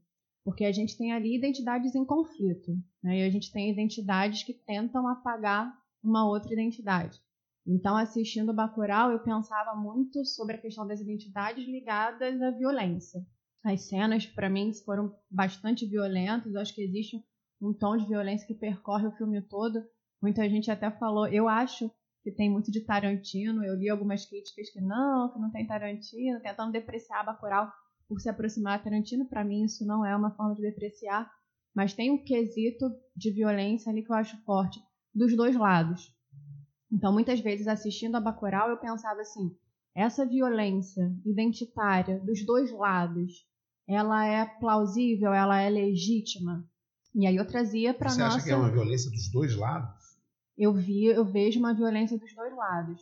Porque 0.45 0.65
a 0.65 0.71
gente 0.71 0.97
tem 0.97 1.13
ali 1.13 1.37
identidades 1.37 1.97
em 1.97 2.05
conflito. 2.05 2.71
Né? 3.03 3.19
E 3.19 3.23
a 3.25 3.31
gente 3.31 3.51
tem 3.51 3.69
identidades 3.69 4.45
que 4.45 4.55
tentam 4.55 5.09
apagar 5.09 5.77
uma 6.01 6.25
outra 6.25 6.53
identidade. 6.53 7.21
Então, 7.67 7.97
assistindo 7.97 8.51
o 8.51 8.55
Bacurau, 8.55 9.11
eu 9.11 9.19
pensava 9.19 9.75
muito 9.75 10.25
sobre 10.25 10.55
a 10.55 10.61
questão 10.61 10.87
das 10.87 11.01
identidades 11.01 11.67
ligadas 11.67 12.41
à 12.41 12.53
violência. 12.53 13.27
As 13.65 13.89
cenas, 13.89 14.27
para 14.27 14.49
mim, 14.49 14.73
foram 14.85 15.15
bastante 15.31 15.87
violentas. 15.87 16.55
Eu 16.55 16.61
acho 16.61 16.75
que 16.75 16.83
existe 16.83 17.25
um 17.61 17.73
tom 17.73 17.97
de 17.97 18.07
violência 18.07 18.47
que 18.47 18.55
percorre 18.55 19.07
o 19.07 19.13
filme 19.13 19.41
todo. 19.43 19.83
Muita 20.23 20.49
gente 20.49 20.71
até 20.71 20.91
falou, 20.91 21.27
eu 21.27 21.49
acho 21.49 21.91
que 22.23 22.31
tem 22.31 22.51
muito 22.51 22.71
de 22.71 22.81
Tarantino. 22.81 23.65
Eu 23.65 23.75
li 23.77 23.89
algumas 23.89 24.25
críticas 24.27 24.71
que 24.71 24.81
não, 24.81 25.33
que 25.33 25.39
não 25.39 25.51
tem 25.51 25.67
Tarantino, 25.67 26.41
tentando 26.41 26.73
depreciar 26.73 27.25
Bacurau 27.25 27.71
por 28.09 28.21
se 28.21 28.29
aproximar 28.29 28.79
a 28.79 28.83
Tarantino. 28.83 29.29
Para 29.29 29.45
mim, 29.45 29.65
isso 29.65 29.87
não 29.87 30.05
é 30.05 30.15
uma 30.17 30.31
forma 30.35 30.55
de 30.55 30.63
depreciar, 30.63 31.31
mas 31.75 31.95
tem 31.95 32.11
um 32.11 32.23
quesito 32.23 32.91
de 33.15 33.31
violência 33.31 33.91
ali 33.91 34.03
que 34.03 34.11
eu 34.11 34.17
acho 34.17 34.37
forte 34.45 34.81
dos 35.15 35.37
dois 35.37 35.57
lados. 35.57 36.13
Então, 36.91 37.13
muitas 37.13 37.41
vezes 37.41 37.67
assistindo 37.67 38.17
a 38.17 38.21
Bacurau, 38.21 38.71
eu 38.71 38.77
pensava 38.77 39.21
assim: 39.21 39.57
essa 39.97 40.27
violência 40.27 41.11
identitária 41.25 42.21
dos 42.21 42.45
dois 42.45 42.71
lados, 42.71 43.47
ela 43.89 44.27
é 44.27 44.45
plausível, 44.45 45.33
ela 45.33 45.59
é 45.59 45.71
legítima? 45.71 46.69
E 47.15 47.27
aí 47.27 47.35
eu 47.35 47.47
trazia 47.47 47.95
para 47.95 48.11
nossa. 48.11 48.17
Você 48.17 48.37
acha 48.37 48.45
que 48.45 48.51
é 48.51 48.57
uma 48.57 48.71
violência 48.71 49.11
dos 49.11 49.31
dois 49.33 49.57
lados? 49.57 50.05
Eu 50.57 50.75
vi, 50.75 51.07
eu 51.07 51.25
vejo 51.25 51.59
uma 51.59 51.73
violência 51.73 52.19
dos 52.19 52.35
dois 52.35 52.55
lados. 52.55 53.01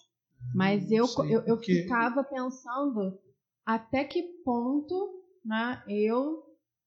Mas 0.54 0.88
eu, 0.92 1.06
eu, 1.28 1.40
eu 1.40 1.56
porque... 1.56 1.82
ficava 1.82 2.22
pensando 2.22 3.18
até 3.66 4.04
que 4.04 4.22
ponto 4.44 5.20
né, 5.44 5.82
eu 5.88 6.44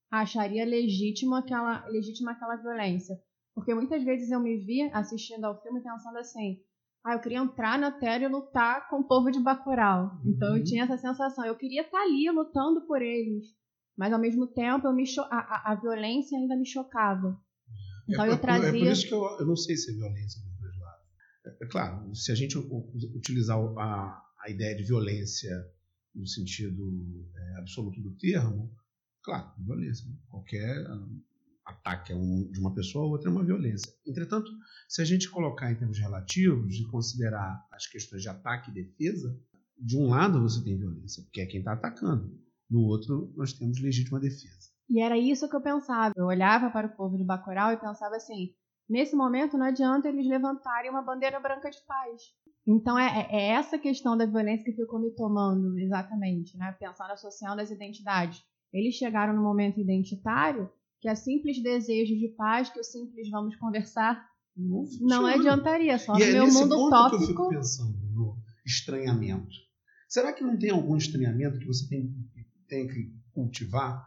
acharia 0.09 0.65
legítimo 0.65 1.35
aquela, 1.35 1.85
legítima 1.87 2.31
aquela 2.31 2.55
violência. 2.55 3.19
Porque 3.53 3.73
muitas 3.73 4.03
vezes 4.03 4.31
eu 4.31 4.39
me 4.39 4.57
via 4.57 4.89
assistindo 4.93 5.43
ao 5.43 5.61
filme 5.61 5.81
pensando 5.81 6.17
assim, 6.17 6.61
ah, 7.07 7.13
eu 7.13 7.21
queria 7.21 7.37
entrar 7.37 7.79
na 7.79 7.89
tela 7.89 8.25
e 8.25 8.27
lutar 8.27 8.89
com 8.89 8.99
o 8.99 9.07
povo 9.07 9.31
de 9.31 9.39
Bacurau. 9.39 10.19
Então 10.25 10.49
eu 10.49 10.57
uhum. 10.57 10.63
tinha 10.63 10.83
essa 10.83 10.97
sensação, 10.97 11.45
eu 11.45 11.55
queria 11.55 11.83
estar 11.83 12.01
ali 12.01 12.29
lutando 12.29 12.85
por 12.85 13.01
eles. 13.01 13.45
Mas 13.97 14.11
ao 14.11 14.19
mesmo 14.19 14.45
tempo 14.45 14.85
eu 14.85 14.93
me 14.93 15.07
cho 15.07 15.21
a, 15.21 15.37
a, 15.37 15.71
a 15.71 15.75
violência 15.75 16.37
ainda 16.37 16.57
me 16.57 16.65
chocava. 16.65 17.41
Então 18.09 18.25
é, 18.25 18.29
eu 18.29 18.37
trazia. 18.37 18.67
É 18.67 18.71
por 18.71 18.91
isso 18.91 19.07
que 19.07 19.13
eu, 19.13 19.23
eu 19.39 19.45
não 19.45 19.55
sei 19.55 19.77
se 19.77 19.91
é 19.91 19.95
violência 19.95 20.41
dos 20.41 20.59
dois 20.59 20.77
lados. 20.79 21.05
É, 21.45 21.63
é 21.63 21.67
claro, 21.67 22.13
se 22.13 22.29
a 22.29 22.35
gente 22.35 22.57
utilizar 22.57 23.57
a, 23.57 24.21
a 24.43 24.49
ideia 24.49 24.75
de 24.75 24.83
violência 24.83 25.49
no 26.13 26.27
sentido 26.27 26.83
é, 27.33 27.59
absoluto 27.59 28.01
do 28.01 28.11
termo, 28.17 28.69
claro, 29.23 29.49
violência. 29.63 30.05
Qualquer 30.29 30.91
um, 30.91 31.21
ataque 31.67 32.13
de 32.13 32.59
uma 32.59 32.73
pessoa 32.73 33.05
a 33.05 33.07
outra 33.09 33.29
é 33.29 33.31
uma 33.31 33.43
violência. 33.43 33.91
Entretanto, 34.05 34.49
se 34.87 35.01
a 35.01 35.05
gente 35.05 35.29
colocar 35.29 35.71
em 35.71 35.75
termos 35.75 35.99
relativos 35.99 36.75
e 36.75 36.87
considerar 36.87 37.65
as 37.71 37.85
questões 37.87 38.21
de 38.21 38.29
ataque 38.29 38.71
e 38.71 38.73
defesa, 38.73 39.37
de 39.77 39.97
um 39.97 40.07
lado 40.07 40.41
você 40.41 40.63
tem 40.63 40.77
violência, 40.77 41.23
porque 41.23 41.41
é 41.41 41.45
quem 41.45 41.59
está 41.59 41.73
atacando. 41.73 42.31
No 42.69 42.81
outro, 42.81 43.33
nós 43.35 43.53
temos 43.53 43.81
legítima 43.81 44.19
defesa. 44.19 44.69
E 44.89 45.01
era 45.01 45.17
isso 45.17 45.49
que 45.49 45.55
eu 45.55 45.61
pensava. 45.61 46.13
Eu 46.15 46.25
olhava 46.25 46.69
para 46.69 46.87
o 46.87 46.95
povo 46.95 47.17
de 47.17 47.23
Bacurau 47.23 47.71
e 47.71 47.77
pensava 47.77 48.15
assim: 48.15 48.53
nesse 48.89 49.15
momento 49.15 49.57
não 49.57 49.65
adianta 49.65 50.07
eles 50.07 50.27
levantarem 50.27 50.89
uma 50.89 51.01
bandeira 51.01 51.39
branca 51.39 51.69
de 51.69 51.79
paz. 51.85 52.21
Então 52.65 52.97
é, 52.97 53.05
é, 53.05 53.35
é, 53.35 53.47
essa 53.51 53.77
questão 53.77 54.17
da 54.17 54.25
violência 54.25 54.65
que 54.65 54.73
ficou 54.73 54.99
me 54.99 55.11
tomando 55.11 55.77
exatamente, 55.79 56.57
né? 56.57 56.75
Pensando 56.79 57.11
associando 57.11 57.61
as 57.61 57.71
identidades. 57.71 58.43
Eles 58.73 58.95
chegaram 58.95 59.33
no 59.33 59.41
momento 59.41 59.79
identitário 59.79 60.69
que 60.99 61.07
a 61.07 61.15
simples 61.15 61.61
desejo 61.61 62.15
de 62.15 62.29
paz, 62.29 62.69
que 62.69 62.79
o 62.79 62.83
simples 62.83 63.29
vamos 63.29 63.55
conversar, 63.55 64.27
não, 64.55 64.83
não 65.01 65.25
adiantaria. 65.25 65.97
Só 65.99 66.15
e 66.15 66.19
no 66.19 66.23
é 66.23 66.31
meu 66.33 66.47
mundo 66.47 66.75
ponto 66.75 66.89
tópico. 66.89 67.17
Que 67.17 67.23
eu 67.23 67.27
fico 67.27 67.49
pensando 67.49 67.97
no 68.13 68.37
estranhamento. 68.65 69.55
Será 70.09 70.33
que 70.33 70.43
não 70.43 70.57
tem 70.57 70.71
algum 70.71 70.97
estranhamento 70.97 71.59
que 71.59 71.65
você 71.65 71.87
tem, 71.87 72.13
tem 72.67 72.87
que 72.87 73.13
cultivar? 73.31 74.03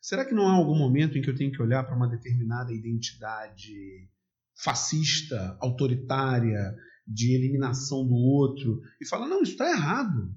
Será 0.00 0.24
que 0.24 0.34
não 0.34 0.48
há 0.48 0.52
algum 0.52 0.76
momento 0.76 1.18
em 1.18 1.22
que 1.22 1.30
eu 1.30 1.36
tenho 1.36 1.50
que 1.50 1.62
olhar 1.62 1.84
para 1.84 1.96
uma 1.96 2.08
determinada 2.08 2.72
identidade 2.72 4.08
fascista, 4.54 5.56
autoritária, 5.60 6.74
de 7.06 7.34
eliminação 7.34 8.06
do 8.06 8.14
outro 8.14 8.80
e 9.00 9.06
fala: 9.06 9.26
não, 9.26 9.42
isso 9.42 9.52
está 9.52 9.70
errado. 9.70 10.34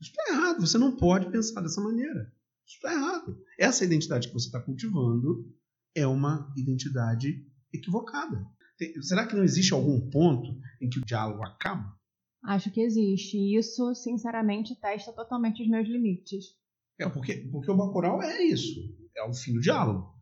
Isso 0.00 0.10
está 0.10 0.32
errado. 0.32 0.60
Você 0.60 0.78
não 0.78 0.96
pode 0.96 1.30
pensar 1.30 1.60
dessa 1.60 1.80
maneira. 1.80 2.32
Isso 2.66 2.76
está 2.76 2.92
errado. 2.92 3.38
Essa 3.58 3.84
identidade 3.84 4.28
que 4.28 4.34
você 4.34 4.46
está 4.46 4.60
cultivando 4.60 5.46
é 5.94 6.06
uma 6.06 6.52
identidade 6.56 7.46
equivocada. 7.72 8.44
Tem, 8.76 9.00
será 9.02 9.26
que 9.26 9.36
não 9.36 9.44
existe 9.44 9.72
algum 9.72 10.10
ponto 10.10 10.58
em 10.80 10.88
que 10.88 10.98
o 10.98 11.04
diálogo 11.04 11.42
acaba? 11.44 11.96
Acho 12.44 12.70
que 12.70 12.80
existe. 12.80 13.38
E 13.38 13.56
isso, 13.56 13.94
sinceramente, 13.94 14.78
testa 14.78 15.12
totalmente 15.12 15.62
os 15.62 15.68
meus 15.68 15.88
limites. 15.88 16.44
É, 16.98 17.08
porque, 17.08 17.48
porque 17.50 17.70
o 17.70 17.76
Bacurau 17.76 18.22
é 18.22 18.42
isso. 18.42 18.80
É 19.16 19.22
o 19.22 19.32
fim 19.32 19.54
do 19.54 19.60
diálogo. 19.60 20.14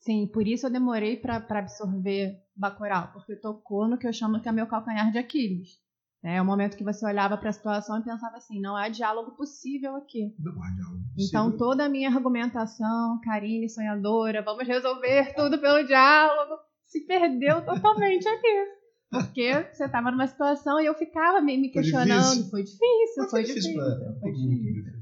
Sim, 0.00 0.26
por 0.26 0.46
isso 0.46 0.66
eu 0.66 0.70
demorei 0.70 1.16
para 1.16 1.44
absorver 1.48 2.40
Bacurau, 2.54 3.12
porque 3.12 3.34
tocou 3.36 3.88
no 3.88 3.98
que 3.98 4.06
eu 4.06 4.12
chamo 4.12 4.40
que 4.40 4.48
é 4.48 4.52
meu 4.52 4.66
calcanhar 4.66 5.10
de 5.10 5.18
Aquiles. 5.18 5.80
É 6.28 6.42
o 6.42 6.44
momento 6.44 6.76
que 6.76 6.82
você 6.82 7.06
olhava 7.06 7.36
para 7.36 7.50
a 7.50 7.52
situação 7.52 8.00
e 8.00 8.02
pensava 8.02 8.36
assim, 8.36 8.60
não 8.60 8.74
há 8.74 8.88
diálogo 8.88 9.36
possível 9.36 9.94
aqui. 9.94 10.34
Não 10.40 10.60
há 10.60 10.70
diálogo 10.70 11.04
possível. 11.14 11.24
Então 11.28 11.56
toda 11.56 11.84
a 11.84 11.88
minha 11.88 12.08
argumentação, 12.08 13.20
Karine 13.22 13.70
sonhadora, 13.70 14.42
vamos 14.42 14.66
resolver 14.66 15.34
tudo 15.36 15.56
pelo 15.60 15.86
diálogo, 15.86 16.56
se 16.84 17.06
perdeu 17.06 17.64
totalmente 17.64 18.26
aqui. 18.26 18.66
Porque 19.08 19.68
você 19.72 19.84
estava 19.84 20.10
numa 20.10 20.26
situação 20.26 20.80
e 20.80 20.86
eu 20.86 20.94
ficava 20.94 21.40
me, 21.40 21.56
me 21.58 21.70
questionando. 21.70 22.50
Foi 22.50 22.64
difícil, 22.64 23.28
foi 23.30 23.42
difícil. 23.44 23.74
Foi 23.74 23.84
difícil. 23.84 24.14
Foi 24.20 24.32
difícil. 24.32 24.92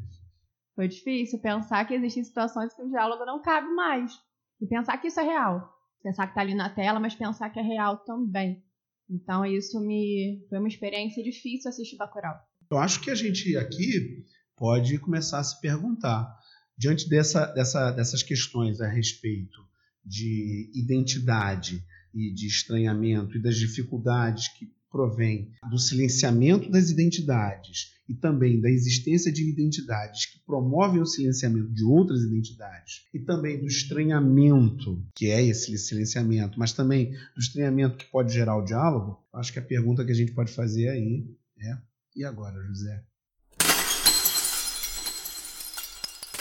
Foi 0.74 0.88
difícil 0.88 1.38
pensar 1.40 1.86
que 1.86 1.94
existem 1.94 2.22
situações 2.22 2.74
que 2.74 2.82
o 2.82 2.88
diálogo 2.90 3.24
não 3.24 3.40
cabe 3.40 3.68
mais. 3.68 4.12
E 4.60 4.66
pensar 4.66 4.98
que 4.98 5.08
isso 5.08 5.20
é 5.20 5.22
real. 5.22 5.72
Pensar 6.02 6.26
que 6.26 6.32
está 6.32 6.42
ali 6.42 6.54
na 6.54 6.68
tela, 6.68 7.00
mas 7.00 7.14
pensar 7.14 7.48
que 7.48 7.58
é 7.58 7.62
real 7.62 7.96
também. 8.04 8.62
Então 9.08 9.44
isso 9.44 9.80
me 9.80 10.44
foi 10.48 10.58
uma 10.58 10.68
experiência 10.68 11.22
difícil 11.22 11.68
assistir 11.68 11.96
Bacurau. 11.96 12.34
Eu 12.70 12.78
acho 12.78 13.00
que 13.00 13.10
a 13.10 13.14
gente 13.14 13.56
aqui 13.56 14.24
pode 14.56 14.98
começar 14.98 15.38
a 15.38 15.44
se 15.44 15.60
perguntar 15.60 16.34
diante 16.76 17.08
dessa, 17.08 17.46
dessa, 17.46 17.90
dessas 17.92 18.22
questões 18.22 18.80
a 18.80 18.88
respeito 18.88 19.60
de 20.04 20.70
identidade 20.74 21.82
e 22.12 22.32
de 22.32 22.46
estranhamento 22.46 23.36
e 23.36 23.42
das 23.42 23.56
dificuldades 23.56 24.48
que 24.48 24.72
provém 24.90 25.50
do 25.70 25.78
silenciamento 25.78 26.70
das 26.70 26.90
identidades 26.90 27.93
e 28.08 28.14
também 28.14 28.60
da 28.60 28.70
existência 28.70 29.32
de 29.32 29.48
identidades 29.48 30.26
que 30.26 30.38
promovem 30.40 31.00
o 31.00 31.06
silenciamento 31.06 31.72
de 31.72 31.84
outras 31.84 32.22
identidades 32.22 33.06
e 33.12 33.18
também 33.18 33.58
do 33.58 33.66
estranhamento, 33.66 35.02
que 35.14 35.26
é 35.30 35.42
esse 35.42 35.76
silenciamento, 35.78 36.58
mas 36.58 36.72
também 36.72 37.12
do 37.34 37.40
estranhamento 37.40 37.96
que 37.96 38.10
pode 38.10 38.32
gerar 38.32 38.56
o 38.56 38.64
diálogo, 38.64 39.18
acho 39.32 39.52
que 39.52 39.58
a 39.58 39.62
pergunta 39.62 40.04
que 40.04 40.12
a 40.12 40.14
gente 40.14 40.32
pode 40.32 40.52
fazer 40.52 40.88
aí 40.88 41.26
é: 41.58 41.78
e 42.14 42.24
agora, 42.24 42.60
José? 42.62 43.02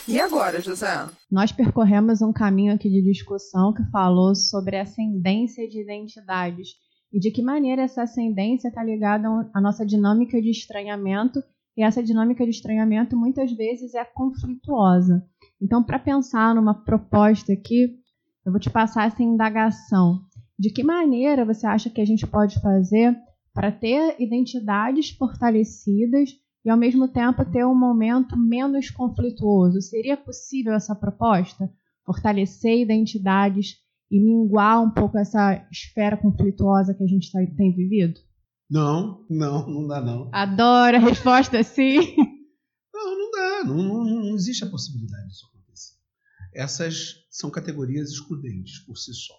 E 0.05 0.19
agora, 0.19 0.59
José? 0.59 1.07
Nós 1.31 1.53
percorremos 1.53 2.21
um 2.21 2.33
caminho 2.33 2.73
aqui 2.73 2.89
de 2.89 3.01
discussão 3.01 3.73
que 3.73 3.89
falou 3.89 4.35
sobre 4.35 4.75
a 4.75 4.81
ascendência 4.81 5.67
de 5.67 5.79
identidades 5.79 6.75
e 7.13 7.19
de 7.19 7.31
que 7.31 7.41
maneira 7.41 7.83
essa 7.83 8.03
ascendência 8.03 8.67
está 8.67 8.83
ligada 8.83 9.27
à 9.53 9.61
nossa 9.61 9.85
dinâmica 9.85 10.41
de 10.41 10.49
estranhamento, 10.49 11.41
e 11.75 11.83
essa 11.83 12.03
dinâmica 12.03 12.43
de 12.43 12.51
estranhamento 12.51 13.17
muitas 13.17 13.51
vezes 13.51 13.93
é 13.93 14.05
conflituosa. 14.05 15.25
Então, 15.61 15.83
para 15.83 15.97
pensar 15.97 16.53
numa 16.53 16.73
proposta 16.73 17.53
aqui, 17.53 17.95
eu 18.45 18.51
vou 18.51 18.59
te 18.59 18.69
passar 18.69 19.07
essa 19.07 19.23
indagação. 19.23 20.21
De 20.57 20.69
que 20.69 20.83
maneira 20.83 21.45
você 21.45 21.65
acha 21.65 21.89
que 21.89 22.01
a 22.01 22.05
gente 22.05 22.27
pode 22.27 22.61
fazer 22.61 23.15
para 23.53 23.71
ter 23.71 24.15
identidades 24.19 25.09
fortalecidas 25.11 26.31
e, 26.65 26.69
ao 26.69 26.77
mesmo 26.77 27.07
tempo, 27.07 27.43
ter 27.45 27.65
um 27.65 27.75
momento 27.75 28.37
menos 28.37 28.89
conflituoso? 28.89 29.81
Seria 29.81 30.15
possível 30.15 30.73
essa 30.73 30.95
proposta? 30.95 31.71
Fortalecer 32.05 32.79
identidades 32.79 33.77
e 34.11 34.19
minguar 34.19 34.83
um 34.83 34.91
pouco 34.91 35.17
essa 35.17 35.65
esfera 35.71 36.17
conflituosa 36.17 36.93
que 36.93 37.03
a 37.03 37.07
gente 37.07 37.31
tá, 37.31 37.39
tem 37.57 37.73
vivido? 37.73 38.19
Não, 38.73 39.23
não, 39.29 39.69
não 39.69 39.87
dá 39.87 40.01
não. 40.01 40.31
Adoro 40.33 40.97
a 40.97 40.99
resposta 40.99 41.63
sim. 41.63 42.15
Não, 42.91 43.19
não 43.19 43.31
dá. 43.31 43.63
Não, 43.65 43.77
não, 43.77 44.03
não 44.03 44.35
existe 44.35 44.63
a 44.63 44.69
possibilidade 44.69 45.27
disso 45.27 45.45
acontecer. 45.45 45.93
Essas 46.51 47.23
são 47.29 47.51
categorias 47.51 48.09
excludentes 48.09 48.79
por 48.79 48.97
si 48.97 49.13
só. 49.13 49.37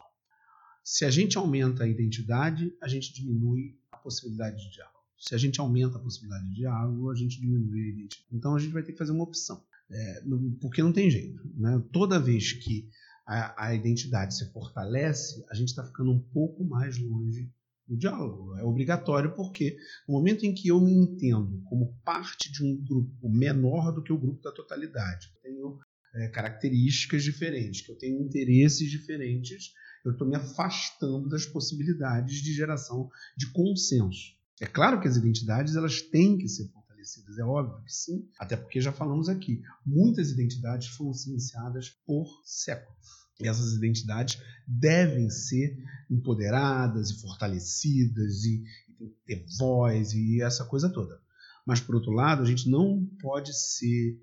Se 0.84 1.04
a 1.04 1.10
gente 1.10 1.36
aumenta 1.36 1.82
a 1.82 1.88
identidade, 1.88 2.72
a 2.80 2.86
gente 2.86 3.12
diminui 3.12 3.76
a 3.90 3.96
possibilidade 3.96 4.56
de 4.56 4.70
diálogo. 4.70 5.00
Se 5.18 5.34
a 5.34 5.38
gente 5.38 5.58
aumenta 5.58 5.96
a 5.98 6.00
possibilidade 6.00 6.48
de 6.50 6.54
diálogo, 6.54 7.10
a 7.10 7.16
gente 7.16 7.40
diminui 7.40 7.86
a 7.86 7.88
identidade. 7.88 8.28
Então 8.30 8.54
a 8.54 8.60
gente 8.60 8.72
vai 8.72 8.84
ter 8.84 8.92
que 8.92 8.98
fazer 8.98 9.10
uma 9.10 9.24
opção. 9.24 9.60
É, 9.90 10.22
porque 10.60 10.80
não 10.80 10.92
tem 10.92 11.10
jeito. 11.10 11.42
Né? 11.56 11.82
Toda 11.92 12.20
vez 12.20 12.52
que 12.52 12.88
a, 13.26 13.66
a 13.66 13.74
identidade 13.74 14.36
se 14.36 14.52
fortalece, 14.52 15.44
a 15.50 15.54
gente 15.56 15.70
está 15.70 15.82
ficando 15.82 16.12
um 16.12 16.20
pouco 16.20 16.62
mais 16.64 16.98
longe 16.98 17.52
do 17.86 17.96
diálogo. 17.96 18.56
É 18.56 18.64
obrigatório 18.64 19.34
porque 19.34 19.76
no 20.08 20.14
momento 20.14 20.44
em 20.44 20.54
que 20.54 20.68
eu 20.68 20.80
me 20.80 20.92
entendo 20.92 21.62
como 21.64 21.94
parte 22.04 22.50
de 22.50 22.64
um 22.64 22.76
grupo 22.76 23.28
menor 23.28 23.92
do 23.92 24.02
que 24.02 24.12
o 24.12 24.18
grupo 24.18 24.42
da 24.42 24.52
totalidade, 24.52 25.30
eu 25.34 25.40
tenho 25.42 25.78
é, 26.14 26.28
características 26.28 27.22
diferentes, 27.22 27.80
que 27.82 27.90
eu 27.90 27.96
tenho 27.96 28.20
interesses 28.20 28.90
diferentes, 28.90 29.72
eu 30.04 30.12
estou 30.12 30.28
me 30.28 30.36
afastando 30.36 31.28
das 31.28 31.46
possibilidades 31.46 32.42
de 32.42 32.52
geração 32.52 33.10
de 33.36 33.50
consenso. 33.52 34.34
É 34.60 34.66
claro 34.66 35.00
que 35.00 35.08
as 35.08 35.16
identidades 35.16 35.74
elas 35.74 36.00
têm 36.00 36.38
que 36.38 36.48
ser 36.48 36.68
fortalecidas, 36.68 37.38
é 37.38 37.44
óbvio 37.44 37.82
que 37.84 37.92
sim, 37.92 38.28
até 38.38 38.56
porque 38.56 38.80
já 38.80 38.92
falamos 38.92 39.28
aqui, 39.28 39.60
muitas 39.84 40.30
identidades 40.30 40.88
foram 40.88 41.12
silenciadas 41.12 41.90
por 42.06 42.26
séculos. 42.44 43.23
E 43.40 43.48
essas 43.48 43.74
identidades 43.74 44.40
devem 44.66 45.28
ser 45.28 45.76
empoderadas 46.10 47.10
e 47.10 47.20
fortalecidas 47.20 48.44
e, 48.44 48.62
e 49.00 49.08
ter 49.26 49.44
voz 49.58 50.12
e 50.12 50.40
essa 50.40 50.64
coisa 50.64 50.88
toda. 50.88 51.20
Mas, 51.66 51.80
por 51.80 51.94
outro 51.94 52.12
lado, 52.12 52.42
a 52.42 52.46
gente 52.46 52.68
não 52.68 53.04
pode 53.20 53.52
ser 53.54 54.18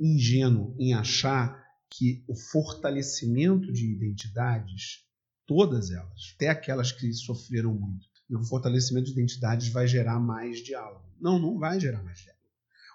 ingênuo 0.00 0.74
em 0.78 0.94
achar 0.94 1.64
que 1.90 2.24
o 2.26 2.34
fortalecimento 2.34 3.72
de 3.72 3.86
identidades, 3.92 5.04
todas 5.46 5.90
elas, 5.90 6.34
até 6.34 6.48
aquelas 6.48 6.90
que 6.90 7.12
sofreram 7.12 7.74
muito, 7.74 8.06
o 8.30 8.44
fortalecimento 8.44 9.06
de 9.06 9.12
identidades 9.12 9.68
vai 9.68 9.86
gerar 9.86 10.18
mais 10.18 10.58
diálogo. 10.58 11.04
Não, 11.20 11.38
não 11.38 11.58
vai 11.58 11.78
gerar 11.78 12.02
mais 12.02 12.18
diálogo. 12.18 12.36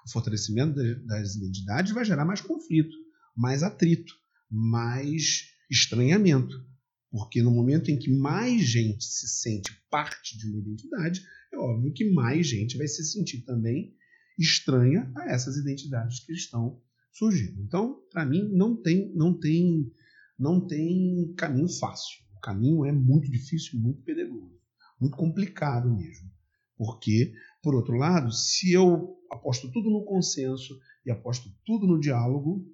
O 0.05 0.11
fortalecimento 0.11 0.75
das 1.05 1.35
identidades 1.35 1.93
vai 1.93 2.03
gerar 2.03 2.25
mais 2.25 2.41
conflito, 2.41 2.95
mais 3.35 3.63
atrito, 3.63 4.13
mais 4.49 5.50
estranhamento. 5.71 6.69
Porque 7.09 7.41
no 7.41 7.51
momento 7.51 7.89
em 7.89 7.97
que 7.97 8.11
mais 8.11 8.61
gente 8.61 9.03
se 9.03 9.27
sente 9.27 9.71
parte 9.89 10.37
de 10.37 10.47
uma 10.47 10.59
identidade, 10.59 11.21
é 11.53 11.57
óbvio 11.57 11.93
que 11.93 12.09
mais 12.11 12.47
gente 12.47 12.77
vai 12.77 12.87
se 12.87 13.03
sentir 13.03 13.41
também 13.41 13.93
estranha 14.37 15.11
a 15.15 15.31
essas 15.31 15.57
identidades 15.57 16.21
que 16.25 16.33
estão 16.33 16.81
surgindo. 17.11 17.61
Então, 17.61 18.01
para 18.09 18.25
mim, 18.25 18.49
não 18.53 18.75
tem, 18.75 19.13
não 19.13 19.37
tem, 19.37 19.91
não 20.37 20.65
tem 20.65 21.33
caminho 21.37 21.67
fácil. 21.67 22.21
O 22.37 22.39
caminho 22.39 22.85
é 22.85 22.91
muito 22.91 23.29
difícil, 23.29 23.79
muito 23.79 24.01
pedregoso, 24.03 24.57
muito 24.99 25.17
complicado 25.17 25.93
mesmo. 25.93 26.31
Porque, 26.77 27.33
por 27.61 27.75
outro 27.75 27.95
lado, 27.95 28.31
se 28.31 28.71
eu 28.71 29.17
aposto 29.29 29.69
tudo 29.71 29.89
no 29.89 30.05
consenso 30.05 30.79
e 31.05 31.11
aposto 31.11 31.53
tudo 31.65 31.85
no 31.85 31.99
diálogo, 31.99 32.65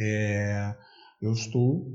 é, 0.00 0.74
eu 1.20 1.32
estou 1.32 1.86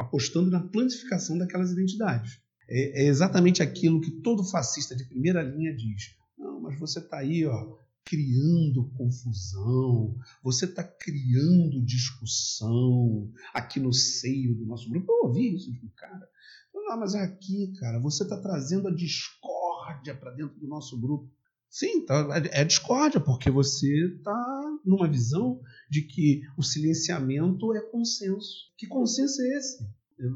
apostando 0.00 0.50
na 0.50 0.60
plantificação 0.60 1.36
daquelas 1.36 1.70
identidades. 1.72 2.40
É, 2.66 3.02
é, 3.02 3.06
exatamente 3.06 3.62
aquilo 3.62 4.00
que 4.00 4.10
todo 4.10 4.42
fascista 4.42 4.96
de 4.96 5.04
primeira 5.04 5.42
linha 5.42 5.76
diz. 5.76 6.16
Não, 6.38 6.60
mas 6.62 6.78
você 6.78 7.00
está 7.00 7.18
aí, 7.18 7.44
ó, 7.44 7.76
criando 8.02 8.90
confusão, 8.96 10.16
você 10.42 10.64
está 10.64 10.82
criando 10.82 11.84
discussão 11.84 13.30
aqui 13.52 13.78
no 13.78 13.92
seio 13.92 14.54
do 14.54 14.64
nosso 14.64 14.88
grupo. 14.88 15.12
Eu 15.12 15.28
ouvi 15.28 15.54
isso 15.54 15.70
de 15.70 15.84
um 15.84 15.90
cara. 15.94 16.26
Não, 16.72 16.98
mas 16.98 17.14
é 17.14 17.22
aqui, 17.22 17.72
cara, 17.78 18.00
você 18.00 18.22
está 18.22 18.40
trazendo 18.40 18.88
a 18.88 18.94
discórdia 18.94 20.14
para 20.14 20.30
dentro 20.30 20.58
do 20.58 20.66
nosso 20.66 20.98
grupo. 20.98 21.30
Sim, 21.68 22.04
tá, 22.06 22.26
é 22.50 22.64
discórdia, 22.64 23.20
porque 23.20 23.50
você 23.50 24.06
está 24.16 24.78
numa 24.84 25.06
visão 25.06 25.60
de 25.90 26.02
que 26.02 26.42
o 26.56 26.62
silenciamento 26.62 27.74
é 27.74 27.80
consenso. 27.80 28.70
Que 28.78 28.86
consenso 28.86 29.42
é 29.42 29.58
esse? 29.58 29.84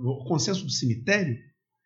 O 0.02 0.24
consenso 0.24 0.64
do 0.64 0.70
cemitério? 0.70 1.38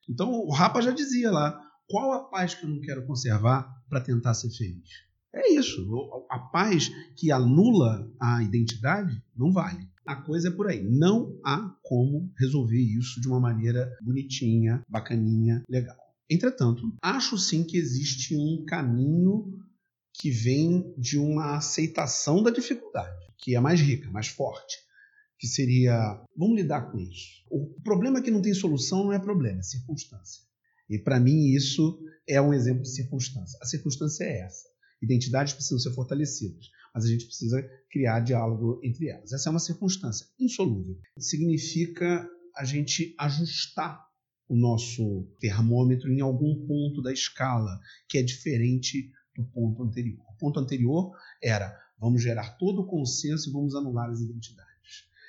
Então 0.08 0.32
o 0.32 0.50
Rapa 0.50 0.80
já 0.80 0.90
dizia 0.90 1.30
lá: 1.30 1.60
qual 1.86 2.12
a 2.12 2.24
paz 2.24 2.54
que 2.54 2.64
eu 2.64 2.70
não 2.70 2.80
quero 2.80 3.06
conservar 3.06 3.68
para 3.88 4.00
tentar 4.00 4.34
ser 4.34 4.50
feliz? 4.50 4.88
É 5.34 5.52
isso. 5.52 5.86
A 6.30 6.38
paz 6.38 6.90
que 7.14 7.30
anula 7.30 8.10
a 8.18 8.42
identidade 8.42 9.22
não 9.36 9.52
vale. 9.52 9.86
A 10.06 10.16
coisa 10.16 10.48
é 10.48 10.50
por 10.50 10.68
aí. 10.68 10.82
Não 10.82 11.38
há 11.44 11.76
como 11.82 12.32
resolver 12.38 12.80
isso 12.80 13.20
de 13.20 13.28
uma 13.28 13.38
maneira 13.38 13.94
bonitinha, 14.00 14.82
bacaninha, 14.88 15.62
legal. 15.68 15.96
Entretanto, 16.30 16.82
acho 17.02 17.36
sim 17.36 17.62
que 17.62 17.76
existe 17.76 18.34
um 18.34 18.64
caminho 18.64 19.58
que 20.14 20.30
vem 20.30 20.92
de 20.98 21.18
uma 21.18 21.56
aceitação 21.56 22.42
da 22.42 22.50
dificuldade, 22.50 23.27
que 23.38 23.54
é 23.54 23.60
mais 23.60 23.80
rica, 23.80 24.10
mais 24.10 24.28
forte, 24.28 24.76
que 25.38 25.46
seria 25.46 26.20
vamos 26.36 26.56
lidar 26.56 26.90
com 26.90 26.98
isso. 26.98 27.44
O 27.50 27.80
problema 27.82 28.20
que 28.20 28.30
não 28.30 28.42
tem 28.42 28.52
solução 28.52 29.04
não 29.04 29.12
é 29.12 29.18
problema, 29.18 29.60
é 29.60 29.62
circunstância. 29.62 30.42
E 30.90 30.98
para 30.98 31.20
mim 31.20 31.50
isso 31.50 31.98
é 32.28 32.40
um 32.40 32.52
exemplo 32.52 32.82
de 32.82 32.90
circunstância. 32.90 33.58
A 33.62 33.66
circunstância 33.66 34.24
é 34.24 34.40
essa. 34.40 34.68
Identidades 35.00 35.52
precisam 35.52 35.78
ser 35.78 35.92
fortalecidas, 35.92 36.66
mas 36.92 37.04
a 37.04 37.08
gente 37.08 37.26
precisa 37.26 37.62
criar 37.90 38.20
diálogo 38.20 38.80
entre 38.82 39.08
elas. 39.08 39.32
Essa 39.32 39.48
é 39.48 39.50
uma 39.50 39.60
circunstância 39.60 40.26
insolúvel. 40.40 40.98
Significa 41.18 42.28
a 42.56 42.64
gente 42.64 43.14
ajustar 43.18 44.04
o 44.48 44.56
nosso 44.56 45.28
termômetro 45.38 46.10
em 46.10 46.20
algum 46.20 46.66
ponto 46.66 47.02
da 47.02 47.12
escala 47.12 47.78
que 48.08 48.18
é 48.18 48.22
diferente 48.22 49.12
do 49.36 49.44
ponto 49.44 49.82
anterior. 49.82 50.24
O 50.28 50.36
ponto 50.38 50.58
anterior 50.58 51.12
era 51.42 51.78
vamos 51.98 52.22
gerar 52.22 52.56
todo 52.58 52.82
o 52.82 52.86
consenso 52.86 53.48
e 53.48 53.52
vamos 53.52 53.74
anular 53.74 54.10
as 54.10 54.20
identidades. 54.20 54.68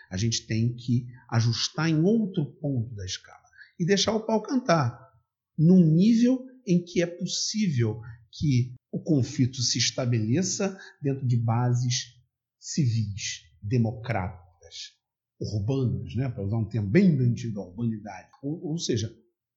A 0.09 0.17
gente 0.17 0.45
tem 0.47 0.75
que 0.75 1.07
ajustar 1.29 1.89
em 1.89 2.01
outro 2.01 2.45
ponto 2.59 2.95
da 2.95 3.05
escala 3.05 3.39
e 3.79 3.85
deixar 3.85 4.13
o 4.13 4.25
pau 4.25 4.41
cantar 4.41 5.09
num 5.57 5.83
nível 5.85 6.45
em 6.65 6.83
que 6.83 7.01
é 7.01 7.07
possível 7.07 8.01
que 8.31 8.73
o 8.91 8.99
conflito 8.99 9.61
se 9.61 9.77
estabeleça 9.77 10.77
dentro 11.01 11.27
de 11.27 11.37
bases 11.37 12.15
civis, 12.59 13.43
democráticas, 13.61 14.93
urbanas, 15.39 16.15
né, 16.15 16.29
para 16.29 16.43
usar 16.43 16.57
um 16.57 16.67
termo 16.67 16.89
bem 16.89 17.15
da 17.15 17.23
antiga 17.23 17.61
urbanidade. 17.61 18.29
Ou, 18.43 18.71
ou 18.71 18.77
seja, 18.77 19.13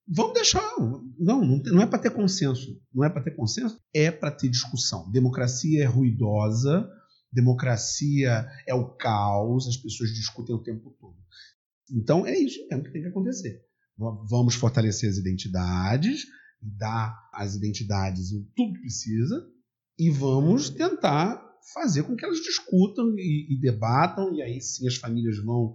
vamos 0.07 0.35
deixar. 0.35 0.63
Não, 1.19 1.45
não 1.45 1.83
é 1.83 1.87
para 1.87 1.99
ter 1.99 2.11
consenso. 2.11 2.81
Não 2.95 3.05
é 3.05 3.11
para 3.11 3.23
ter 3.23 3.33
consenso, 3.33 3.81
é 3.93 4.11
para 4.11 4.31
ter 4.31 4.49
discussão. 4.49 5.11
Democracia 5.11 5.83
é 5.83 5.87
ruidosa, 5.87 6.89
democracia 7.33 8.47
é 8.67 8.75
o 8.75 8.95
caos, 8.97 9.67
as 9.67 9.77
pessoas 9.77 10.11
discutem 10.11 10.55
o 10.55 10.63
tempo 10.63 10.95
todo. 11.01 11.17
Então 11.91 12.27
é 12.27 12.37
isso 12.39 12.67
mesmo 12.69 12.85
que 12.85 12.93
tem 12.93 13.03
que 13.03 13.09
acontecer. 13.09 13.63
Vamos 13.97 14.55
fortalecer 14.55 15.09
as 15.09 15.17
identidades, 15.17 16.25
dar 16.61 17.31
às 17.33 17.55
identidades 17.55 18.31
tudo 18.55 18.75
que 18.75 18.81
precisa 18.81 19.47
e 19.99 20.11
vamos 20.11 20.71
tentar 20.71 21.43
fazer 21.73 22.03
com 22.03 22.17
que 22.17 22.25
elas 22.25 22.41
discutam 22.41 23.15
e, 23.17 23.55
e 23.55 23.61
debatam, 23.61 24.35
e 24.35 24.43
aí 24.43 24.61
sim 24.61 24.87
as 24.87 24.97
famílias 24.97 25.39
vão 25.39 25.75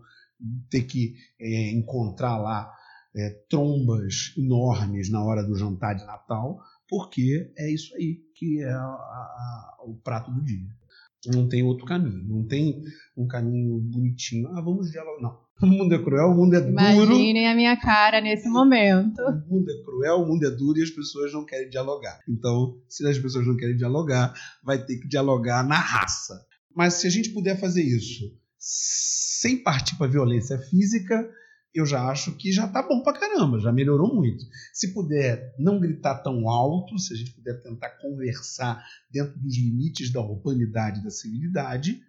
ter 0.70 0.84
que 0.84 1.16
é, 1.40 1.72
encontrar 1.72 2.38
lá 2.38 2.72
é, 3.16 3.30
trombas 3.50 4.34
enormes 4.38 5.10
na 5.10 5.24
hora 5.24 5.44
do 5.44 5.56
jantar 5.56 5.96
de 5.96 6.06
Natal, 6.06 6.60
porque 6.88 7.52
é 7.58 7.72
isso 7.72 7.96
aí 7.96 8.22
que 8.36 8.62
é 8.62 8.72
a, 8.72 8.78
a, 8.78 9.78
o 9.86 9.96
prato 9.96 10.32
do 10.32 10.44
dia. 10.44 10.77
Não 11.26 11.48
tem 11.48 11.64
outro 11.64 11.86
caminho, 11.86 12.24
não 12.28 12.44
tem 12.46 12.84
um 13.16 13.28
caminho 13.28 13.80
bonitinho. 13.80 14.48
Ah, 14.50 14.62
vamos 14.62 14.92
dialogar. 14.92 15.22
Não. 15.22 15.48
O 15.60 15.66
mundo 15.66 15.96
é 15.96 15.98
cruel, 15.98 16.28
o 16.28 16.36
mundo 16.36 16.54
é 16.54 16.60
Imaginem 16.60 16.96
duro. 17.00 17.14
Imaginem 17.14 17.48
a 17.48 17.56
minha 17.56 17.76
cara 17.78 18.22
nesse 18.22 18.48
momento. 18.48 19.20
O 19.20 19.56
mundo 19.56 19.72
é 19.72 19.84
cruel, 19.84 20.22
o 20.22 20.28
mundo 20.28 20.46
é 20.46 20.52
duro 20.52 20.78
e 20.78 20.84
as 20.84 20.92
pessoas 20.92 21.34
não 21.34 21.44
querem 21.44 21.68
dialogar. 21.68 22.20
Então, 22.30 22.80
se 22.88 23.08
as 23.08 23.18
pessoas 23.18 23.48
não 23.48 23.58
querem 23.58 23.76
dialogar, 23.76 24.34
vai 24.64 24.86
ter 24.86 24.98
que 24.98 25.08
dialogar 25.08 25.68
na 25.68 25.80
raça. 25.80 26.46
Mas 26.76 26.94
se 26.94 27.08
a 27.08 27.10
gente 27.10 27.32
puder 27.32 27.60
fazer 27.60 27.82
isso 27.82 28.32
sem 28.60 29.64
partir 29.64 29.96
para 29.98 30.06
violência 30.06 30.60
física, 30.60 31.28
eu 31.74 31.86
já 31.86 32.10
acho 32.10 32.36
que 32.36 32.52
já 32.52 32.68
tá 32.68 32.82
bom 32.82 33.02
pra 33.04 33.18
caramba, 33.18 33.60
já 33.60 33.72
melhorou 33.72 34.14
muito. 34.14 34.44
Se 34.74 34.94
puder 34.94 35.54
não 35.60 35.80
gritar 35.80 36.16
tão 36.24 36.50
alto, 36.50 36.98
se 36.98 37.14
a 37.14 37.18
gente 37.18 37.32
puder 37.32 37.62
tentar 37.62 37.90
conversar 38.02 38.84
dentro 39.12 39.38
dos 39.40 39.56
limites 39.56 40.12
da 40.12 40.22
urbanidade 40.22 41.00
e 41.00 41.04
da 41.04 41.12
civilidade, 41.12 42.02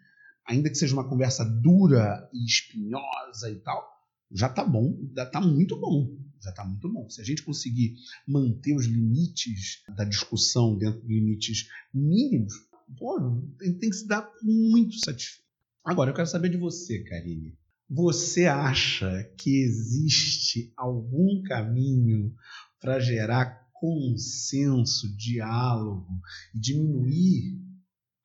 ainda 0.47 0.71
que 0.71 0.77
seja 0.77 0.95
uma 0.95 1.09
conversa 1.09 1.45
dura 1.45 2.29
e 2.33 2.45
espinhosa 2.47 3.51
e 3.51 3.57
tal, 3.57 3.87
já 4.31 4.49
tá 4.49 4.65
bom, 4.65 4.97
já 5.15 5.27
tá 5.27 5.41
muito 5.41 5.79
bom. 5.79 6.17
Já 6.41 6.51
está 6.51 6.65
muito 6.65 6.89
bom. 6.89 7.09
Se 7.09 7.21
a 7.21 7.25
gente 7.25 7.43
conseguir 7.43 7.97
manter 8.27 8.75
os 8.75 8.87
limites 8.87 9.83
da 9.97 10.05
discussão 10.05 10.79
dentro 10.79 11.01
de 11.01 11.13
limites 11.13 11.69
mínimos, 11.93 12.55
pô, 12.97 13.43
tem, 13.59 13.77
tem 13.77 13.91
que 13.91 13.97
se 13.97 14.07
dar 14.07 14.31
muito 14.41 14.99
satisfeito. 15.05 15.43
Agora, 15.85 16.11
eu 16.11 16.15
quero 16.15 16.29
saber 16.29 16.49
de 16.49 16.57
você, 16.57 17.03
Karine. 17.03 17.58
Você 17.91 18.47
acha 18.47 19.25
que 19.39 19.63
existe 19.63 20.73
algum 20.77 21.43
caminho 21.43 22.35
para 22.81 23.01
gerar 23.01 23.67
consenso, 23.73 25.17
diálogo 25.17 26.21
e 26.55 26.61
diminuir 26.61 27.59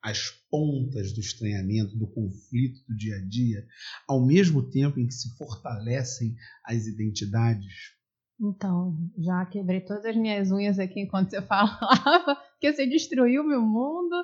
as 0.02 0.28
pontas 0.50 1.14
do 1.14 1.20
estranhamento, 1.20 1.96
do 1.96 2.06
conflito 2.06 2.84
do 2.86 2.94
dia 2.94 3.16
a 3.16 3.20
dia, 3.20 3.66
ao 4.06 4.24
mesmo 4.24 4.62
tempo 4.62 5.00
em 5.00 5.06
que 5.06 5.14
se 5.14 5.34
fortalecem 5.38 6.36
as 6.62 6.86
identidades? 6.86 7.94
Então, 8.38 8.94
já 9.16 9.46
quebrei 9.46 9.80
todas 9.80 10.04
as 10.04 10.16
minhas 10.16 10.52
unhas 10.52 10.78
aqui 10.78 11.00
enquanto 11.00 11.30
você 11.30 11.40
falava, 11.42 12.36
que 12.60 12.72
você 12.72 12.86
destruiu 12.86 13.44
meu 13.44 13.60
mundo, 13.60 14.14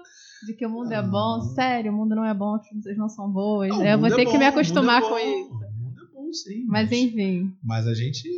de 0.47 0.55
que 0.55 0.67
o 0.67 0.71
mundo 0.71 0.93
é 0.93 1.03
bom. 1.03 1.41
Sério, 1.55 1.93
o 1.93 1.97
mundo 1.97 2.15
não 2.15 2.25
é 2.25 2.35
bom, 2.35 2.55
as 2.55 2.69
pessoas 2.69 2.97
não 2.97 3.09
são 3.09 3.31
boas. 3.31 3.69
Não, 3.69 3.85
eu 3.85 3.99
vou 3.99 4.09
é 4.09 4.15
ter 4.15 4.23
é 4.23 4.25
que 4.27 4.39
me 4.39 4.47
acostumar 4.47 5.03
é 5.03 5.09
com 5.09 5.19
isso. 5.19 5.51
O 5.51 5.55
mundo 5.55 6.01
é 6.03 6.13
bom, 6.13 6.33
sim. 6.33 6.65
Mas, 6.67 6.91
mas 6.91 6.93
enfim. 6.93 7.57
Mas 7.63 7.87
a 7.87 7.95
gente 7.95 8.29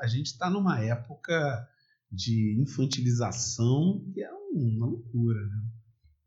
a 0.00 0.06
gente 0.06 0.26
está 0.26 0.48
numa 0.48 0.80
época 0.80 1.68
de 2.10 2.60
infantilização 2.60 4.02
que 4.12 4.22
é 4.22 4.30
uma 4.52 4.86
loucura, 4.86 5.40
né? 5.40 5.62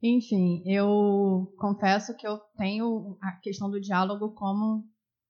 Enfim, 0.02 0.62
eu 0.66 1.52
confesso 1.58 2.16
que 2.16 2.28
eu 2.28 2.38
tenho 2.58 3.18
a 3.22 3.32
questão 3.32 3.70
do 3.70 3.82
diálogo 3.82 4.30
como 4.34 4.84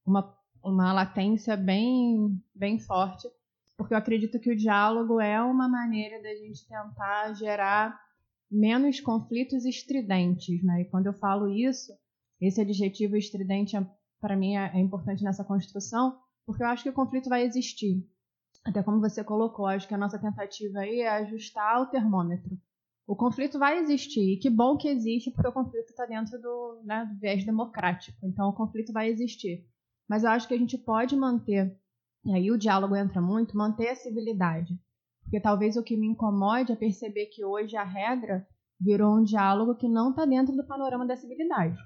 uma, 0.05 0.35
uma 0.61 0.91
latência 0.91 1.55
bem, 1.55 2.37
bem 2.53 2.77
forte 2.79 3.27
porque 3.77 3.93
eu 3.93 3.97
acredito 3.97 4.39
que 4.39 4.51
o 4.51 4.55
diálogo 4.55 5.19
é 5.19 5.41
uma 5.41 5.67
maneira 5.67 6.21
da 6.21 6.33
gente 6.35 6.67
tentar 6.67 7.33
gerar 7.33 7.99
menos 8.49 8.99
conflitos 8.99 9.65
estridentes, 9.65 10.63
né? 10.63 10.81
E 10.81 10.85
quando 10.85 11.07
eu 11.07 11.13
falo 11.13 11.49
isso, 11.49 11.91
esse 12.39 12.61
adjetivo 12.61 13.17
estridente 13.17 13.75
é, 13.75 13.85
para 14.21 14.35
mim 14.35 14.55
é, 14.55 14.71
é 14.73 14.79
importante 14.79 15.23
nessa 15.23 15.43
construção, 15.43 16.17
porque 16.45 16.63
eu 16.63 16.67
acho 16.67 16.83
que 16.83 16.89
o 16.89 16.93
conflito 16.93 17.29
vai 17.29 17.43
existir. 17.43 18.07
Até 18.63 18.81
como 18.81 18.99
você 18.99 19.23
colocou, 19.23 19.67
acho 19.67 19.87
que 19.87 19.93
a 19.93 19.97
nossa 19.97 20.17
tentativa 20.17 20.79
aí 20.79 21.01
é 21.01 21.09
ajustar 21.09 21.81
o 21.81 21.87
termômetro. 21.87 22.57
O 23.07 23.15
conflito 23.15 23.59
vai 23.59 23.77
existir, 23.77 24.33
e 24.33 24.37
que 24.37 24.49
bom 24.49 24.77
que 24.77 24.87
existe, 24.87 25.29
porque 25.29 25.47
o 25.47 25.53
conflito 25.53 25.89
está 25.89 26.07
dentro 26.07 26.41
do, 26.41 26.81
né, 26.83 27.05
do 27.05 27.19
viés 27.19 27.45
democrático. 27.45 28.17
Então, 28.23 28.49
o 28.49 28.53
conflito 28.53 28.91
vai 28.91 29.09
existir. 29.09 29.63
Mas 30.09 30.23
eu 30.23 30.31
acho 30.31 30.47
que 30.47 30.55
a 30.55 30.57
gente 30.57 30.77
pode 30.77 31.15
manter 31.15 31.77
e 32.25 32.33
aí 32.33 32.51
o 32.51 32.57
diálogo 32.57 32.95
entra 32.95 33.21
muito, 33.21 33.55
manter 33.55 33.89
a 33.89 33.95
civilidade. 33.95 34.77
Porque 35.21 35.39
talvez 35.39 35.77
o 35.77 35.83
que 35.83 35.95
me 35.95 36.07
incomode 36.07 36.71
é 36.71 36.75
perceber 36.75 37.27
que 37.27 37.45
hoje 37.45 37.77
a 37.77 37.83
regra 37.83 38.47
virou 38.79 39.15
um 39.15 39.23
diálogo 39.23 39.75
que 39.75 39.87
não 39.87 40.09
está 40.09 40.25
dentro 40.25 40.55
do 40.55 40.65
panorama 40.65 41.05
da 41.05 41.15
civilidade. 41.15 41.77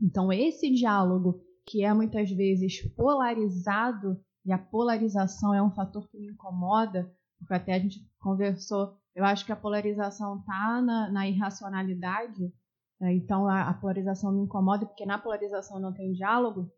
Então, 0.00 0.32
esse 0.32 0.70
diálogo, 0.70 1.40
que 1.66 1.84
é 1.84 1.92
muitas 1.92 2.30
vezes 2.30 2.80
polarizado, 2.94 4.18
e 4.44 4.52
a 4.52 4.58
polarização 4.58 5.52
é 5.52 5.62
um 5.62 5.70
fator 5.72 6.08
que 6.08 6.18
me 6.18 6.28
incomoda, 6.28 7.12
porque 7.38 7.54
até 7.54 7.74
a 7.74 7.78
gente 7.78 8.00
conversou, 8.18 8.96
eu 9.14 9.24
acho 9.24 9.44
que 9.44 9.52
a 9.52 9.56
polarização 9.56 10.38
está 10.38 10.80
na, 10.80 11.10
na, 11.10 11.28
irracionalidade, 11.28 12.52
né? 12.98 13.14
então 13.14 13.46
a, 13.46 13.68
a 13.68 13.74
polarização 13.74 14.32
me 14.32 14.42
incomoda, 14.42 14.86
porque 14.86 15.04
na 15.04 15.18
polarização 15.18 15.78
não 15.78 15.92
tem 15.92 16.12
diálogo, 16.12 16.70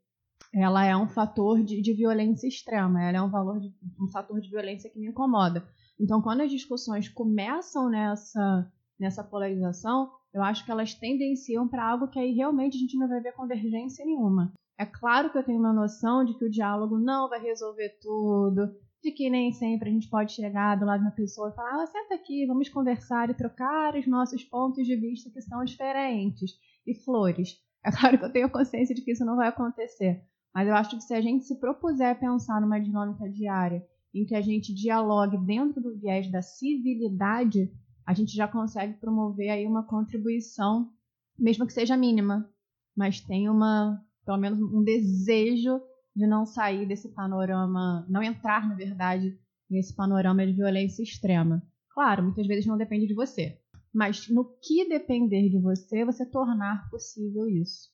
ela 0.54 0.84
é 0.84 0.96
um 0.96 1.08
fator 1.08 1.62
de, 1.62 1.80
de 1.80 1.94
violência 1.94 2.46
extrema, 2.46 3.02
ela 3.02 3.18
é 3.18 3.22
um, 3.22 3.30
valor 3.30 3.58
de, 3.58 3.72
um 3.98 4.08
fator 4.08 4.40
de 4.40 4.50
violência 4.50 4.90
que 4.90 4.98
me 4.98 5.08
incomoda. 5.08 5.66
Então, 5.98 6.20
quando 6.20 6.42
as 6.42 6.50
discussões 6.50 7.08
começam 7.08 7.88
nessa, 7.88 8.70
nessa 8.98 9.24
polarização, 9.24 10.10
eu 10.34 10.42
acho 10.42 10.64
que 10.64 10.70
elas 10.70 10.94
tendenciam 10.94 11.66
para 11.68 11.88
algo 11.88 12.08
que 12.08 12.18
aí 12.18 12.32
realmente 12.32 12.76
a 12.76 12.80
gente 12.80 12.98
não 12.98 13.08
vai 13.08 13.20
ver 13.20 13.32
convergência 13.32 14.04
nenhuma. 14.04 14.52
É 14.78 14.84
claro 14.84 15.30
que 15.30 15.38
eu 15.38 15.44
tenho 15.44 15.58
uma 15.58 15.72
noção 15.72 16.24
de 16.24 16.34
que 16.36 16.44
o 16.44 16.50
diálogo 16.50 16.98
não 16.98 17.28
vai 17.28 17.40
resolver 17.40 17.98
tudo, 18.00 18.74
de 19.02 19.10
que 19.10 19.28
nem 19.30 19.52
sempre 19.52 19.90
a 19.90 19.92
gente 19.92 20.08
pode 20.08 20.32
chegar 20.32 20.76
do 20.76 20.86
lado 20.86 21.00
de 21.00 21.06
uma 21.06 21.14
pessoa 21.14 21.50
e 21.50 21.54
falar: 21.54 21.82
ah, 21.82 21.86
senta 21.86 22.14
aqui, 22.14 22.46
vamos 22.46 22.68
conversar 22.68 23.30
e 23.30 23.34
trocar 23.34 23.94
os 23.96 24.06
nossos 24.06 24.44
pontos 24.44 24.86
de 24.86 24.96
vista 24.96 25.30
que 25.30 25.40
são 25.40 25.64
diferentes 25.64 26.52
e 26.86 26.94
flores. 26.94 27.58
É 27.84 27.90
claro 27.90 28.18
que 28.18 28.24
eu 28.24 28.32
tenho 28.32 28.50
consciência 28.50 28.94
de 28.94 29.02
que 29.02 29.12
isso 29.12 29.24
não 29.24 29.36
vai 29.36 29.48
acontecer. 29.48 30.24
Mas 30.54 30.68
eu 30.68 30.74
acho 30.74 30.96
que 30.96 31.02
se 31.02 31.14
a 31.14 31.20
gente 31.20 31.44
se 31.44 31.58
propuser 31.58 32.10
a 32.10 32.14
pensar 32.14 32.60
numa 32.60 32.78
dinâmica 32.78 33.28
diária 33.28 33.84
em 34.14 34.24
que 34.24 34.34
a 34.34 34.42
gente 34.42 34.74
dialogue 34.74 35.38
dentro 35.38 35.80
do 35.80 35.96
viés 35.96 36.30
da 36.30 36.42
civilidade, 36.42 37.72
a 38.06 38.12
gente 38.12 38.36
já 38.36 38.46
consegue 38.46 38.94
promover 38.94 39.50
aí 39.50 39.66
uma 39.66 39.84
contribuição, 39.84 40.90
mesmo 41.38 41.66
que 41.66 41.72
seja 41.72 41.96
mínima, 41.96 42.48
mas 42.94 43.20
tem 43.20 43.48
uma, 43.48 44.04
pelo 44.24 44.38
menos 44.38 44.60
um 44.60 44.82
desejo 44.82 45.80
de 46.14 46.26
não 46.26 46.44
sair 46.44 46.86
desse 46.86 47.08
panorama, 47.14 48.06
não 48.08 48.22
entrar, 48.22 48.68
na 48.68 48.74
verdade, 48.74 49.38
nesse 49.70 49.94
panorama 49.94 50.46
de 50.46 50.52
violência 50.52 51.02
extrema. 51.02 51.62
Claro, 51.94 52.22
muitas 52.22 52.46
vezes 52.46 52.66
não 52.66 52.76
depende 52.76 53.06
de 53.06 53.14
você, 53.14 53.58
mas 53.92 54.28
no 54.28 54.44
que 54.60 54.88
depender 54.88 55.48
de 55.48 55.58
você, 55.58 56.04
você 56.04 56.26
tornar 56.26 56.88
possível 56.90 57.48
isso. 57.48 57.91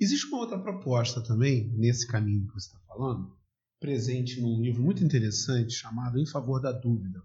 Existe 0.00 0.26
uma 0.26 0.38
outra 0.38 0.58
proposta 0.58 1.20
também, 1.20 1.68
nesse 1.74 2.06
caminho 2.06 2.46
que 2.46 2.54
você 2.54 2.68
está 2.68 2.78
falando, 2.86 3.36
presente 3.80 4.40
num 4.40 4.60
livro 4.60 4.82
muito 4.82 5.04
interessante 5.04 5.72
chamado 5.72 6.18
Em 6.18 6.26
Favor 6.26 6.60
da 6.60 6.72
Dúvida, 6.72 7.22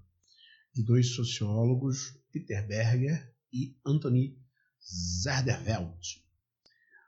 de 0.73 0.83
dois 0.83 1.13
sociólogos, 1.15 2.17
Peter 2.31 2.65
Berger 2.67 3.31
e 3.51 3.75
Anthony 3.85 4.37
Zerderveld. 4.83 6.23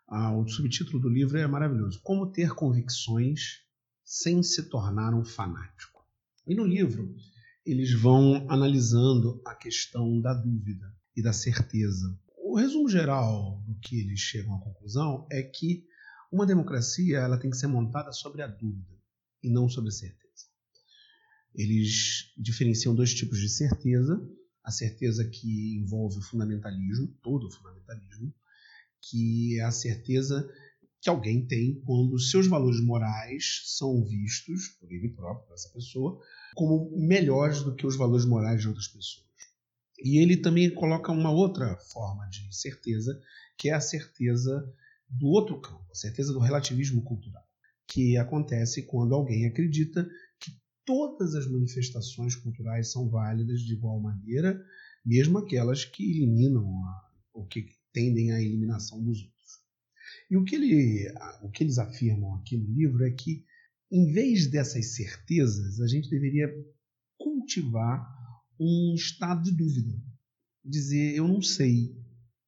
Ah, 0.08 0.36
o 0.38 0.48
subtítulo 0.48 1.00
do 1.00 1.10
livro 1.10 1.38
é 1.38 1.48
maravilhoso: 1.48 2.00
Como 2.04 2.32
ter 2.32 2.54
convicções 2.54 3.62
sem 4.04 4.44
se 4.44 4.64
tornar 4.64 5.16
um 5.16 5.26
fanático. 5.26 6.06
E 6.48 6.54
no 6.54 6.64
livro, 6.64 7.16
eles 7.66 7.92
vão 7.92 8.46
analisando 8.48 9.42
a 9.44 9.56
questão 9.56 10.22
da 10.22 10.34
dúvida 10.34 10.96
e 11.16 11.24
da 11.24 11.34
certeza 11.34 12.16
o 12.56 12.58
resumo 12.58 12.88
geral 12.88 13.62
que 13.86 14.00
eles 14.00 14.20
chegam 14.20 14.56
à 14.56 14.60
conclusão 14.60 15.28
é 15.32 15.44
que 15.44 15.86
uma 16.32 16.46
democracia 16.46 17.20
ela 17.20 17.40
tem 17.40 17.52
que 17.52 17.58
ser 17.58 17.68
montada 17.68 18.12
sobre 18.12 18.42
a 18.42 18.48
dúvida 18.48 18.94
e 19.44 19.50
não 19.50 19.70
sobre 19.70 19.90
a 19.90 19.94
certeza. 19.94 20.26
Eles 21.54 22.34
diferenciam 22.36 22.96
dois 22.96 23.14
tipos 23.14 23.40
de 23.40 23.48
certeza: 23.48 24.20
a 24.64 24.72
certeza 24.72 25.24
que 25.30 25.78
envolve 25.78 26.18
o 26.18 26.24
fundamentalismo, 26.24 27.08
todo 27.22 27.46
o 27.48 27.52
fundamentalismo, 27.52 28.34
que 29.02 29.60
é 29.60 29.64
a 29.64 29.72
certeza 29.72 30.50
que 31.00 31.10
alguém 31.10 31.46
tem 31.46 31.80
quando 31.82 32.20
seus 32.20 32.48
valores 32.48 32.82
morais 32.82 33.62
são 33.78 34.04
vistos 34.04 34.70
por 34.80 34.92
ele 34.92 35.10
próprio, 35.10 35.46
por 35.46 35.54
essa 35.54 35.70
pessoa, 35.70 36.20
como 36.56 36.92
melhores 36.98 37.62
do 37.62 37.76
que 37.76 37.86
os 37.86 37.96
valores 37.96 38.26
morais 38.26 38.60
de 38.60 38.68
outras 38.68 38.88
pessoas. 38.88 39.26
E 40.00 40.22
ele 40.22 40.38
também 40.38 40.74
coloca 40.74 41.12
uma 41.12 41.30
outra 41.32 41.78
forma 41.78 42.28
de 42.28 42.54
certeza, 42.54 43.22
que 43.58 43.70
é 43.70 43.74
a 43.74 43.82
certeza 43.82 44.74
do 45.10 45.28
outro 45.28 45.60
campo, 45.60 45.86
a 45.92 45.96
certeza 45.96 46.34
do 46.34 46.40
relativismo 46.40 47.02
cultural, 47.04 47.44
que 47.88 48.18
acontece 48.18 48.84
quando 48.84 49.14
alguém 49.14 49.46
acredita 49.46 50.08
que 50.40 50.52
todas 50.84 51.36
as 51.36 51.48
manifestações 51.48 52.36
culturais 52.36 52.92
são 52.92 53.10
válidas 53.10 53.62
de 53.62 53.74
igual 53.74 54.00
maneira, 54.00 54.64
mesmo 55.06 55.38
aquelas 55.38 55.86
que 55.86 56.04
eliminam 56.04 56.68
a, 56.86 57.12
ou 57.34 57.46
que 57.46 57.68
tendem 57.94 58.32
à 58.32 58.42
eliminação 58.42 59.02
dos 59.04 59.24
outros. 59.24 59.36
E 60.30 60.38
o 60.38 60.44
que, 60.44 60.56
ele, 60.56 61.14
o 61.42 61.50
que 61.50 61.64
eles 61.64 61.78
afirmam 61.78 62.36
aqui 62.36 62.58
no 62.58 62.74
livro 62.74 63.06
é 63.06 63.12
que, 63.12 63.46
em 63.92 64.12
vez 64.12 64.48
dessas 64.48 64.96
certezas, 64.96 65.80
a 65.80 65.88
gente 65.88 66.10
deveria 66.10 66.52
cultivar 67.18 68.06
um 68.60 68.94
estado 68.96 69.44
de 69.44 69.52
dúvida. 69.52 69.94
Dizer, 70.64 71.16
eu 71.16 71.28
não 71.28 71.42
sei, 71.42 71.96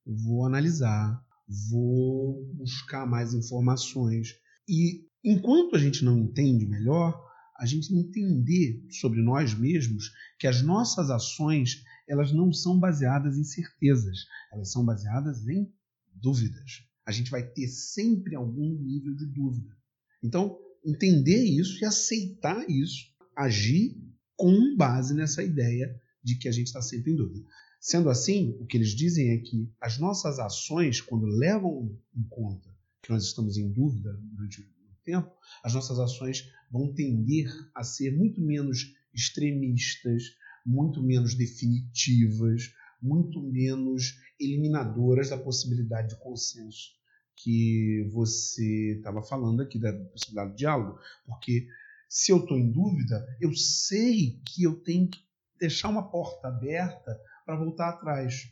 vou 0.08 0.46
analisar, 0.46 1.22
vou 1.70 2.46
buscar 2.56 3.06
mais 3.06 3.34
informações. 3.34 4.36
E 4.68 5.06
enquanto 5.24 5.76
a 5.76 5.80
gente 5.80 6.04
não 6.04 6.18
entende 6.18 6.66
melhor, 6.66 7.22
a 7.58 7.66
gente 7.66 7.94
entender 7.94 8.86
sobre 8.90 9.22
nós 9.22 9.54
mesmos 9.54 10.12
que 10.40 10.48
as 10.48 10.62
nossas 10.62 11.10
ações 11.10 11.84
elas 12.08 12.32
não 12.32 12.54
são 12.54 12.80
baseadas 12.80 13.38
em 13.38 13.44
certezas, 13.44 14.20
elas 14.52 14.72
são 14.72 14.86
baseadas 14.86 15.46
em 15.48 15.70
dúvidas. 16.14 16.84
A 17.06 17.12
gente 17.12 17.30
vai 17.30 17.44
ter 17.44 17.68
sempre 17.68 18.36
algum 18.36 18.74
nível 18.82 19.14
de 19.16 19.26
dúvida. 19.26 19.76
Então, 20.24 20.58
entender 20.86 21.44
isso 21.44 21.82
e 21.82 21.86
aceitar 21.86 22.70
isso, 22.70 23.08
agir 23.36 23.98
com 24.36 24.76
base 24.76 25.14
nessa 25.14 25.44
ideia 25.44 26.00
de 26.24 26.38
que 26.38 26.48
a 26.48 26.52
gente 26.52 26.68
está 26.68 26.82
sempre 26.82 27.12
em 27.12 27.16
dúvida. 27.16 27.46
Sendo 27.80 28.10
assim, 28.10 28.58
o 28.60 28.66
que 28.66 28.78
eles 28.78 28.90
dizem 28.90 29.30
é 29.32 29.38
que 29.38 29.72
as 29.80 29.98
nossas 29.98 30.40
ações, 30.40 31.00
quando 31.00 31.26
levam 31.26 31.96
em 32.16 32.24
conta 32.24 32.70
que 33.02 33.12
nós 33.12 33.24
estamos 33.24 33.58
em 33.58 33.72
dúvida 33.72 34.12
durante 34.22 34.62
o 34.62 34.66
tempo, 35.04 35.32
as 35.64 35.74
nossas 35.74 36.00
ações 36.00 36.52
vão 36.72 36.94
tender 36.94 37.50
a 37.74 37.84
ser 37.84 38.12
muito 38.12 38.42
menos 38.42 38.94
extremistas, 39.14 40.24
muito 40.66 41.02
menos 41.02 41.34
definitivas, 41.36 42.74
muito 43.02 43.42
menos 43.42 44.20
eliminadoras 44.40 45.30
da 45.30 45.38
possibilidade 45.38 46.10
de 46.10 46.20
consenso 46.22 46.98
que 47.38 48.10
você 48.12 48.96
estava 48.98 49.22
falando 49.22 49.62
aqui, 49.62 49.80
da 49.80 49.94
possibilidade 49.94 50.52
de 50.52 50.58
diálogo. 50.58 51.00
Porque 51.26 51.68
se 52.10 52.32
eu 52.32 52.40
estou 52.40 52.58
em 52.58 52.72
dúvida, 52.72 53.26
eu 53.40 53.54
sei 53.54 54.42
que 54.46 54.64
eu 54.64 54.76
tenho 54.76 55.08
que 55.08 55.20
deixar 55.60 55.90
uma 55.90 56.10
porta 56.10 56.48
aberta 56.48 57.20
para 57.48 57.56
voltar 57.56 57.90
atrás. 57.90 58.44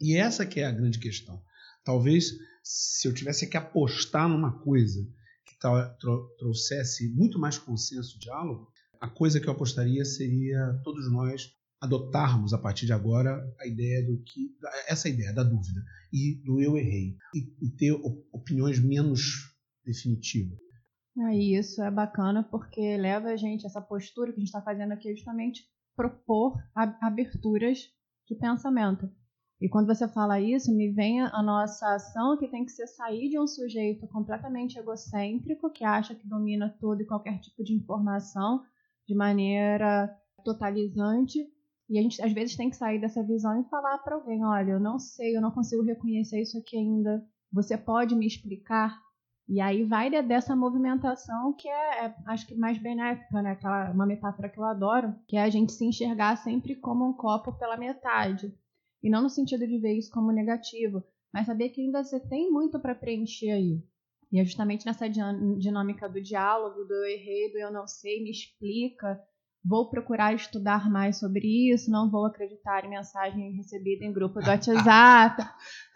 E 0.00 0.16
essa 0.16 0.46
que 0.46 0.60
é 0.60 0.64
a 0.64 0.72
grande 0.72 0.98
questão. 0.98 1.40
Talvez 1.84 2.32
se 2.62 3.06
eu 3.06 3.12
tivesse 3.12 3.46
que 3.46 3.56
apostar 3.58 4.26
numa 4.26 4.58
coisa 4.60 5.06
que 5.46 5.54
trouxesse 6.38 7.08
muito 7.14 7.38
mais 7.38 7.58
consenso, 7.58 8.18
diálogo, 8.18 8.72
a 9.00 9.08
coisa 9.08 9.38
que 9.38 9.46
eu 9.46 9.52
apostaria 9.52 10.04
seria 10.04 10.80
todos 10.82 11.10
nós 11.12 11.52
adotarmos 11.80 12.52
a 12.52 12.58
partir 12.58 12.86
de 12.86 12.92
agora 12.92 13.40
a 13.60 13.66
ideia 13.66 14.04
do 14.04 14.20
que 14.22 14.56
essa 14.88 15.08
ideia 15.08 15.32
da 15.32 15.44
dúvida 15.44 15.80
e 16.12 16.42
do 16.44 16.60
eu 16.60 16.76
errei 16.76 17.16
e, 17.34 17.66
e 17.66 17.70
ter 17.70 17.92
opiniões 18.32 18.80
menos 18.80 19.54
definitivas. 19.84 20.58
É 21.20 21.36
isso, 21.36 21.82
é 21.82 21.90
bacana 21.90 22.42
porque 22.42 22.96
leva 22.96 23.28
a 23.28 23.36
gente 23.36 23.66
essa 23.66 23.80
postura 23.80 24.32
que 24.32 24.38
a 24.38 24.40
gente 24.40 24.48
está 24.48 24.62
fazendo 24.62 24.92
aqui 24.92 25.10
é 25.10 25.14
justamente 25.14 25.64
propor 25.96 26.56
aberturas 27.00 27.88
de 28.28 28.34
pensamento. 28.34 29.10
E 29.60 29.68
quando 29.68 29.88
você 29.88 30.06
fala 30.06 30.40
isso, 30.40 30.72
me 30.72 30.92
vem 30.92 31.20
a 31.20 31.42
nossa 31.42 31.94
ação 31.94 32.36
que 32.36 32.46
tem 32.46 32.64
que 32.64 32.70
ser 32.70 32.86
sair 32.86 33.28
de 33.28 33.38
um 33.40 33.46
sujeito 33.46 34.06
completamente 34.06 34.78
egocêntrico, 34.78 35.70
que 35.70 35.84
acha 35.84 36.14
que 36.14 36.28
domina 36.28 36.76
todo 36.80 37.00
e 37.02 37.06
qualquer 37.06 37.40
tipo 37.40 37.64
de 37.64 37.74
informação 37.74 38.62
de 39.06 39.16
maneira 39.16 40.14
totalizante. 40.44 41.44
E 41.90 41.98
a 41.98 42.02
gente 42.02 42.22
às 42.22 42.32
vezes 42.32 42.54
tem 42.54 42.70
que 42.70 42.76
sair 42.76 43.00
dessa 43.00 43.22
visão 43.22 43.60
e 43.60 43.68
falar 43.68 43.98
para 43.98 44.14
alguém: 44.14 44.44
olha, 44.44 44.72
eu 44.72 44.80
não 44.80 44.98
sei, 44.98 45.36
eu 45.36 45.40
não 45.40 45.50
consigo 45.50 45.82
reconhecer 45.82 46.40
isso 46.40 46.56
aqui 46.58 46.76
ainda. 46.76 47.26
Você 47.52 47.76
pode 47.76 48.14
me 48.14 48.26
explicar? 48.26 48.96
E 49.48 49.62
aí 49.62 49.82
vai 49.82 50.10
dessa 50.22 50.54
movimentação 50.54 51.54
que 51.54 51.68
é, 51.68 52.04
é, 52.04 52.14
acho 52.26 52.46
que 52.46 52.54
mais 52.54 52.76
benéfica, 52.76 53.40
né? 53.40 53.52
Aquela, 53.52 53.90
uma 53.90 54.04
metáfora 54.04 54.48
que 54.48 54.58
eu 54.58 54.64
adoro, 54.64 55.14
que 55.26 55.38
é 55.38 55.42
a 55.42 55.48
gente 55.48 55.72
se 55.72 55.86
enxergar 55.86 56.36
sempre 56.36 56.76
como 56.76 57.08
um 57.08 57.14
copo 57.14 57.52
pela 57.54 57.76
metade. 57.76 58.54
E 59.02 59.08
não 59.08 59.22
no 59.22 59.30
sentido 59.30 59.66
de 59.66 59.78
ver 59.78 59.94
isso 59.94 60.10
como 60.10 60.30
negativo, 60.32 61.02
mas 61.32 61.46
saber 61.46 61.70
que 61.70 61.80
ainda 61.80 62.04
você 62.04 62.20
tem 62.20 62.50
muito 62.50 62.78
para 62.78 62.94
preencher 62.94 63.52
aí. 63.52 63.82
E 64.30 64.38
é 64.38 64.44
justamente 64.44 64.84
nessa 64.84 65.08
dinâmica 65.08 66.06
do 66.08 66.20
diálogo, 66.20 66.84
do 66.84 66.92
eu 66.92 67.06
errei, 67.06 67.50
do 67.50 67.56
eu 67.56 67.72
não 67.72 67.86
sei, 67.86 68.22
me 68.22 68.30
explica, 68.30 69.18
vou 69.64 69.90
procurar 69.90 70.34
estudar 70.34 70.90
mais 70.90 71.18
sobre 71.18 71.72
isso, 71.72 71.90
não 71.90 72.10
vou 72.10 72.26
acreditar 72.26 72.84
em 72.84 72.90
mensagem 72.90 73.52
recebida 73.52 74.04
em 74.04 74.12
grupo 74.12 74.40
do 74.40 74.46
WhatsApp, 74.48 75.42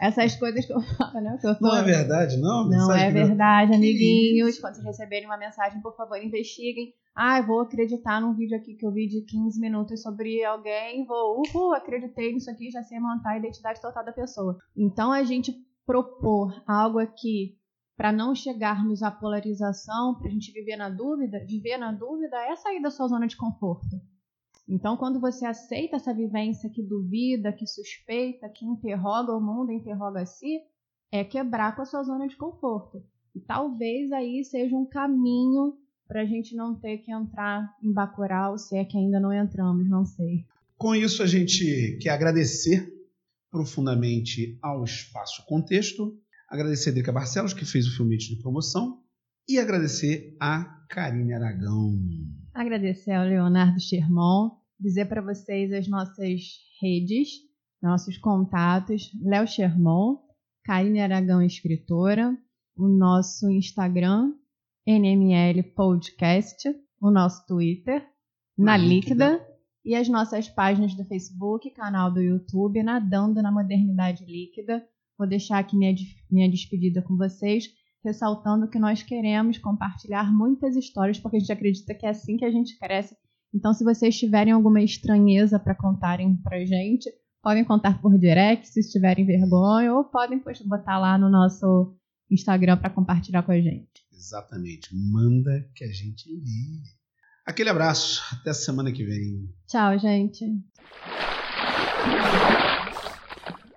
essas 0.01 0.37
coisas 0.37 0.65
que 0.67 0.73
eu 0.73 0.81
falo, 0.81 1.21
né? 1.21 1.39
Eu 1.43 1.57
não 1.61 1.77
é 1.77 1.83
verdade, 1.83 2.37
não? 2.39 2.69
Não 2.69 2.93
é 2.93 3.11
verdade, 3.11 3.75
amiguinhos. 3.75 4.59
Quando 4.59 4.75
vocês 4.75 4.87
receberem 4.87 5.27
uma 5.27 5.37
mensagem, 5.37 5.81
por 5.81 5.97
favor, 5.97 6.17
investiguem. 6.23 6.93
Ah, 7.15 7.39
eu 7.39 7.47
vou 7.47 7.61
acreditar 7.61 8.21
num 8.21 8.35
vídeo 8.35 8.57
aqui 8.57 8.75
que 8.75 8.87
eu 8.87 8.93
vi 8.93 9.07
de 9.07 9.23
15 9.23 9.61
minutos 9.61 10.01
sobre 10.01 10.43
alguém, 10.45 11.05
vou, 11.05 11.43
uhul, 11.43 11.75
acreditei 11.75 12.33
nisso 12.33 12.51
aqui, 12.51 12.71
já 12.71 12.83
sei 12.83 12.99
montar 12.99 13.33
a 13.33 13.39
identidade 13.39 13.83
total 13.83 14.05
da 14.05 14.13
pessoa. 14.13 14.57
Então, 14.75 15.13
a 15.13 15.23
gente 15.23 15.53
propor 15.85 16.63
algo 16.67 16.99
aqui 16.99 17.59
para 18.03 18.11
não 18.11 18.35
chegarmos 18.35 19.01
à 19.01 19.13
polarização, 19.13 20.17
para 20.17 20.27
a 20.27 20.31
gente 20.33 20.51
viver 20.51 20.75
na 20.75 20.89
dúvida, 20.89 21.39
viver 21.47 21.77
na 21.77 21.93
dúvida 21.93 22.37
é 22.51 22.57
sair 22.57 22.83
da 22.83 22.91
sua 22.91 23.07
zona 23.07 23.29
de 23.29 23.37
conforto. 23.37 23.97
Então, 24.69 24.97
quando 24.97 25.21
você 25.21 25.47
aceita 25.47 25.95
essa 25.95 26.13
vivência 26.13 26.69
que 26.69 26.83
duvida, 26.83 27.53
que 27.53 27.65
suspeita, 27.65 28.49
que 28.49 28.65
interroga 28.65 29.33
o 29.33 29.41
mundo, 29.41 29.71
interroga 29.71 30.23
a 30.23 30.27
si, 30.27 30.59
é 31.13 31.23
quebrar 31.23 31.77
com 31.77 31.83
a 31.83 31.85
sua 31.85 32.03
zona 32.03 32.27
de 32.27 32.35
conforto. 32.35 33.01
E 33.37 33.41
talvez 33.41 34.11
aí 34.11 34.43
seja 34.43 34.75
um 34.75 34.85
caminho 34.85 35.79
para 36.09 36.23
a 36.23 36.27
gente 36.27 36.57
não 36.57 36.75
ter 36.75 36.99
que 36.99 37.13
entrar 37.13 37.73
em 37.81 37.93
Bacurau, 37.93 38.59
se 38.59 38.77
é 38.77 38.85
que 38.85 38.99
ainda 38.99 39.21
não 39.21 39.33
entramos, 39.33 39.89
não 39.89 40.05
sei. 40.05 40.45
Com 40.77 40.93
isso, 40.93 41.23
a 41.23 41.27
gente 41.29 41.99
quer 42.03 42.11
agradecer 42.11 42.93
profundamente 43.49 44.59
ao 44.61 44.83
Espaço 44.83 45.47
Contexto 45.47 46.21
Agradecer 46.53 46.91
a 46.91 46.93
Drica 46.93 47.11
Barcelos, 47.11 47.55
que 47.55 47.65
fez 47.65 47.87
o 47.87 47.97
filmite 47.97 48.29
de 48.29 48.43
promoção. 48.43 49.01
E 49.49 49.59
agradecer 49.59 50.37
a 50.39 50.63
Karine 50.91 51.33
Aragão. 51.33 51.99
Agradecer 52.53 53.13
ao 53.13 53.25
Leonardo 53.25 53.81
Sherman. 53.81 54.51
Dizer 54.79 55.07
para 55.07 55.23
vocês 55.23 55.73
as 55.73 55.89
nossas 55.89 56.43
redes, 56.79 57.31
nossos 57.83 58.19
contatos. 58.19 59.11
Léo 59.25 59.49
Sherman, 59.49 60.19
Karine 60.63 61.01
Aragão 61.01 61.41
Escritora. 61.41 62.37
O 62.77 62.87
nosso 62.87 63.51
Instagram, 63.51 64.35
NML 64.87 65.63
Podcast. 65.75 66.69
O 67.01 67.11
nosso 67.11 67.47
Twitter, 67.47 68.07
Na, 68.59 68.77
Líquida. 68.77 69.33
Líquida. 69.33 69.53
E 69.87 69.95
as 69.95 70.07
nossas 70.07 70.51
páginas 70.51 70.95
do 70.95 71.05
Facebook, 71.07 71.71
canal 71.71 72.13
do 72.13 72.21
YouTube, 72.21 72.83
Nadando 72.83 73.41
na 73.41 73.51
Modernidade 73.51 74.27
Líquida 74.27 74.87
Vou 75.23 75.29
deixar 75.29 75.61
aqui 75.61 75.77
minha, 75.77 75.95
minha 76.29 76.51
despedida 76.51 77.01
com 77.01 77.17
vocês, 77.17 77.69
ressaltando 78.05 78.69
que 78.69 78.77
nós 78.77 79.05
queremos 79.05 79.57
compartilhar 79.57 80.33
muitas 80.33 80.75
histórias, 80.75 81.17
porque 81.17 81.37
a 81.37 81.39
gente 81.39 81.53
acredita 81.53 81.95
que 81.95 82.05
é 82.05 82.09
assim 82.09 82.37
que 82.37 82.45
a 82.45 82.51
gente 82.51 82.77
cresce. 82.77 83.17
Então, 83.55 83.73
se 83.73 83.85
vocês 83.85 84.19
tiverem 84.19 84.53
alguma 84.53 84.83
estranheza 84.83 85.61
para 85.61 85.77
contarem 85.77 86.35
para 86.39 86.67
gente, 86.67 87.09
podem 87.41 87.65
contar 87.65 88.03
por 88.03 88.19
direct, 88.19 88.67
se 88.67 88.83
tiverem 88.91 89.25
vergonha, 89.25 89.95
ou 89.95 90.03
podem 90.03 90.43
botar 90.67 90.99
lá 90.99 91.17
no 91.17 91.31
nosso 91.31 91.95
Instagram 92.29 92.77
para 92.79 92.91
compartilhar 92.91 93.45
com 93.45 93.53
a 93.53 93.61
gente. 93.61 94.03
Exatamente. 94.13 94.89
Manda 94.93 95.71
que 95.77 95.85
a 95.85 95.93
gente 95.93 96.29
lê. 96.29 96.83
Aquele 97.47 97.71
abraço. 97.71 98.21
Até 98.41 98.53
semana 98.53 98.91
que 98.91 99.05
vem. 99.05 99.49
Tchau, 99.69 99.97
gente. 100.01 100.45